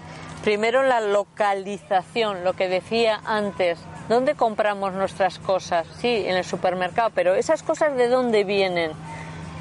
Primero 0.43 0.81
la 0.81 1.01
localización, 1.01 2.43
lo 2.43 2.53
que 2.53 2.67
decía 2.67 3.21
antes. 3.25 3.77
¿Dónde 4.09 4.33
compramos 4.33 4.91
nuestras 4.93 5.37
cosas? 5.37 5.85
Sí, 6.01 6.23
en 6.25 6.35
el 6.35 6.45
supermercado, 6.45 7.11
pero 7.13 7.35
esas 7.35 7.61
cosas 7.61 7.95
de 7.95 8.07
dónde 8.07 8.43
vienen? 8.43 8.93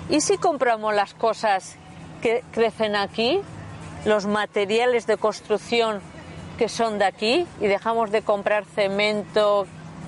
¿Y 0.08 0.22
si 0.22 0.38
compramos 0.38 0.94
las 0.94 1.12
cosas 1.12 1.76
que 2.22 2.42
crecen 2.52 2.96
aquí, 2.96 3.42
los 4.06 4.24
materiales 4.24 5.06
de 5.06 5.18
construcción 5.18 6.00
que 6.56 6.70
son 6.70 6.98
de 6.98 7.04
aquí 7.04 7.46
y 7.60 7.66
dejamos 7.66 8.10
de 8.10 8.22
comprar 8.22 8.64
cemento 8.64 9.66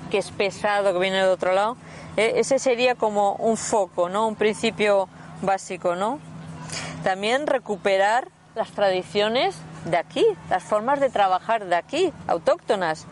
que 0.09 0.17
es 0.17 0.31
pesado, 0.31 0.93
que 0.93 0.99
viene 0.99 1.17
de 1.17 1.29
otro 1.29 1.53
lado, 1.53 1.77
eh, 2.17 2.33
ese 2.35 2.59
sería 2.59 2.95
como 2.95 3.33
un 3.35 3.57
foco, 3.57 4.09
¿no? 4.09 4.27
Un 4.27 4.35
principio 4.35 5.07
básico, 5.41 5.95
¿no? 5.95 6.19
También 7.03 7.47
recuperar 7.47 8.27
las 8.55 8.71
tradiciones 8.71 9.55
de 9.85 9.97
aquí, 9.97 10.25
las 10.49 10.63
formas 10.63 10.99
de 10.99 11.09
trabajar 11.09 11.65
de 11.65 11.75
aquí, 11.75 12.13
autóctonas, 12.27 13.05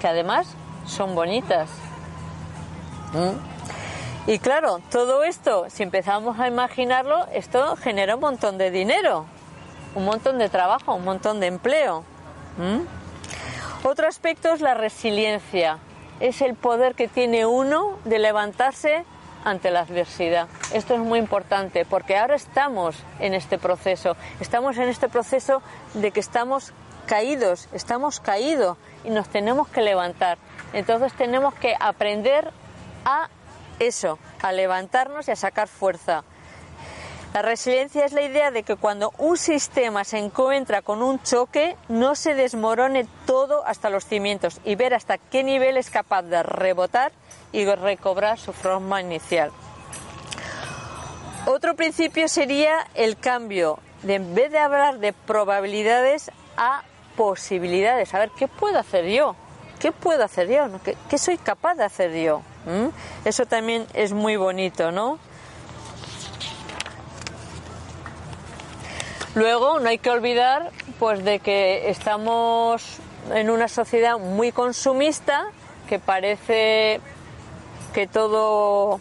que 0.00 0.06
además 0.06 0.46
son 0.86 1.14
bonitas. 1.14 1.68
¿Mm? 3.12 4.30
Y 4.30 4.38
claro, 4.38 4.80
todo 4.90 5.24
esto, 5.24 5.66
si 5.68 5.82
empezamos 5.82 6.38
a 6.38 6.48
imaginarlo, 6.48 7.26
esto 7.32 7.76
genera 7.76 8.14
un 8.16 8.20
montón 8.20 8.58
de 8.58 8.70
dinero, 8.70 9.26
un 9.94 10.04
montón 10.04 10.38
de 10.38 10.48
trabajo, 10.48 10.94
un 10.94 11.04
montón 11.04 11.40
de 11.40 11.46
empleo. 11.46 12.04
¿Mm? 12.58 13.86
Otro 13.86 14.08
aspecto 14.08 14.52
es 14.52 14.60
la 14.60 14.74
resiliencia 14.74 15.78
es 16.20 16.40
el 16.40 16.54
poder 16.54 16.94
que 16.94 17.08
tiene 17.08 17.46
uno 17.46 17.98
de 18.04 18.18
levantarse 18.18 19.04
ante 19.44 19.70
la 19.70 19.80
adversidad. 19.80 20.48
Esto 20.72 20.94
es 20.94 21.00
muy 21.00 21.18
importante 21.18 21.84
porque 21.84 22.16
ahora 22.16 22.34
estamos 22.34 22.96
en 23.20 23.32
este 23.32 23.58
proceso, 23.58 24.16
estamos 24.40 24.76
en 24.78 24.88
este 24.88 25.08
proceso 25.08 25.62
de 25.94 26.10
que 26.10 26.20
estamos 26.20 26.72
caídos, 27.06 27.68
estamos 27.72 28.18
caídos 28.18 28.76
y 29.04 29.10
nos 29.10 29.28
tenemos 29.28 29.68
que 29.68 29.82
levantar. 29.82 30.38
Entonces 30.72 31.12
tenemos 31.12 31.54
que 31.54 31.76
aprender 31.78 32.50
a 33.04 33.28
eso, 33.78 34.18
a 34.42 34.52
levantarnos 34.52 35.28
y 35.28 35.30
a 35.30 35.36
sacar 35.36 35.68
fuerza. 35.68 36.24
La 37.36 37.42
resiliencia 37.42 38.06
es 38.06 38.14
la 38.14 38.22
idea 38.22 38.50
de 38.50 38.62
que 38.62 38.76
cuando 38.76 39.12
un 39.18 39.36
sistema 39.36 40.04
se 40.04 40.16
encuentra 40.16 40.80
con 40.80 41.02
un 41.02 41.22
choque, 41.22 41.76
no 41.86 42.14
se 42.14 42.34
desmorone 42.34 43.06
todo 43.26 43.62
hasta 43.66 43.90
los 43.90 44.06
cimientos 44.06 44.58
y 44.64 44.74
ver 44.74 44.94
hasta 44.94 45.18
qué 45.18 45.44
nivel 45.44 45.76
es 45.76 45.90
capaz 45.90 46.22
de 46.22 46.42
rebotar 46.42 47.12
y 47.52 47.66
recobrar 47.66 48.38
su 48.38 48.54
forma 48.54 49.02
inicial. 49.02 49.50
Otro 51.44 51.76
principio 51.76 52.26
sería 52.28 52.86
el 52.94 53.18
cambio, 53.18 53.80
de 54.02 54.14
en 54.14 54.34
vez 54.34 54.50
de 54.50 54.58
hablar 54.58 54.98
de 54.98 55.12
probabilidades 55.12 56.30
a 56.56 56.84
posibilidades. 57.18 58.14
A 58.14 58.18
ver, 58.18 58.30
¿qué 58.30 58.48
puedo 58.48 58.78
hacer 58.78 59.08
yo? 59.08 59.36
¿Qué 59.78 59.92
puedo 59.92 60.24
hacer 60.24 60.48
yo? 60.48 60.70
¿Qué, 61.10 61.18
soy 61.18 61.36
capaz 61.36 61.74
de 61.74 61.84
hacer 61.84 62.14
yo? 62.14 62.38
¿Mm? 62.64 63.26
Eso 63.26 63.44
también 63.44 63.86
es 63.92 64.14
muy 64.14 64.36
bonito, 64.36 64.90
¿no? 64.90 65.18
Luego 69.36 69.80
no 69.80 69.90
hay 69.90 69.98
que 69.98 70.08
olvidar 70.08 70.70
pues 70.98 71.22
de 71.22 71.40
que 71.40 71.90
estamos 71.90 72.96
en 73.34 73.50
una 73.50 73.68
sociedad 73.68 74.18
muy 74.18 74.50
consumista 74.50 75.44
que 75.90 75.98
parece 75.98 77.02
que 77.92 78.06
todo 78.06 78.98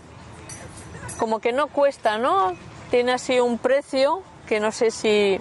como 1.18 1.40
que 1.40 1.54
no 1.54 1.68
cuesta, 1.68 2.18
¿no? 2.18 2.52
Tiene 2.92 3.14
así 3.14 3.40
un 3.40 3.58
precio 3.58 4.24
que 4.46 4.60
no 4.60 4.74
sé 4.74 4.92
si 4.92 5.40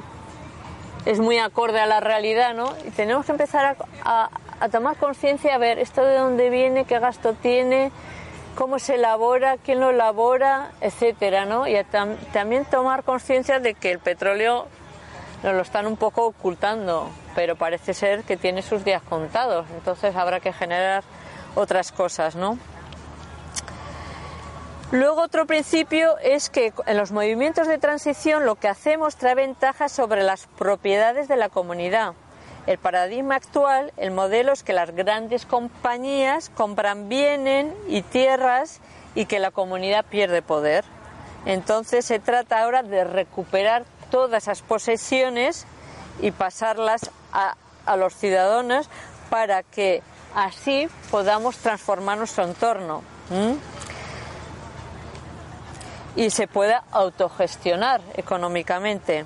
es 1.07 1.19
muy 1.19 1.39
acorde 1.39 1.81
a 1.81 1.87
la 1.87 1.99
realidad, 1.99 2.55
¿no? 2.55 2.73
Y 2.87 2.91
tenemos 2.91 3.27
que 3.27 3.33
empezar 3.33 3.77
a, 4.05 4.31
tomar 4.71 4.97
conciencia, 4.97 5.57
a 5.57 5.59
ver 5.59 5.81
esto 5.81 6.05
de 6.05 6.19
dónde 6.19 6.51
viene, 6.51 6.85
qué 6.85 7.01
gasto 7.01 7.33
tiene, 7.33 7.91
cómo 8.55 8.79
se 8.79 8.95
elabora, 8.95 9.57
quién 9.57 9.81
lo 9.81 9.91
elabora, 9.91 10.71
etcétera, 10.81 11.47
¿no? 11.47 11.67
Y 11.67 11.75
también 12.33 12.65
tomar 12.65 13.03
conciencia 13.03 13.59
de 13.59 13.75
que 13.75 13.91
el 13.91 13.99
petróleo 13.99 14.69
nos 15.45 15.55
lo 15.55 15.61
están 15.61 15.87
un 15.87 15.99
poco 15.99 16.25
ocultando, 16.25 17.11
pero 17.35 17.55
parece 17.55 17.93
ser 17.93 18.25
que 18.25 18.39
tiene 18.39 18.63
sus 18.63 18.83
días 18.83 19.03
contados, 19.03 19.67
entonces 19.75 20.17
habrá 20.17 20.41
que 20.41 20.55
generar 20.55 21.05
otras 21.55 21.93
cosas, 21.93 22.35
¿no? 22.35 22.59
Luego 24.91 25.21
otro 25.21 25.47
principio 25.47 26.17
es 26.19 26.49
que 26.49 26.73
en 26.87 26.97
los 26.97 27.13
movimientos 27.13 27.69
de 27.69 27.77
transición 27.77 28.47
lo 28.47 28.55
que 28.55 28.69
hacemos 28.69 29.17
trae 29.17 29.35
ventajas 29.35 29.93
sobre 29.93 30.23
las 30.23 30.47
propiedades 30.47 31.29
de 31.29 31.37
la 31.37 31.51
comunidad. 31.51 32.15
El 32.67 32.79
paradigma 32.79 33.35
actual, 33.35 33.93
el 33.99 34.13
modelo 34.13 34.53
es 34.53 34.63
que 34.63 34.73
las 34.73 34.93
grandes 34.93 35.45
compañías 35.45 36.49
compran 36.49 37.11
bienes 37.11 37.67
y 37.87 38.01
tierras 38.01 38.81
y 39.15 39.27
que 39.27 39.41
la 39.41 39.51
comunidad 39.51 40.07
pierde 40.07 40.41
poder. 40.41 40.87
Entonces 41.45 42.07
se 42.07 42.19
trata 42.19 42.63
ahora 42.63 42.83
de 42.83 43.05
recuperar 43.05 43.85
todas 44.15 44.45
esas 44.45 44.63
posesiones 44.63 45.67
y 46.23 46.31
pasarlas 46.31 47.11
a, 47.33 47.57
los 47.97 48.15
ciudadanos 48.15 48.89
para 49.29 49.65
que 49.65 50.05
así 50.37 50.89
podamos 51.11 51.57
transformar 51.57 52.19
nuestro 52.19 52.45
entorno 52.45 53.03
y 56.15 56.31
se 56.31 56.47
pueda 56.47 56.85
autogestionar 56.93 58.03
económicamente. 58.15 59.25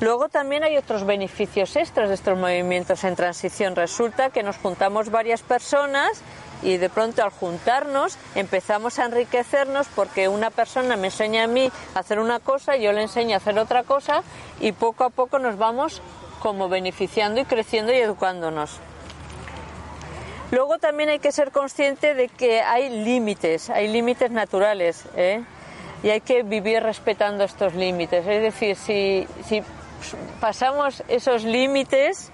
Luego 0.00 0.28
también 0.30 0.64
hay 0.64 0.76
otros 0.76 1.06
beneficios 1.06 1.76
extras 1.76 2.08
de 2.08 2.16
estos 2.16 2.36
movimientos 2.36 3.04
en 3.04 3.14
transición. 3.14 3.76
Resulta 3.76 4.30
que 4.30 4.42
nos 4.42 4.56
juntamos 4.56 5.10
varias 5.12 5.42
personas 5.42 6.22
y 6.62 6.76
de 6.76 6.88
pronto 6.88 7.22
al 7.22 7.30
juntarnos 7.30 8.16
empezamos 8.34 8.98
a 8.98 9.06
enriquecernos 9.06 9.86
porque 9.94 10.28
una 10.28 10.50
persona 10.50 10.96
me 10.96 11.08
enseña 11.08 11.44
a 11.44 11.46
mí 11.46 11.70
a 11.94 11.98
hacer 11.98 12.18
una 12.18 12.40
cosa, 12.40 12.76
yo 12.76 12.92
le 12.92 13.02
enseño 13.02 13.34
a 13.34 13.36
hacer 13.38 13.58
otra 13.58 13.82
cosa 13.82 14.22
y 14.60 14.72
poco 14.72 15.04
a 15.04 15.10
poco 15.10 15.38
nos 15.38 15.58
vamos 15.58 16.02
como 16.40 16.68
beneficiando 16.68 17.40
y 17.40 17.44
creciendo 17.44 17.92
y 17.92 17.96
educándonos. 17.96 18.78
Luego 20.52 20.78
también 20.78 21.08
hay 21.08 21.18
que 21.18 21.32
ser 21.32 21.50
consciente 21.50 22.14
de 22.14 22.28
que 22.28 22.60
hay 22.62 22.88
límites, 22.88 23.68
hay 23.68 23.88
límites 23.88 24.30
naturales 24.30 25.04
¿eh? 25.16 25.42
y 26.04 26.10
hay 26.10 26.20
que 26.20 26.44
vivir 26.44 26.82
respetando 26.82 27.42
estos 27.42 27.74
límites. 27.74 28.24
Es 28.26 28.42
decir, 28.42 28.76
si, 28.76 29.26
si 29.44 29.62
pasamos 30.40 31.02
esos 31.08 31.42
límites, 31.42 32.30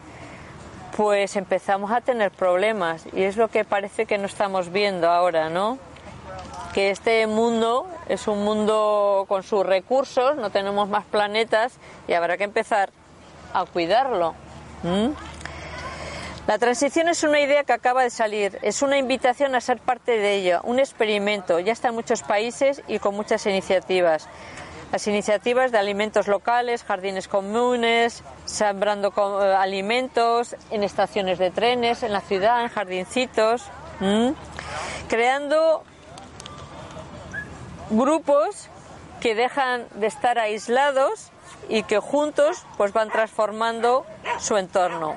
pues 0.96 1.36
empezamos 1.36 1.90
a 1.90 2.00
tener 2.00 2.30
problemas 2.30 3.04
y 3.12 3.22
es 3.22 3.36
lo 3.36 3.48
que 3.48 3.64
parece 3.64 4.06
que 4.06 4.18
no 4.18 4.26
estamos 4.26 4.70
viendo 4.70 5.10
ahora, 5.10 5.48
¿no? 5.48 5.78
Que 6.74 6.90
este 6.90 7.26
mundo 7.26 7.86
es 8.08 8.28
un 8.28 8.44
mundo 8.44 9.24
con 9.28 9.42
sus 9.42 9.64
recursos, 9.64 10.36
no 10.36 10.50
tenemos 10.50 10.88
más 10.88 11.04
planetas 11.04 11.74
y 12.08 12.14
habrá 12.14 12.36
que 12.36 12.44
empezar 12.44 12.90
a 13.52 13.64
cuidarlo. 13.64 14.34
La 16.46 16.58
transición 16.58 17.08
es 17.08 17.22
una 17.22 17.40
idea 17.40 17.64
que 17.64 17.72
acaba 17.72 18.02
de 18.02 18.10
salir, 18.10 18.58
es 18.62 18.82
una 18.82 18.98
invitación 18.98 19.54
a 19.54 19.60
ser 19.60 19.78
parte 19.78 20.18
de 20.18 20.34
ella, 20.34 20.60
un 20.64 20.78
experimento, 20.78 21.60
ya 21.60 21.72
está 21.72 21.88
en 21.88 21.94
muchos 21.94 22.22
países 22.22 22.82
y 22.88 22.98
con 22.98 23.14
muchas 23.14 23.46
iniciativas 23.46 24.28
las 24.92 25.06
iniciativas 25.06 25.72
de 25.72 25.78
alimentos 25.78 26.28
locales, 26.28 26.84
jardines 26.84 27.26
comunes, 27.26 28.22
sembrando 28.44 29.12
eh, 29.16 29.54
alimentos 29.54 30.54
en 30.70 30.84
estaciones 30.84 31.38
de 31.38 31.50
trenes, 31.50 32.02
en 32.02 32.12
la 32.12 32.20
ciudad, 32.20 32.62
en 32.62 32.68
jardincitos, 32.68 33.64
creando 35.08 35.82
grupos 37.88 38.68
que 39.20 39.34
dejan 39.34 39.86
de 39.94 40.08
estar 40.08 40.38
aislados 40.38 41.30
y 41.68 41.84
que 41.84 41.98
juntos 41.98 42.66
pues 42.76 42.92
van 42.92 43.08
transformando 43.08 44.04
su 44.38 44.58
entorno. 44.58 45.14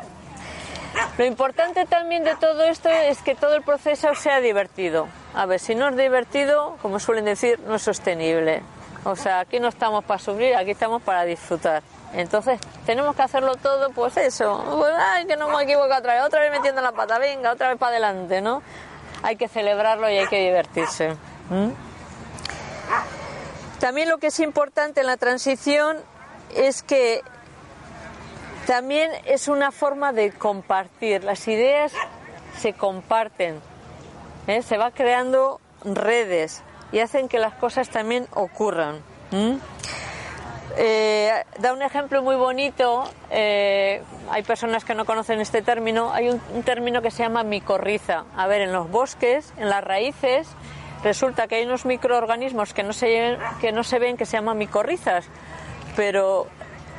Lo 1.17 1.25
importante 1.25 1.85
también 1.85 2.23
de 2.23 2.35
todo 2.35 2.63
esto 2.63 2.87
es 2.87 3.21
que 3.21 3.35
todo 3.35 3.55
el 3.55 3.63
proceso 3.63 4.15
sea 4.15 4.39
divertido. 4.39 5.07
A 5.33 5.45
ver, 5.45 5.59
si 5.59 5.75
no 5.75 5.89
es 5.89 5.97
divertido, 5.97 6.77
como 6.81 6.99
suelen 6.99 7.25
decir, 7.25 7.59
no 7.61 7.75
es 7.75 7.81
sostenible. 7.81 8.61
O 9.05 9.15
sea, 9.15 9.41
aquí 9.41 9.59
no 9.59 9.67
estamos 9.67 10.03
para 10.03 10.19
sufrir, 10.19 10.55
aquí 10.55 10.71
estamos 10.71 11.01
para 11.01 11.25
disfrutar. 11.25 11.83
Entonces, 12.13 12.59
tenemos 12.87 13.15
que 13.15 13.21
hacerlo 13.21 13.55
todo, 13.55 13.91
pues 13.91 14.17
eso. 14.17 14.65
Pues, 14.77 14.93
ay, 14.97 15.27
que 15.27 15.37
no 15.37 15.47
me 15.49 15.63
equivoco 15.63 15.95
otra 15.95 16.15
vez, 16.15 16.23
otra 16.23 16.41
vez 16.41 16.51
metiendo 16.51 16.81
la 16.81 16.91
pata, 16.91 17.19
venga, 17.19 17.51
otra 17.51 17.69
vez 17.69 17.77
para 17.77 17.91
adelante, 17.91 18.41
¿no? 18.41 18.63
Hay 19.21 19.35
que 19.35 19.47
celebrarlo 19.47 20.09
y 20.09 20.17
hay 20.17 20.27
que 20.27 20.39
divertirse. 20.39 21.15
También 23.79 24.09
lo 24.09 24.17
que 24.17 24.27
es 24.27 24.39
importante 24.39 25.01
en 25.01 25.07
la 25.07 25.17
transición 25.17 25.97
es 26.55 26.81
que 26.81 27.21
también 28.65 29.11
es 29.25 29.47
una 29.47 29.71
forma 29.71 30.13
de 30.13 30.31
compartir. 30.31 31.23
Las 31.23 31.47
ideas 31.47 31.93
se 32.59 32.73
comparten, 32.73 33.61
¿eh? 34.47 34.63
se 34.63 34.77
va 34.77 34.89
creando 34.89 35.61
redes 35.83 36.63
y 36.91 36.99
hacen 36.99 37.27
que 37.27 37.39
las 37.39 37.53
cosas 37.55 37.89
también 37.89 38.27
ocurran. 38.33 39.01
Eh, 40.77 41.31
da 41.59 41.73
un 41.73 41.81
ejemplo 41.81 42.21
muy 42.21 42.35
bonito. 42.35 43.03
Eh, 43.29 44.01
hay 44.29 44.43
personas 44.43 44.83
que 44.83 44.93
no 44.93 45.05
conocen 45.05 45.39
este 45.39 45.61
término. 45.61 46.11
Hay 46.13 46.29
un, 46.29 46.63
término 46.63 47.01
que 47.01 47.11
se 47.11 47.23
llama 47.23 47.43
micorriza. 47.43 48.25
A 48.35 48.47
ver, 48.47 48.61
en 48.61 48.73
los 48.73 48.89
bosques, 48.89 49.53
en 49.57 49.69
las 49.69 49.83
raíces, 49.83 50.47
resulta 51.03 51.47
que 51.47 51.55
hay 51.55 51.65
unos 51.65 51.85
microorganismos 51.85 52.73
que 52.73 52.83
no 52.83 52.93
se, 52.93 53.37
que 53.61 53.71
no 53.71 53.83
se 53.83 53.99
ven 53.99 54.17
que 54.17 54.25
se 54.25 54.37
llaman 54.37 54.57
micorrizas. 54.57 55.25
Pero 55.95 56.47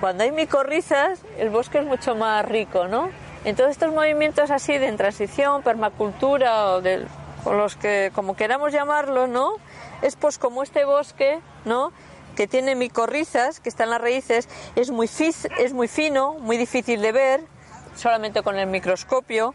cuando 0.00 0.24
hay 0.24 0.32
micorrizas, 0.32 1.20
el 1.38 1.50
bosque 1.50 1.78
es 1.78 1.84
mucho 1.84 2.14
más 2.14 2.44
rico, 2.46 2.86
¿no? 2.88 3.10
Entonces 3.44 3.72
estos 3.72 3.92
movimientos 3.92 4.50
así 4.50 4.76
de 4.78 4.90
transición, 4.92 5.62
permacultura 5.62 6.72
o 6.72 6.80
de 6.80 7.06
los 7.54 7.76
que 7.76 8.10
como 8.14 8.36
queramos 8.36 8.72
llamarlo, 8.72 9.26
¿no? 9.26 9.54
Es 10.02 10.16
pues 10.16 10.38
como 10.38 10.62
este 10.62 10.84
bosque, 10.84 11.40
¿no? 11.64 11.92
Que 12.34 12.46
tiene 12.46 12.74
micorrizas, 12.74 13.60
que 13.60 13.68
están 13.68 13.90
las 13.90 14.00
raíces, 14.00 14.48
es 14.74 14.90
muy, 14.90 15.08
es 15.58 15.72
muy 15.72 15.88
fino, 15.88 16.34
muy 16.34 16.56
difícil 16.56 17.00
de 17.00 17.12
ver, 17.12 17.44
solamente 17.94 18.42
con 18.42 18.56
el 18.56 18.66
microscopio, 18.66 19.54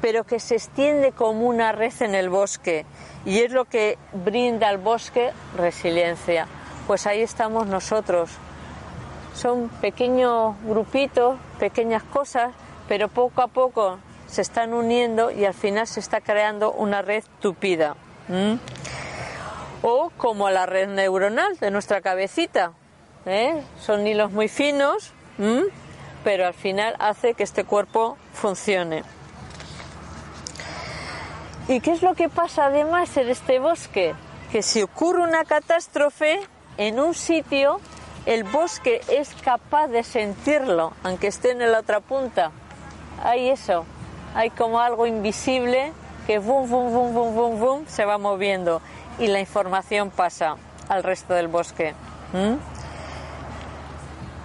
pero 0.00 0.24
que 0.24 0.40
se 0.40 0.54
extiende 0.54 1.12
como 1.12 1.46
una 1.46 1.72
red 1.72 1.92
en 2.00 2.14
el 2.14 2.28
bosque 2.28 2.86
y 3.24 3.40
es 3.40 3.50
lo 3.50 3.64
que 3.64 3.98
brinda 4.12 4.68
al 4.68 4.78
bosque 4.78 5.32
resiliencia. 5.56 6.46
Pues 6.86 7.06
ahí 7.06 7.22
estamos 7.22 7.66
nosotros, 7.66 8.30
son 9.34 9.68
pequeños 9.80 10.54
grupitos, 10.64 11.38
pequeñas 11.58 12.02
cosas, 12.04 12.52
pero 12.88 13.08
poco 13.08 13.42
a 13.42 13.48
poco 13.48 13.98
se 14.26 14.42
están 14.42 14.74
uniendo 14.74 15.30
y 15.30 15.44
al 15.44 15.54
final 15.54 15.86
se 15.86 16.00
está 16.00 16.20
creando 16.20 16.72
una 16.72 17.02
red 17.02 17.24
tupida. 17.40 17.96
O 19.82 20.10
como 20.16 20.50
la 20.50 20.66
red 20.66 20.88
neuronal 20.88 21.56
de 21.58 21.70
nuestra 21.70 22.00
cabecita. 22.00 22.72
¿eh? 23.24 23.62
Son 23.80 24.06
hilos 24.06 24.32
muy 24.32 24.48
finos, 24.48 25.12
pero 26.24 26.46
al 26.46 26.54
final 26.54 26.96
hace 26.98 27.34
que 27.34 27.42
este 27.42 27.64
cuerpo 27.64 28.16
funcione. 28.32 29.04
¿Y 31.68 31.80
qué 31.80 31.92
es 31.92 32.02
lo 32.02 32.14
que 32.14 32.28
pasa 32.28 32.66
además 32.66 33.16
en 33.16 33.28
este 33.28 33.58
bosque? 33.58 34.14
Que 34.52 34.62
si 34.62 34.82
ocurre 34.82 35.22
una 35.22 35.44
catástrofe 35.44 36.40
en 36.78 37.00
un 37.00 37.14
sitio, 37.14 37.80
el 38.24 38.44
bosque 38.44 39.00
es 39.08 39.34
capaz 39.42 39.88
de 39.88 40.04
sentirlo, 40.04 40.92
aunque 41.02 41.26
esté 41.26 41.50
en 41.50 41.58
la 41.70 41.80
otra 41.80 42.00
punta. 42.00 42.52
Hay 43.22 43.48
eso, 43.48 43.84
hay 44.36 44.50
como 44.50 44.80
algo 44.80 45.06
invisible 45.06 45.92
que 46.26 46.38
bum, 46.38 46.68
bum, 46.68 46.92
bum, 46.92 47.14
bum, 47.14 47.34
bum, 47.34 47.58
bum, 47.58 47.86
se 47.86 48.04
va 48.04 48.18
moviendo 48.18 48.82
y 49.18 49.28
la 49.28 49.40
información 49.40 50.10
pasa 50.10 50.56
al 50.90 51.02
resto 51.02 51.32
del 51.32 51.48
bosque. 51.48 51.94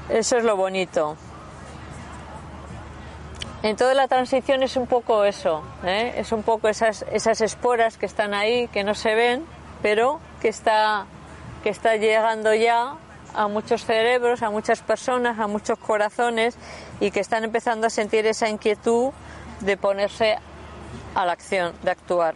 Eso 0.09 0.37
es 0.37 0.43
lo 0.45 0.55
bonito. 0.55 1.17
En 3.63 3.75
toda 3.75 3.93
la 3.93 4.07
transición 4.07 4.63
es 4.63 4.77
un 4.77 4.87
poco 4.87 5.25
eso, 5.25 5.61
¿eh? 5.83 6.13
es 6.15 6.31
un 6.31 6.41
poco 6.41 6.69
esas, 6.69 7.05
esas 7.11 7.41
esporas 7.41 7.97
que 7.97 8.05
están 8.05 8.33
ahí, 8.33 8.69
que 8.69 8.83
no 8.83 8.95
se 8.95 9.13
ven, 9.13 9.45
pero 9.81 10.19
que 10.41 10.47
está, 10.47 11.05
que 11.63 11.69
está 11.69 11.97
llegando 11.97 12.53
ya 12.55 12.95
a 13.35 13.47
muchos 13.47 13.85
cerebros, 13.85 14.41
a 14.41 14.49
muchas 14.49 14.81
personas, 14.81 15.37
a 15.37 15.47
muchos 15.47 15.77
corazones 15.77 16.57
y 16.99 17.11
que 17.11 17.19
están 17.19 17.43
empezando 17.43 17.87
a 17.87 17.89
sentir 17.89 18.25
esa 18.25 18.49
inquietud 18.49 19.11
de 19.61 19.77
ponerse 19.77 20.37
a 21.15 21.25
la 21.25 21.33
acción, 21.33 21.73
de 21.83 21.91
actuar. 21.91 22.35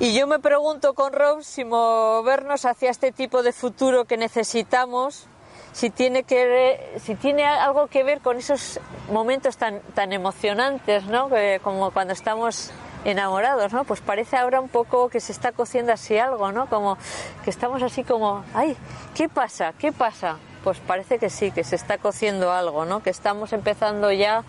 Y 0.00 0.14
yo 0.14 0.26
me 0.26 0.38
pregunto 0.38 0.94
con 0.94 1.12
Rob 1.12 1.42
si 1.42 1.64
movernos 1.64 2.64
hacia 2.64 2.90
este 2.90 3.10
tipo 3.10 3.42
de 3.42 3.52
futuro 3.52 4.04
que 4.04 4.16
necesitamos, 4.16 5.26
si 5.72 5.90
tiene, 5.90 6.22
que, 6.22 6.98
si 7.02 7.14
tiene 7.14 7.44
algo 7.46 7.88
que 7.88 8.04
ver 8.04 8.20
con 8.20 8.36
esos 8.36 8.80
momentos 9.10 9.56
tan, 9.56 9.80
tan 9.94 10.12
emocionantes, 10.12 11.04
¿no? 11.06 11.28
como 11.62 11.90
cuando 11.90 12.12
estamos 12.12 12.70
enamorados, 13.04 13.72
¿no? 13.72 13.84
Pues 13.84 14.00
parece 14.00 14.36
ahora 14.36 14.60
un 14.60 14.68
poco 14.68 15.08
que 15.08 15.20
se 15.20 15.32
está 15.32 15.52
cociendo 15.52 15.92
así 15.92 16.18
algo, 16.18 16.52
¿no? 16.52 16.66
Como 16.66 16.98
que 17.44 17.50
estamos 17.50 17.82
así 17.82 18.04
como, 18.04 18.44
ay, 18.54 18.76
¿qué 19.14 19.28
pasa? 19.28 19.72
¿Qué 19.78 19.92
pasa? 19.92 20.36
Pues 20.64 20.78
parece 20.80 21.18
que 21.18 21.30
sí, 21.30 21.50
que 21.50 21.64
se 21.64 21.76
está 21.76 21.98
cociendo 21.98 22.52
algo, 22.52 22.84
¿no? 22.84 23.02
Que 23.02 23.10
estamos 23.10 23.52
empezando 23.52 24.10
ya 24.12 24.44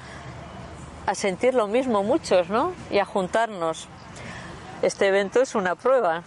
a 1.06 1.16
sentir 1.16 1.54
lo 1.54 1.68
mismo 1.68 2.04
muchos, 2.04 2.50
¿no? 2.50 2.74
Y 2.92 3.00
a 3.00 3.06
juntarnos. 3.06 3.88
Este 4.82 5.08
evento 5.08 5.42
es 5.42 5.56
una 5.56 5.76
prueba. 5.76 6.24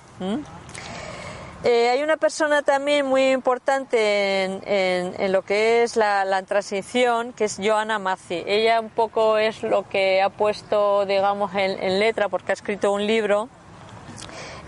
Eh, 1.64 1.90
hay 1.90 2.02
una 2.02 2.16
persona 2.16 2.62
también 2.62 3.06
muy 3.06 3.30
importante 3.30 4.44
en, 4.44 5.32
lo 5.32 5.42
que 5.42 5.84
es 5.84 5.96
la, 5.96 6.42
transición, 6.42 7.32
que 7.32 7.44
es 7.44 7.58
Joanna 7.62 8.00
Mazi. 8.00 8.42
Ella 8.46 8.80
un 8.80 8.90
poco 8.90 9.38
es 9.38 9.62
lo 9.62 9.88
que 9.88 10.20
ha 10.20 10.28
puesto, 10.28 11.06
digamos, 11.06 11.54
en, 11.54 12.00
letra, 12.00 12.28
porque 12.28 12.50
ha 12.50 12.54
escrito 12.54 12.92
un 12.92 13.06
libro. 13.06 13.48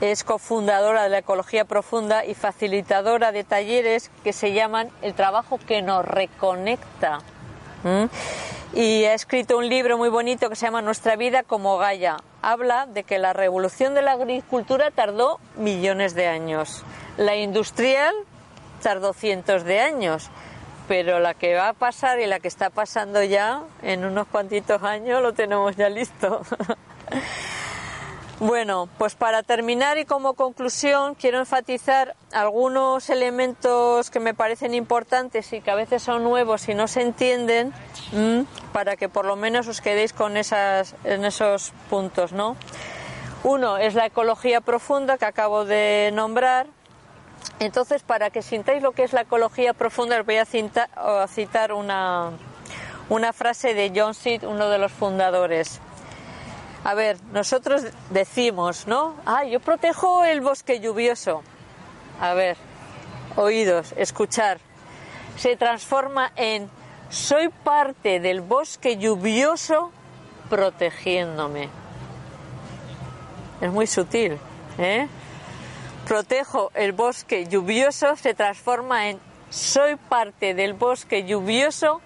Es 0.00 0.22
cofundadora 0.22 1.02
de 1.02 1.08
la 1.08 1.18
Ecología 1.18 1.64
Profunda 1.64 2.24
y 2.24 2.34
facilitadora 2.34 3.32
de 3.32 3.42
talleres 3.42 4.10
que 4.22 4.32
se 4.32 4.52
llaman 4.52 4.88
El 5.02 5.14
trabajo 5.14 5.58
que 5.66 5.82
nos 5.82 6.04
reconecta. 6.04 7.20
Y 8.74 9.04
ha 9.04 9.14
escrito 9.14 9.56
un 9.56 9.68
libro 9.68 9.98
muy 9.98 10.08
bonito 10.08 10.48
que 10.48 10.56
se 10.56 10.66
llama 10.66 10.82
Nuestra 10.82 11.16
vida 11.16 11.42
como 11.42 11.78
Gaia 11.78 12.16
habla 12.44 12.86
de 12.86 13.04
que 13.04 13.18
la 13.18 13.32
revolución 13.32 13.94
de 13.94 14.02
la 14.02 14.12
agricultura 14.12 14.90
tardó 14.90 15.40
millones 15.56 16.14
de 16.14 16.26
años. 16.26 16.84
La 17.16 17.36
industrial 17.36 18.14
tardó 18.82 19.14
cientos 19.14 19.64
de 19.64 19.80
años. 19.80 20.30
Pero 20.86 21.18
la 21.18 21.32
que 21.32 21.54
va 21.54 21.70
a 21.70 21.72
pasar 21.72 22.20
y 22.20 22.26
la 22.26 22.40
que 22.40 22.48
está 22.48 22.68
pasando 22.68 23.22
ya 23.22 23.62
en 23.80 24.04
unos 24.04 24.26
cuantitos 24.26 24.82
años 24.82 25.22
lo 25.22 25.32
tenemos 25.32 25.74
ya 25.76 25.88
listo. 25.88 26.42
Bueno, 28.40 28.88
pues 28.98 29.14
para 29.14 29.44
terminar 29.44 29.96
y 29.96 30.04
como 30.04 30.34
conclusión 30.34 31.14
quiero 31.14 31.38
enfatizar 31.38 32.16
algunos 32.32 33.08
elementos 33.08 34.10
que 34.10 34.18
me 34.18 34.34
parecen 34.34 34.74
importantes 34.74 35.52
y 35.52 35.60
que 35.60 35.70
a 35.70 35.76
veces 35.76 36.02
son 36.02 36.24
nuevos 36.24 36.68
y 36.68 36.74
no 36.74 36.88
se 36.88 37.02
entienden 37.02 37.72
para 38.72 38.96
que 38.96 39.08
por 39.08 39.24
lo 39.24 39.36
menos 39.36 39.68
os 39.68 39.80
quedéis 39.80 40.12
con 40.12 40.36
esas, 40.36 40.96
en 41.04 41.24
esos 41.24 41.72
puntos, 41.88 42.32
¿no? 42.32 42.56
Uno 43.44 43.76
es 43.76 43.94
la 43.94 44.06
ecología 44.06 44.60
profunda 44.60 45.16
que 45.16 45.26
acabo 45.26 45.64
de 45.64 46.10
nombrar. 46.12 46.66
Entonces, 47.60 48.02
para 48.02 48.30
que 48.30 48.42
sintáis 48.42 48.82
lo 48.82 48.92
que 48.92 49.04
es 49.04 49.12
la 49.12 49.20
ecología 49.20 49.74
profunda, 49.74 50.18
os 50.18 50.26
voy 50.26 50.38
a 50.38 50.46
citar, 50.46 51.72
una, 51.72 52.30
una 53.10 53.32
frase 53.32 53.74
de 53.74 53.92
John 53.94 54.14
Seed, 54.14 54.44
uno 54.44 54.70
de 54.70 54.78
los 54.78 54.90
fundadores. 54.90 55.80
A 56.84 56.92
ver, 56.92 57.16
nosotros 57.32 57.82
decimos, 58.10 58.86
¿no? 58.86 59.16
Ah, 59.24 59.44
yo 59.44 59.58
protejo 59.58 60.22
el 60.24 60.42
bosque 60.42 60.80
lluvioso. 60.80 61.42
A 62.20 62.34
ver, 62.34 62.58
oídos, 63.36 63.94
escuchar. 63.96 64.58
Se 65.38 65.56
transforma 65.56 66.30
en 66.36 66.68
soy 67.08 67.48
parte 67.48 68.20
del 68.20 68.42
bosque 68.42 68.98
lluvioso 68.98 69.92
protegiéndome. 70.50 71.70
Es 73.62 73.72
muy 73.72 73.86
sutil, 73.86 74.38
¿eh? 74.76 75.08
Protejo 76.06 76.70
el 76.74 76.92
bosque 76.92 77.46
lluvioso 77.46 78.14
se 78.16 78.34
transforma 78.34 79.08
en 79.08 79.18
soy 79.48 79.96
parte 79.96 80.52
del 80.52 80.74
bosque 80.74 81.24
lluvioso 81.24 82.02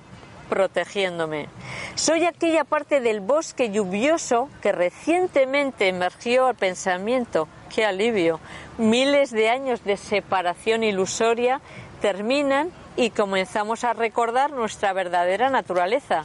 protegiéndome. 0.49 1.49
Soy 1.95 2.25
aquella 2.25 2.65
parte 2.65 3.01
del 3.01 3.21
bosque 3.21 3.71
lluvioso 3.71 4.49
que 4.63 4.73
recientemente 4.73 5.89
emergió 5.89 6.47
al 6.47 6.55
pensamiento. 6.55 7.49
¡Qué 7.75 7.85
alivio! 7.85 8.41
Miles 8.79 9.31
de 9.31 9.51
años 9.51 9.85
de 9.85 9.97
separación 9.97 10.83
ilusoria 10.85 11.61
terminan 12.01 12.71
y 12.97 13.11
comenzamos 13.11 13.85
a 13.85 13.93
recordar 13.93 14.51
nuestra 14.51 14.93
verdadera 14.93 15.51
naturaleza. 15.51 16.25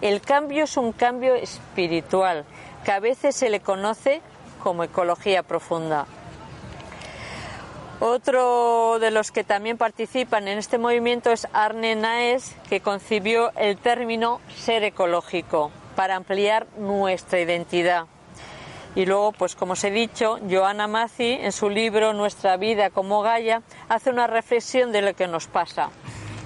El 0.00 0.20
cambio 0.20 0.64
es 0.64 0.76
un 0.76 0.92
cambio 0.92 1.34
espiritual, 1.34 2.44
que 2.84 2.92
a 2.92 3.00
veces 3.00 3.36
se 3.36 3.50
le 3.50 3.60
conoce 3.60 4.20
como 4.62 4.84
ecología 4.84 5.42
profunda. 5.42 6.06
Otro 8.04 8.98
de 8.98 9.12
los 9.12 9.30
que 9.30 9.44
también 9.44 9.78
participan 9.78 10.48
en 10.48 10.58
este 10.58 10.76
movimiento 10.76 11.30
es 11.30 11.46
Arne 11.52 11.94
Naes, 11.94 12.52
que 12.68 12.80
concibió 12.80 13.52
el 13.56 13.78
término 13.78 14.40
ser 14.56 14.82
ecológico 14.82 15.70
para 15.94 16.16
ampliar 16.16 16.66
nuestra 16.78 17.38
identidad. 17.38 18.06
Y 18.96 19.06
luego, 19.06 19.30
pues 19.30 19.54
como 19.54 19.74
os 19.74 19.84
he 19.84 19.92
dicho, 19.92 20.40
Joana 20.50 20.88
Mazi, 20.88 21.38
en 21.40 21.52
su 21.52 21.70
libro 21.70 22.12
Nuestra 22.12 22.56
vida 22.56 22.90
como 22.90 23.22
Gaia, 23.22 23.62
hace 23.88 24.10
una 24.10 24.26
reflexión 24.26 24.90
de 24.90 25.02
lo 25.02 25.14
que 25.14 25.28
nos 25.28 25.46
pasa. 25.46 25.90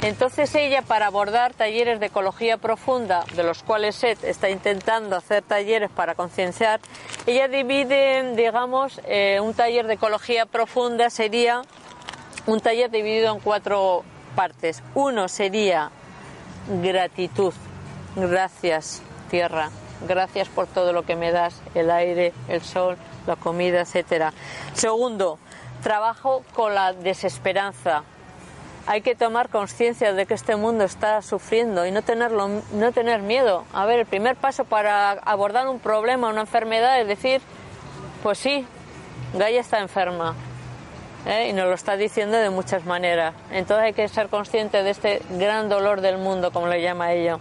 Entonces 0.03 0.55
ella, 0.55 0.83
para 0.83 1.07
abordar 1.07 1.55
talleres 1.55 1.99
de 2.01 2.07
ecología 2.07 2.59
profunda, 2.59 3.25
de 3.35 3.43
los 3.43 3.63
cuales 3.63 3.97
SET 3.97 4.23
está 4.25 4.51
intentando 4.51 5.17
hacer 5.17 5.43
talleres 5.43 5.91
para 5.91 6.15
concienciar, 6.15 6.81
ella 7.27 7.49
divide, 7.49 8.35
digamos, 8.37 9.01
eh, 9.07 9.41
un 9.41 9.55
taller 9.55 9.87
de 9.87 9.95
ecología 9.95 10.47
profunda 10.47 11.11
sería 11.11 11.63
un 12.47 12.61
taller 12.61 12.91
dividido 12.91 13.35
en 13.35 13.41
cuatro 13.41 14.05
partes. 14.37 14.83
Uno 14.95 15.29
sería 15.29 15.91
gratitud, 16.83 17.55
gracias 18.15 19.03
tierra, 19.31 19.71
gracias 20.07 20.49
por 20.49 20.67
todo 20.67 20.93
lo 20.93 21.05
que 21.05 21.17
me 21.17 21.33
das, 21.33 21.61
el 21.75 21.91
aire, 21.91 22.33
el 22.49 22.63
sol, 22.63 22.97
la 23.27 23.37
comida, 23.37 23.81
etcétera. 23.81 24.33
Segundo, 24.75 25.39
trabajo 25.83 26.45
con 26.55 26.75
la 26.75 26.93
desesperanza, 26.93 28.05
hay 28.87 29.01
que 29.01 29.17
tomar 29.17 29.49
conciencia 29.49 30.13
de 30.13 30.27
que 30.27 30.35
este 30.35 30.55
mundo 30.57 30.85
está 30.85 31.21
sufriendo 31.21 31.85
y 31.87 31.91
no, 31.91 32.03
tenerlo, 32.03 32.49
no 32.73 32.93
tener 32.93 33.21
miedo. 33.21 33.65
A 33.73 33.85
ver, 33.85 34.01
el 34.01 34.07
primer 34.07 34.37
paso 34.37 34.65
para 34.65 35.11
abordar 35.11 35.69
un 35.69 35.81
problema, 35.81 36.29
una 36.29 36.43
enfermedad, 36.43 37.01
es 37.01 37.09
decir, 37.09 37.41
pues 38.23 38.39
sí, 38.39 38.65
Gaia 39.35 39.61
está 39.61 39.81
enferma. 39.81 40.35
¿eh? 41.27 41.49
Y 41.49 41.53
nos 41.53 41.67
lo 41.67 41.75
está 41.75 41.97
diciendo 41.97 42.37
de 42.37 42.49
muchas 42.51 42.85
maneras. 42.85 43.35
Entonces 43.51 43.87
hay 43.87 43.93
que 43.93 44.09
ser 44.09 44.29
consciente 44.29 44.83
de 44.85 44.91
este 44.91 45.21
gran 45.31 45.69
dolor 45.69 46.01
del 46.01 46.19
mundo, 46.19 46.53
como 46.53 46.69
le 46.69 46.81
llama 46.81 47.13
ella. 47.13 47.39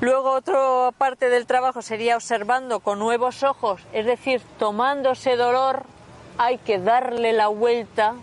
Luego 0.00 0.32
otra 0.32 0.92
parte 0.96 1.30
del 1.30 1.46
trabajo 1.46 1.82
sería 1.82 2.16
observando 2.16 2.80
con 2.80 2.98
nuevos 2.98 3.42
ojos, 3.42 3.82
es 3.92 4.06
decir, 4.06 4.40
tomando 4.58 5.12
ese 5.12 5.36
dolor 5.36 5.84
hay 6.38 6.56
que 6.56 6.78
darle 6.78 7.34
la 7.34 7.48
vuelta 7.48 8.14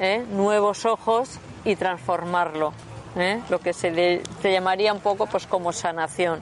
¿eh? 0.00 0.24
nuevos 0.30 0.84
ojos 0.86 1.38
y 1.64 1.76
transformarlo, 1.76 2.72
¿eh? 3.16 3.40
lo 3.50 3.60
que 3.60 3.72
se, 3.72 4.22
llamaría 4.42 4.92
un 4.92 5.00
poco 5.00 5.26
pues 5.26 5.46
como 5.46 5.72
sanación. 5.72 6.40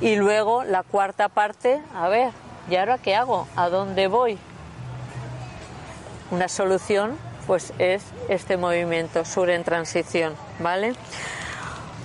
Y 0.00 0.16
luego 0.16 0.64
la 0.64 0.82
cuarta 0.82 1.28
parte, 1.28 1.80
a 1.94 2.08
ver, 2.08 2.32
¿y 2.68 2.76
ahora 2.76 2.98
qué 2.98 3.14
hago? 3.14 3.46
¿A 3.54 3.68
dónde 3.68 4.08
voy? 4.08 4.38
Una 6.30 6.48
solución 6.48 7.18
pues 7.46 7.72
es 7.78 8.02
este 8.28 8.56
movimiento 8.56 9.24
Sur 9.24 9.50
en 9.50 9.64
transición, 9.64 10.34
¿vale? 10.60 10.94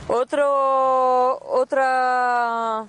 Otro, 0.08 1.40
otra 1.40 2.86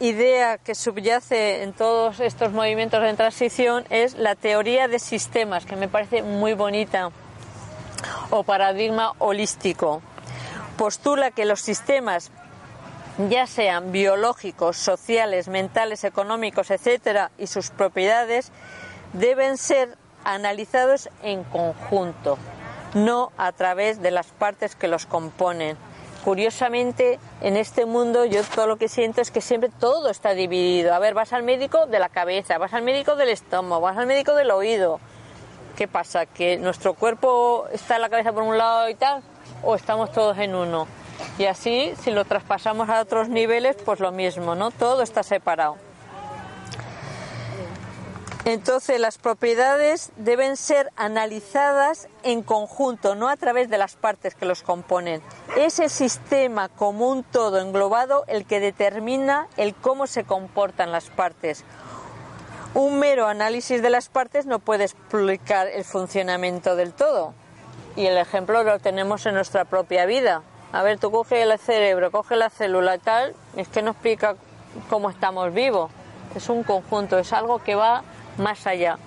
idea 0.00 0.58
que 0.58 0.74
subyace 0.74 1.62
en 1.62 1.72
todos 1.72 2.20
estos 2.20 2.52
movimientos 2.52 3.02
de 3.02 3.14
transición 3.14 3.84
es 3.90 4.14
la 4.14 4.34
teoría 4.34 4.88
de 4.88 4.98
sistemas, 4.98 5.64
que 5.64 5.76
me 5.76 5.88
parece 5.88 6.22
muy 6.22 6.54
bonita, 6.54 7.10
o 8.30 8.42
paradigma 8.42 9.12
holístico. 9.18 10.02
Postula 10.76 11.30
que 11.30 11.46
los 11.46 11.60
sistemas, 11.60 12.30
ya 13.30 13.46
sean 13.46 13.92
biológicos, 13.92 14.76
sociales, 14.76 15.48
mentales, 15.48 16.04
económicos, 16.04 16.70
etcétera, 16.70 17.30
y 17.38 17.46
sus 17.46 17.70
propiedades, 17.70 18.52
deben 19.14 19.56
ser 19.56 19.96
analizados 20.24 21.08
en 21.22 21.44
conjunto, 21.44 22.36
no 22.94 23.32
a 23.38 23.52
través 23.52 24.02
de 24.02 24.10
las 24.10 24.26
partes 24.26 24.76
que 24.76 24.88
los 24.88 25.06
componen 25.06 25.78
curiosamente 26.26 27.20
en 27.40 27.56
este 27.56 27.86
mundo 27.86 28.24
yo 28.24 28.42
todo 28.42 28.66
lo 28.66 28.78
que 28.78 28.88
siento 28.88 29.20
es 29.20 29.30
que 29.30 29.40
siempre 29.40 29.70
todo 29.78 30.10
está 30.10 30.34
dividido. 30.34 30.92
A 30.92 30.98
ver, 30.98 31.14
vas 31.14 31.32
al 31.32 31.44
médico 31.44 31.86
de 31.86 32.00
la 32.00 32.08
cabeza, 32.08 32.58
vas 32.58 32.74
al 32.74 32.82
médico 32.82 33.14
del 33.14 33.28
estómago, 33.28 33.80
vas 33.80 33.96
al 33.96 34.08
médico 34.08 34.34
del 34.34 34.50
oído. 34.50 34.98
¿Qué 35.76 35.86
pasa? 35.86 36.26
¿Que 36.26 36.56
nuestro 36.56 36.94
cuerpo 36.94 37.68
está 37.72 37.94
en 37.94 38.02
la 38.02 38.08
cabeza 38.08 38.32
por 38.32 38.42
un 38.42 38.58
lado 38.58 38.88
y 38.88 38.96
tal? 38.96 39.22
¿O 39.62 39.76
estamos 39.76 40.10
todos 40.10 40.36
en 40.38 40.56
uno? 40.56 40.88
Y 41.38 41.44
así, 41.44 41.94
si 42.00 42.10
lo 42.10 42.24
traspasamos 42.24 42.88
a 42.88 43.02
otros 43.02 43.28
niveles, 43.28 43.76
pues 43.84 44.00
lo 44.00 44.10
mismo, 44.10 44.56
¿no? 44.56 44.72
Todo 44.72 45.02
está 45.02 45.22
separado. 45.22 45.85
Entonces 48.46 49.00
las 49.00 49.18
propiedades 49.18 50.12
deben 50.18 50.56
ser 50.56 50.92
analizadas 50.94 52.06
en 52.22 52.44
conjunto, 52.44 53.16
no 53.16 53.28
a 53.28 53.36
través 53.36 53.68
de 53.68 53.76
las 53.76 53.96
partes 53.96 54.36
que 54.36 54.46
los 54.46 54.62
componen. 54.62 55.20
Es 55.56 55.80
el 55.80 55.90
sistema 55.90 56.68
como 56.68 57.08
un 57.08 57.24
todo 57.24 57.58
englobado 57.58 58.22
el 58.28 58.46
que 58.46 58.60
determina 58.60 59.48
el 59.56 59.74
cómo 59.74 60.06
se 60.06 60.22
comportan 60.22 60.92
las 60.92 61.10
partes. 61.10 61.64
Un 62.74 63.00
mero 63.00 63.26
análisis 63.26 63.82
de 63.82 63.90
las 63.90 64.08
partes 64.08 64.46
no 64.46 64.60
puede 64.60 64.84
explicar 64.84 65.66
el 65.66 65.82
funcionamiento 65.82 66.76
del 66.76 66.92
todo. 66.92 67.34
Y 67.96 68.06
el 68.06 68.16
ejemplo 68.16 68.62
lo 68.62 68.78
tenemos 68.78 69.26
en 69.26 69.34
nuestra 69.34 69.64
propia 69.64 70.06
vida. 70.06 70.42
A 70.70 70.84
ver, 70.84 71.00
tú 71.00 71.10
coge 71.10 71.42
el 71.42 71.58
cerebro, 71.58 72.12
coge 72.12 72.36
la 72.36 72.50
célula 72.50 72.98
tal, 72.98 73.34
es 73.56 73.66
que 73.66 73.82
no 73.82 73.90
explica 73.90 74.36
cómo 74.88 75.10
estamos 75.10 75.52
vivos. 75.52 75.90
Es 76.36 76.48
un 76.48 76.62
conjunto, 76.62 77.18
es 77.18 77.32
algo 77.32 77.58
que 77.64 77.74
va 77.74 78.04
más 78.38 78.66
allá. 78.66 78.98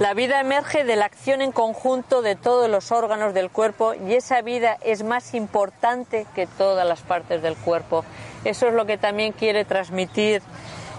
La 0.00 0.12
vida 0.12 0.40
emerge 0.40 0.82
de 0.82 0.96
la 0.96 1.04
acción 1.04 1.40
en 1.40 1.52
conjunto 1.52 2.20
de 2.20 2.34
todos 2.34 2.68
los 2.68 2.90
órganos 2.90 3.32
del 3.32 3.48
cuerpo 3.48 3.94
y 3.94 4.14
esa 4.14 4.42
vida 4.42 4.76
es 4.82 5.04
más 5.04 5.34
importante 5.34 6.26
que 6.34 6.48
todas 6.48 6.86
las 6.86 7.00
partes 7.02 7.42
del 7.42 7.56
cuerpo. 7.56 8.04
Eso 8.44 8.66
es 8.66 8.74
lo 8.74 8.86
que 8.86 8.98
también 8.98 9.32
quiere 9.32 9.64
transmitir 9.64 10.42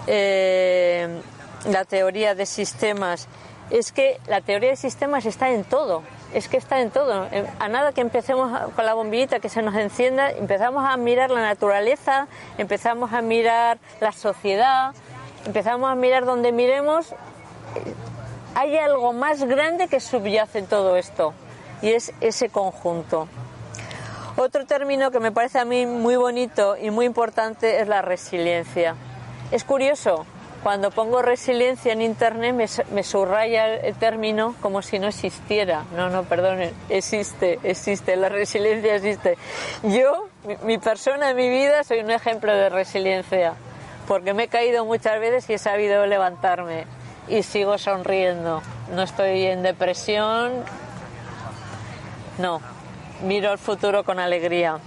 eh, 0.06 1.20
la 1.68 1.84
teoría 1.84 2.34
de 2.34 2.46
sistemas. 2.46 3.28
Es 3.68 3.92
que 3.92 4.18
la 4.28 4.40
teoría 4.40 4.70
de 4.70 4.76
sistemas 4.76 5.26
está 5.26 5.50
en 5.50 5.64
todo 5.64 6.02
es 6.34 6.48
que 6.48 6.56
está 6.56 6.80
en 6.80 6.90
todo. 6.90 7.26
Eh, 7.32 7.46
a 7.58 7.68
nada 7.68 7.92
que 7.92 8.00
empecemos 8.00 8.72
con 8.72 8.84
la 8.84 8.94
bombillita 8.94 9.40
que 9.40 9.48
se 9.48 9.62
nos 9.62 9.74
encienda, 9.74 10.30
empezamos 10.30 10.84
a 10.84 10.96
mirar 10.96 11.30
la 11.30 11.42
naturaleza, 11.42 12.26
empezamos 12.58 13.12
a 13.12 13.22
mirar 13.22 13.78
la 14.00 14.12
sociedad, 14.12 14.94
empezamos 15.44 15.90
a 15.90 15.94
mirar 15.94 16.24
donde 16.24 16.52
miremos. 16.52 17.12
Eh, 17.12 17.14
hay 18.54 18.76
algo 18.78 19.12
más 19.12 19.44
grande 19.44 19.88
que 19.88 20.00
subyace 20.00 20.58
en 20.60 20.66
todo 20.66 20.96
esto 20.96 21.34
y 21.82 21.90
es 21.90 22.12
ese 22.20 22.48
conjunto. 22.48 23.28
Otro 24.38 24.66
término 24.66 25.10
que 25.10 25.20
me 25.20 25.32
parece 25.32 25.58
a 25.58 25.64
mí 25.64 25.86
muy 25.86 26.16
bonito 26.16 26.76
y 26.76 26.90
muy 26.90 27.06
importante 27.06 27.80
es 27.80 27.88
la 27.88 28.02
resiliencia. 28.02 28.94
Es 29.50 29.64
curioso, 29.64 30.26
cuando 30.62 30.90
pongo 30.90 31.22
resiliencia 31.22 31.92
en 31.92 32.02
internet 32.02 32.54
me, 32.90 33.02
subraya 33.02 33.74
el 33.74 33.94
término 33.94 34.54
como 34.60 34.82
si 34.82 34.98
no 34.98 35.08
existiera. 35.08 35.84
No, 35.94 36.10
no, 36.10 36.24
perdone, 36.24 36.72
existe, 36.88 37.58
existe, 37.62 38.16
la 38.16 38.28
resiliencia 38.28 38.96
existe. 38.96 39.36
Yo, 39.82 40.28
mi, 40.62 40.78
persona 40.78 41.30
en 41.30 41.36
mi 41.36 41.48
vida, 41.48 41.84
soy 41.84 42.00
un 42.00 42.10
ejemplo 42.10 42.52
de 42.52 42.68
resiliencia, 42.68 43.54
porque 44.08 44.34
me 44.34 44.44
he 44.44 44.48
caído 44.48 44.84
muchas 44.84 45.20
veces 45.20 45.48
y 45.50 45.54
he 45.54 45.58
sabido 45.58 46.06
levantarme 46.06 46.84
y 47.28 47.42
sigo 47.42 47.78
sonriendo. 47.78 48.62
No 48.94 49.02
estoy 49.02 49.46
en 49.46 49.62
depresión, 49.62 50.64
no, 52.38 52.60
miro 53.22 53.52
el 53.52 53.58
futuro 53.58 54.04
con 54.04 54.18
alegría. 54.18 54.78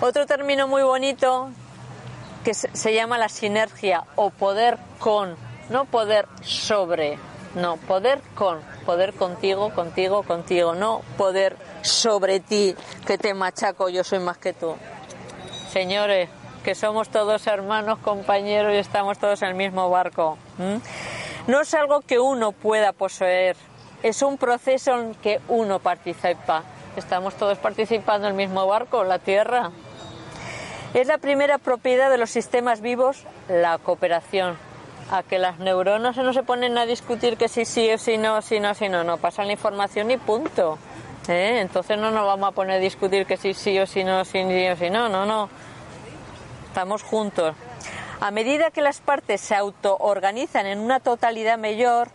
Otro 0.00 0.26
término 0.26 0.68
muy 0.68 0.82
bonito 0.82 1.50
que 2.44 2.54
se 2.54 2.94
llama 2.94 3.18
la 3.18 3.28
sinergia 3.28 4.04
o 4.16 4.30
poder 4.30 4.78
con, 4.98 5.36
no 5.70 5.84
poder 5.84 6.26
sobre, 6.42 7.18
no, 7.54 7.76
poder 7.76 8.20
con, 8.34 8.60
poder 8.86 9.12
contigo, 9.14 9.70
contigo, 9.74 10.22
contigo, 10.22 10.74
no 10.74 11.02
poder 11.16 11.56
sobre 11.82 12.40
ti, 12.40 12.74
que 13.06 13.18
te 13.18 13.34
machaco, 13.34 13.88
yo 13.88 14.04
soy 14.04 14.18
más 14.18 14.38
que 14.38 14.52
tú. 14.52 14.74
Señores, 15.70 16.28
que 16.64 16.74
somos 16.74 17.08
todos 17.08 17.46
hermanos, 17.46 17.98
compañeros 17.98 18.72
y 18.74 18.76
estamos 18.76 19.18
todos 19.18 19.42
en 19.42 19.48
el 19.48 19.54
mismo 19.54 19.88
barco. 19.90 20.38
No 21.46 21.60
es 21.60 21.74
algo 21.74 22.00
que 22.00 22.18
uno 22.18 22.52
pueda 22.52 22.92
poseer, 22.92 23.56
es 24.02 24.22
un 24.22 24.38
proceso 24.38 25.00
en 25.00 25.14
que 25.14 25.40
uno 25.48 25.78
participa. 25.78 26.62
Estamos 26.96 27.34
todos 27.34 27.58
participando 27.58 28.26
en 28.26 28.32
el 28.32 28.36
mismo 28.36 28.66
barco, 28.66 29.04
la 29.04 29.18
Tierra. 29.18 29.70
Es 30.98 31.06
la 31.06 31.18
primera 31.18 31.58
propiedad 31.58 32.10
de 32.10 32.18
los 32.18 32.28
sistemas 32.28 32.80
vivos, 32.80 33.22
la 33.48 33.78
cooperación. 33.78 34.56
a 35.12 35.22
que 35.22 35.38
las 35.38 35.60
neuronas 35.60 36.16
no 36.16 36.32
se 36.32 36.42
ponen 36.42 36.76
a 36.76 36.86
discutir 36.86 37.36
que 37.36 37.46
sí 37.46 37.62
o 37.92 37.98
si 37.98 38.18
no, 38.18 38.42
si 38.42 38.58
no, 38.58 38.74
si 38.74 38.88
no, 38.88 39.04
no, 39.04 39.16
pasan 39.16 39.46
la 39.46 39.52
información 39.52 40.10
y 40.10 40.16
punto. 40.16 40.76
¿eh? 41.28 41.60
Entonces 41.60 41.96
no 41.98 42.10
nos 42.10 42.26
vamos 42.26 42.48
a 42.48 42.52
poner 42.52 42.78
a 42.78 42.80
discutir 42.80 43.26
que 43.26 43.36
si 43.36 43.54
sí 43.54 43.78
o 43.78 43.86
si 43.86 44.02
no, 44.02 44.24
si 44.24 44.42
sí 44.42 44.68
o 44.68 44.76
si 44.76 44.90
no, 44.90 45.08
no, 45.08 45.24
no. 45.24 45.48
Estamos 46.66 47.04
juntos. 47.04 47.54
A 48.20 48.32
medida 48.32 48.72
que 48.72 48.82
las 48.82 49.00
partes 49.00 49.40
se 49.40 49.54
autoorganizan 49.54 50.66
en 50.66 50.80
una 50.80 50.98
totalidad 50.98 51.58
mayor, 51.58 52.08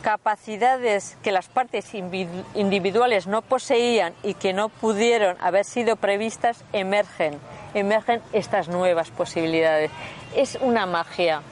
capacidades 0.00 1.18
que 1.22 1.32
las 1.32 1.48
partes 1.48 1.92
individuales 1.92 3.26
no 3.26 3.42
poseían 3.42 4.14
y 4.22 4.32
que 4.32 4.54
no 4.54 4.70
pudieron 4.70 5.36
haber 5.38 5.66
sido 5.66 5.96
previstas 5.96 6.64
emergen, 6.72 7.38
emergen 7.78 8.22
estas 8.32 8.68
nuevas 8.68 9.10
posibilidades. 9.10 9.90
Es 10.34 10.58
una 10.60 10.86
magia, 10.86 11.42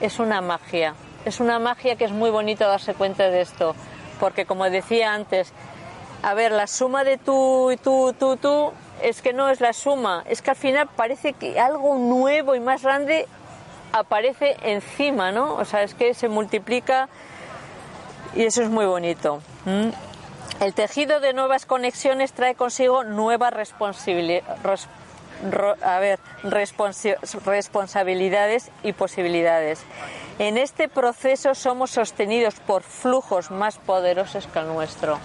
es 0.00 0.18
una 0.18 0.40
magia, 0.40 0.94
es 1.24 1.40
una 1.40 1.58
magia 1.58 1.96
que 1.96 2.04
es 2.04 2.12
muy 2.12 2.30
bonito 2.30 2.66
darse 2.66 2.94
cuenta 2.94 3.30
de 3.30 3.40
esto, 3.40 3.74
porque 4.18 4.44
como 4.44 4.68
decía 4.68 5.14
antes, 5.14 5.52
a 6.22 6.34
ver, 6.34 6.52
la 6.52 6.66
suma 6.66 7.04
de 7.04 7.16
tú 7.16 7.70
y 7.70 7.76
tú, 7.76 8.14
tú, 8.18 8.36
tú, 8.36 8.72
es 9.02 9.22
que 9.22 9.32
no 9.32 9.48
es 9.50 9.60
la 9.60 9.72
suma, 9.72 10.24
es 10.28 10.42
que 10.42 10.50
al 10.50 10.56
final 10.56 10.88
parece 10.94 11.32
que 11.32 11.58
algo 11.58 11.96
nuevo 11.96 12.54
y 12.54 12.60
más 12.60 12.82
grande 12.82 13.26
aparece 13.92 14.56
encima, 14.62 15.30
¿no? 15.32 15.54
O 15.54 15.64
sea, 15.64 15.82
es 15.82 15.94
que 15.94 16.14
se 16.14 16.28
multiplica 16.28 17.08
y 18.34 18.44
eso 18.44 18.62
es 18.62 18.68
muy 18.68 18.86
bonito. 18.86 19.40
El 20.60 20.74
tejido 20.74 21.20
de 21.20 21.32
nuevas 21.32 21.66
conexiones 21.66 22.32
trae 22.32 22.54
consigo 22.54 23.04
nuevas 23.04 23.52
responsabilidades 23.52 24.88
y 28.82 28.92
posibilidades. 28.92 29.82
En 30.38 30.56
este 30.56 30.88
proceso 30.88 31.54
somos 31.54 31.90
sostenidos 31.90 32.54
por 32.54 32.82
flujos 32.82 33.50
más 33.50 33.78
poderosos 33.78 34.46
que 34.46 34.58
el 34.58 34.68
nuestro. 34.68 35.18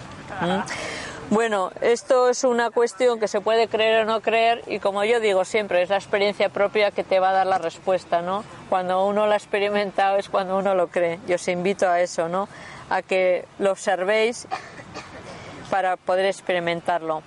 Bueno, 1.30 1.72
esto 1.82 2.30
es 2.30 2.44
una 2.44 2.70
cuestión 2.70 3.20
que 3.20 3.28
se 3.28 3.42
puede 3.42 3.68
creer 3.68 4.02
o 4.02 4.04
no 4.06 4.22
creer 4.22 4.62
y 4.66 4.78
como 4.78 5.04
yo 5.04 5.20
digo 5.20 5.44
siempre, 5.44 5.82
es 5.82 5.90
la 5.90 5.96
experiencia 5.96 6.48
propia 6.48 6.90
que 6.90 7.04
te 7.04 7.20
va 7.20 7.30
a 7.30 7.32
dar 7.32 7.46
la 7.46 7.58
respuesta, 7.58 8.22
¿no? 8.22 8.44
Cuando 8.70 9.04
uno 9.04 9.26
lo 9.26 9.32
ha 9.32 9.36
experimentado 9.36 10.16
es 10.16 10.30
cuando 10.30 10.56
uno 10.56 10.74
lo 10.74 10.88
cree. 10.88 11.20
Yo 11.26 11.34
os 11.34 11.48
invito 11.48 11.86
a 11.86 12.00
eso, 12.00 12.28
¿no? 12.28 12.48
a 12.90 13.02
que 13.02 13.44
lo 13.58 13.72
observéis 13.72 14.46
para 15.70 15.96
poder 15.96 16.26
experimentarlo. 16.26 17.22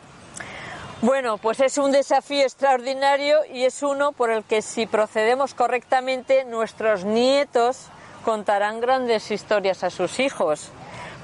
Bueno, 1.01 1.39
pues 1.39 1.59
es 1.61 1.79
un 1.79 1.91
desafío 1.91 2.43
extraordinario 2.43 3.39
y 3.51 3.63
es 3.63 3.81
uno 3.81 4.11
por 4.11 4.29
el 4.29 4.43
que 4.43 4.61
si 4.61 4.85
procedemos 4.85 5.55
correctamente 5.55 6.45
nuestros 6.45 7.05
nietos 7.05 7.87
contarán 8.23 8.81
grandes 8.81 9.31
historias 9.31 9.83
a 9.83 9.89
sus 9.89 10.19
hijos. 10.19 10.69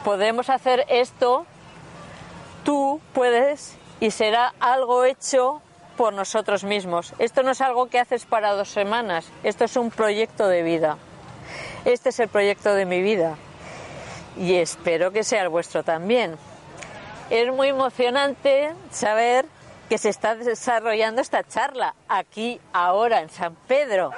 Podemos 0.04 0.50
hacer 0.50 0.84
esto, 0.90 1.46
tú 2.64 3.00
puedes 3.14 3.76
y 4.00 4.10
será 4.10 4.52
algo 4.60 5.06
hecho 5.06 5.62
por 5.96 6.12
nosotros 6.12 6.64
mismos. 6.64 7.14
Esto 7.20 7.44
no 7.44 7.52
es 7.52 7.62
algo 7.62 7.88
que 7.88 8.00
haces 8.00 8.26
para 8.26 8.54
dos 8.54 8.70
semanas, 8.70 9.30
esto 9.44 9.64
es 9.64 9.76
un 9.76 9.92
proyecto 9.92 10.48
de 10.48 10.64
vida. 10.64 10.98
Este 11.86 12.10
es 12.10 12.20
el 12.20 12.30
proyecto 12.30 12.74
de 12.74 12.88
mi 12.88 13.04
vida 13.04 13.38
y 14.38 14.56
espero 14.56 15.12
que 15.12 15.24
sea 15.24 15.44
el 15.44 15.50
vuestro 15.50 15.84
también. 15.84 16.36
Es 17.30 17.54
muy 17.54 17.68
emocionante 17.68 18.74
saber 18.90 19.46
que 19.90 19.98
se 19.98 20.10
está 20.10 20.36
desarrollando 20.36 21.22
esta 21.22 21.44
charla 21.44 21.96
aquí, 22.08 22.60
ahora, 22.74 23.22
en 23.22 23.30
San 23.30 23.56
Pedro, 23.68 24.12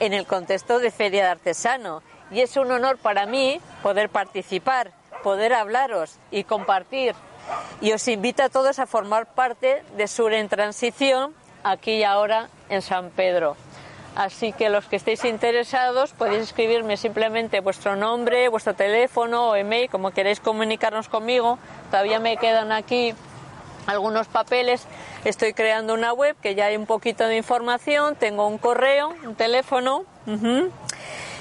en 0.00 0.12
el 0.12 0.26
contexto 0.26 0.78
de 0.78 0.90
Feria 0.90 1.24
de 1.24 1.30
Artesano. 1.30 2.02
Y 2.30 2.40
es 2.40 2.56
un 2.56 2.70
honor 2.70 2.98
para 2.98 3.26
mí 3.26 3.60
poder 3.82 4.08
participar, 4.08 4.92
poder 5.22 5.52
hablaros 5.52 6.18
y 6.30 6.44
compartir. 6.44 7.14
Y 7.80 7.92
os 7.92 8.06
invito 8.08 8.42
a 8.42 8.48
todos 8.48 8.78
a 8.78 8.86
formar 8.86 9.26
parte 9.26 9.82
de 9.96 10.08
Sur 10.08 10.32
en 10.32 10.48
Transición 10.48 11.34
aquí 11.62 11.92
y 11.92 12.04
ahora 12.04 12.48
en 12.68 12.82
San 12.82 13.10
Pedro. 13.10 13.56
Así 14.16 14.52
que 14.52 14.70
los 14.70 14.86
que 14.86 14.96
estéis 14.96 15.24
interesados 15.26 16.12
podéis 16.12 16.44
escribirme 16.44 16.96
simplemente 16.96 17.60
vuestro 17.60 17.96
nombre, 17.96 18.48
vuestro 18.48 18.74
teléfono 18.74 19.50
o 19.50 19.56
email, 19.56 19.90
como 19.90 20.10
queréis 20.10 20.40
comunicarnos 20.40 21.08
conmigo. 21.08 21.58
Todavía 21.90 22.18
me 22.18 22.38
quedan 22.38 22.72
aquí 22.72 23.14
algunos 23.86 24.26
papeles. 24.26 24.86
Estoy 25.26 25.54
creando 25.54 25.92
una 25.92 26.12
web 26.12 26.36
que 26.40 26.54
ya 26.54 26.66
hay 26.66 26.76
un 26.76 26.86
poquito 26.86 27.26
de 27.26 27.36
información. 27.36 28.14
Tengo 28.14 28.46
un 28.46 28.58
correo, 28.58 29.12
un 29.24 29.34
teléfono. 29.34 30.04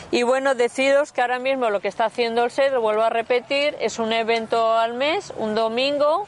Y 0.09 0.23
bueno, 0.23 0.55
deciros 0.55 1.11
que 1.11 1.21
ahora 1.21 1.37
mismo 1.37 1.69
lo 1.69 1.81
que 1.81 1.87
está 1.87 2.05
haciendo 2.05 2.43
el 2.43 2.49
SED, 2.49 2.73
lo 2.73 2.81
vuelvo 2.81 3.03
a 3.03 3.11
repetir, 3.11 3.75
es 3.79 3.99
un 3.99 4.11
evento 4.11 4.75
al 4.75 4.95
mes, 4.95 5.31
un 5.37 5.53
domingo. 5.53 6.25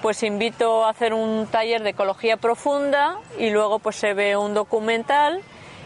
Pues 0.00 0.22
invito 0.22 0.86
a 0.86 0.88
hacer 0.88 1.12
un 1.12 1.46
taller 1.46 1.82
de 1.82 1.90
ecología 1.90 2.38
profunda 2.38 3.18
y 3.38 3.50
luego 3.50 3.80
pues 3.80 3.96
se 3.96 4.14
ve 4.14 4.38
un 4.38 4.54
documental 4.54 5.42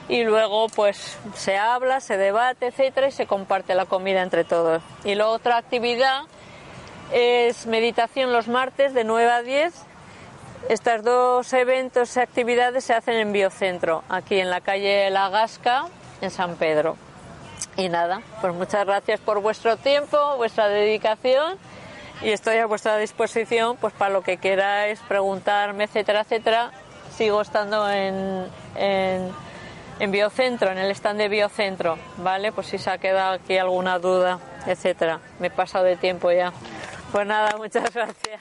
y 0.09 0.23
luego 0.23 0.69
pues 0.69 1.19
se 1.35 1.57
habla, 1.57 1.99
se 1.99 2.17
debate, 2.17 2.69
etcétera 2.69 3.09
y 3.09 3.11
se 3.11 3.27
comparte 3.27 3.75
la 3.75 3.87
comida 3.87 4.23
entre 4.23 4.45
todos. 4.45 4.85
Y 5.03 5.17
la 5.17 5.27
otra 5.27 5.57
actividad 5.57 6.23
es 7.13 7.67
meditación 7.67 8.33
los 8.33 8.47
martes 8.47 8.95
de 8.95 9.03
9 9.03 9.31
a 9.33 9.43
10. 9.43 9.88
Estos 10.69 11.03
dos 11.03 11.53
eventos 11.53 12.17
y 12.17 12.21
actividades 12.21 12.85
se 12.85 12.95
hacen 12.95 13.15
en 13.15 13.33
Biocentro, 13.33 14.05
aquí 14.09 14.39
en 14.41 14.51
la 14.51 14.61
calle 14.61 15.09
La 15.11 15.29
Gasca, 15.31 15.87
en 16.21 16.31
San 16.31 16.57
Pedro. 16.57 16.97
Y 17.77 17.89
nada, 17.89 18.23
pues 18.41 18.53
muchas 18.55 18.85
gracias 18.85 19.21
por 19.21 19.41
vuestro 19.41 19.77
tiempo, 19.77 20.37
vuestra 20.37 20.69
dedicación 20.69 21.57
y 22.23 22.31
estoy 22.31 22.57
a 22.57 22.67
vuestra 22.67 22.97
disposición 22.99 23.77
pues 23.77 23.95
para 23.95 24.13
lo 24.13 24.23
que 24.23 24.39
queráis 24.39 25.01
preguntarme, 25.01 25.85
etcétera, 25.85 26.23
etcétera. 26.23 26.73
Sigo 27.17 27.41
estando 27.41 27.91
en, 27.91 28.47
en 28.77 29.33
en 30.01 30.13
Biocentro, 30.13 30.71
en 30.71 30.79
el 30.79 30.91
stand 30.93 31.19
de 31.19 31.29
Biocentro, 31.29 31.99
¿vale? 32.19 32.53
Pues 32.53 32.69
si 32.69 32.79
se 32.79 32.91
ha 32.91 32.99
quedado 32.99 33.35
aquí 33.35 33.59
alguna 33.59 33.99
duda, 33.99 34.39
etcétera. 34.67 35.21
Me 35.41 35.49
he 35.49 35.51
pasado 35.51 35.85
de 35.85 35.97
tiempo 35.97 36.31
ya. 36.31 36.53
Pues 37.11 37.27
nada, 37.27 37.57
muchas 37.57 37.93
gracias. 37.93 38.41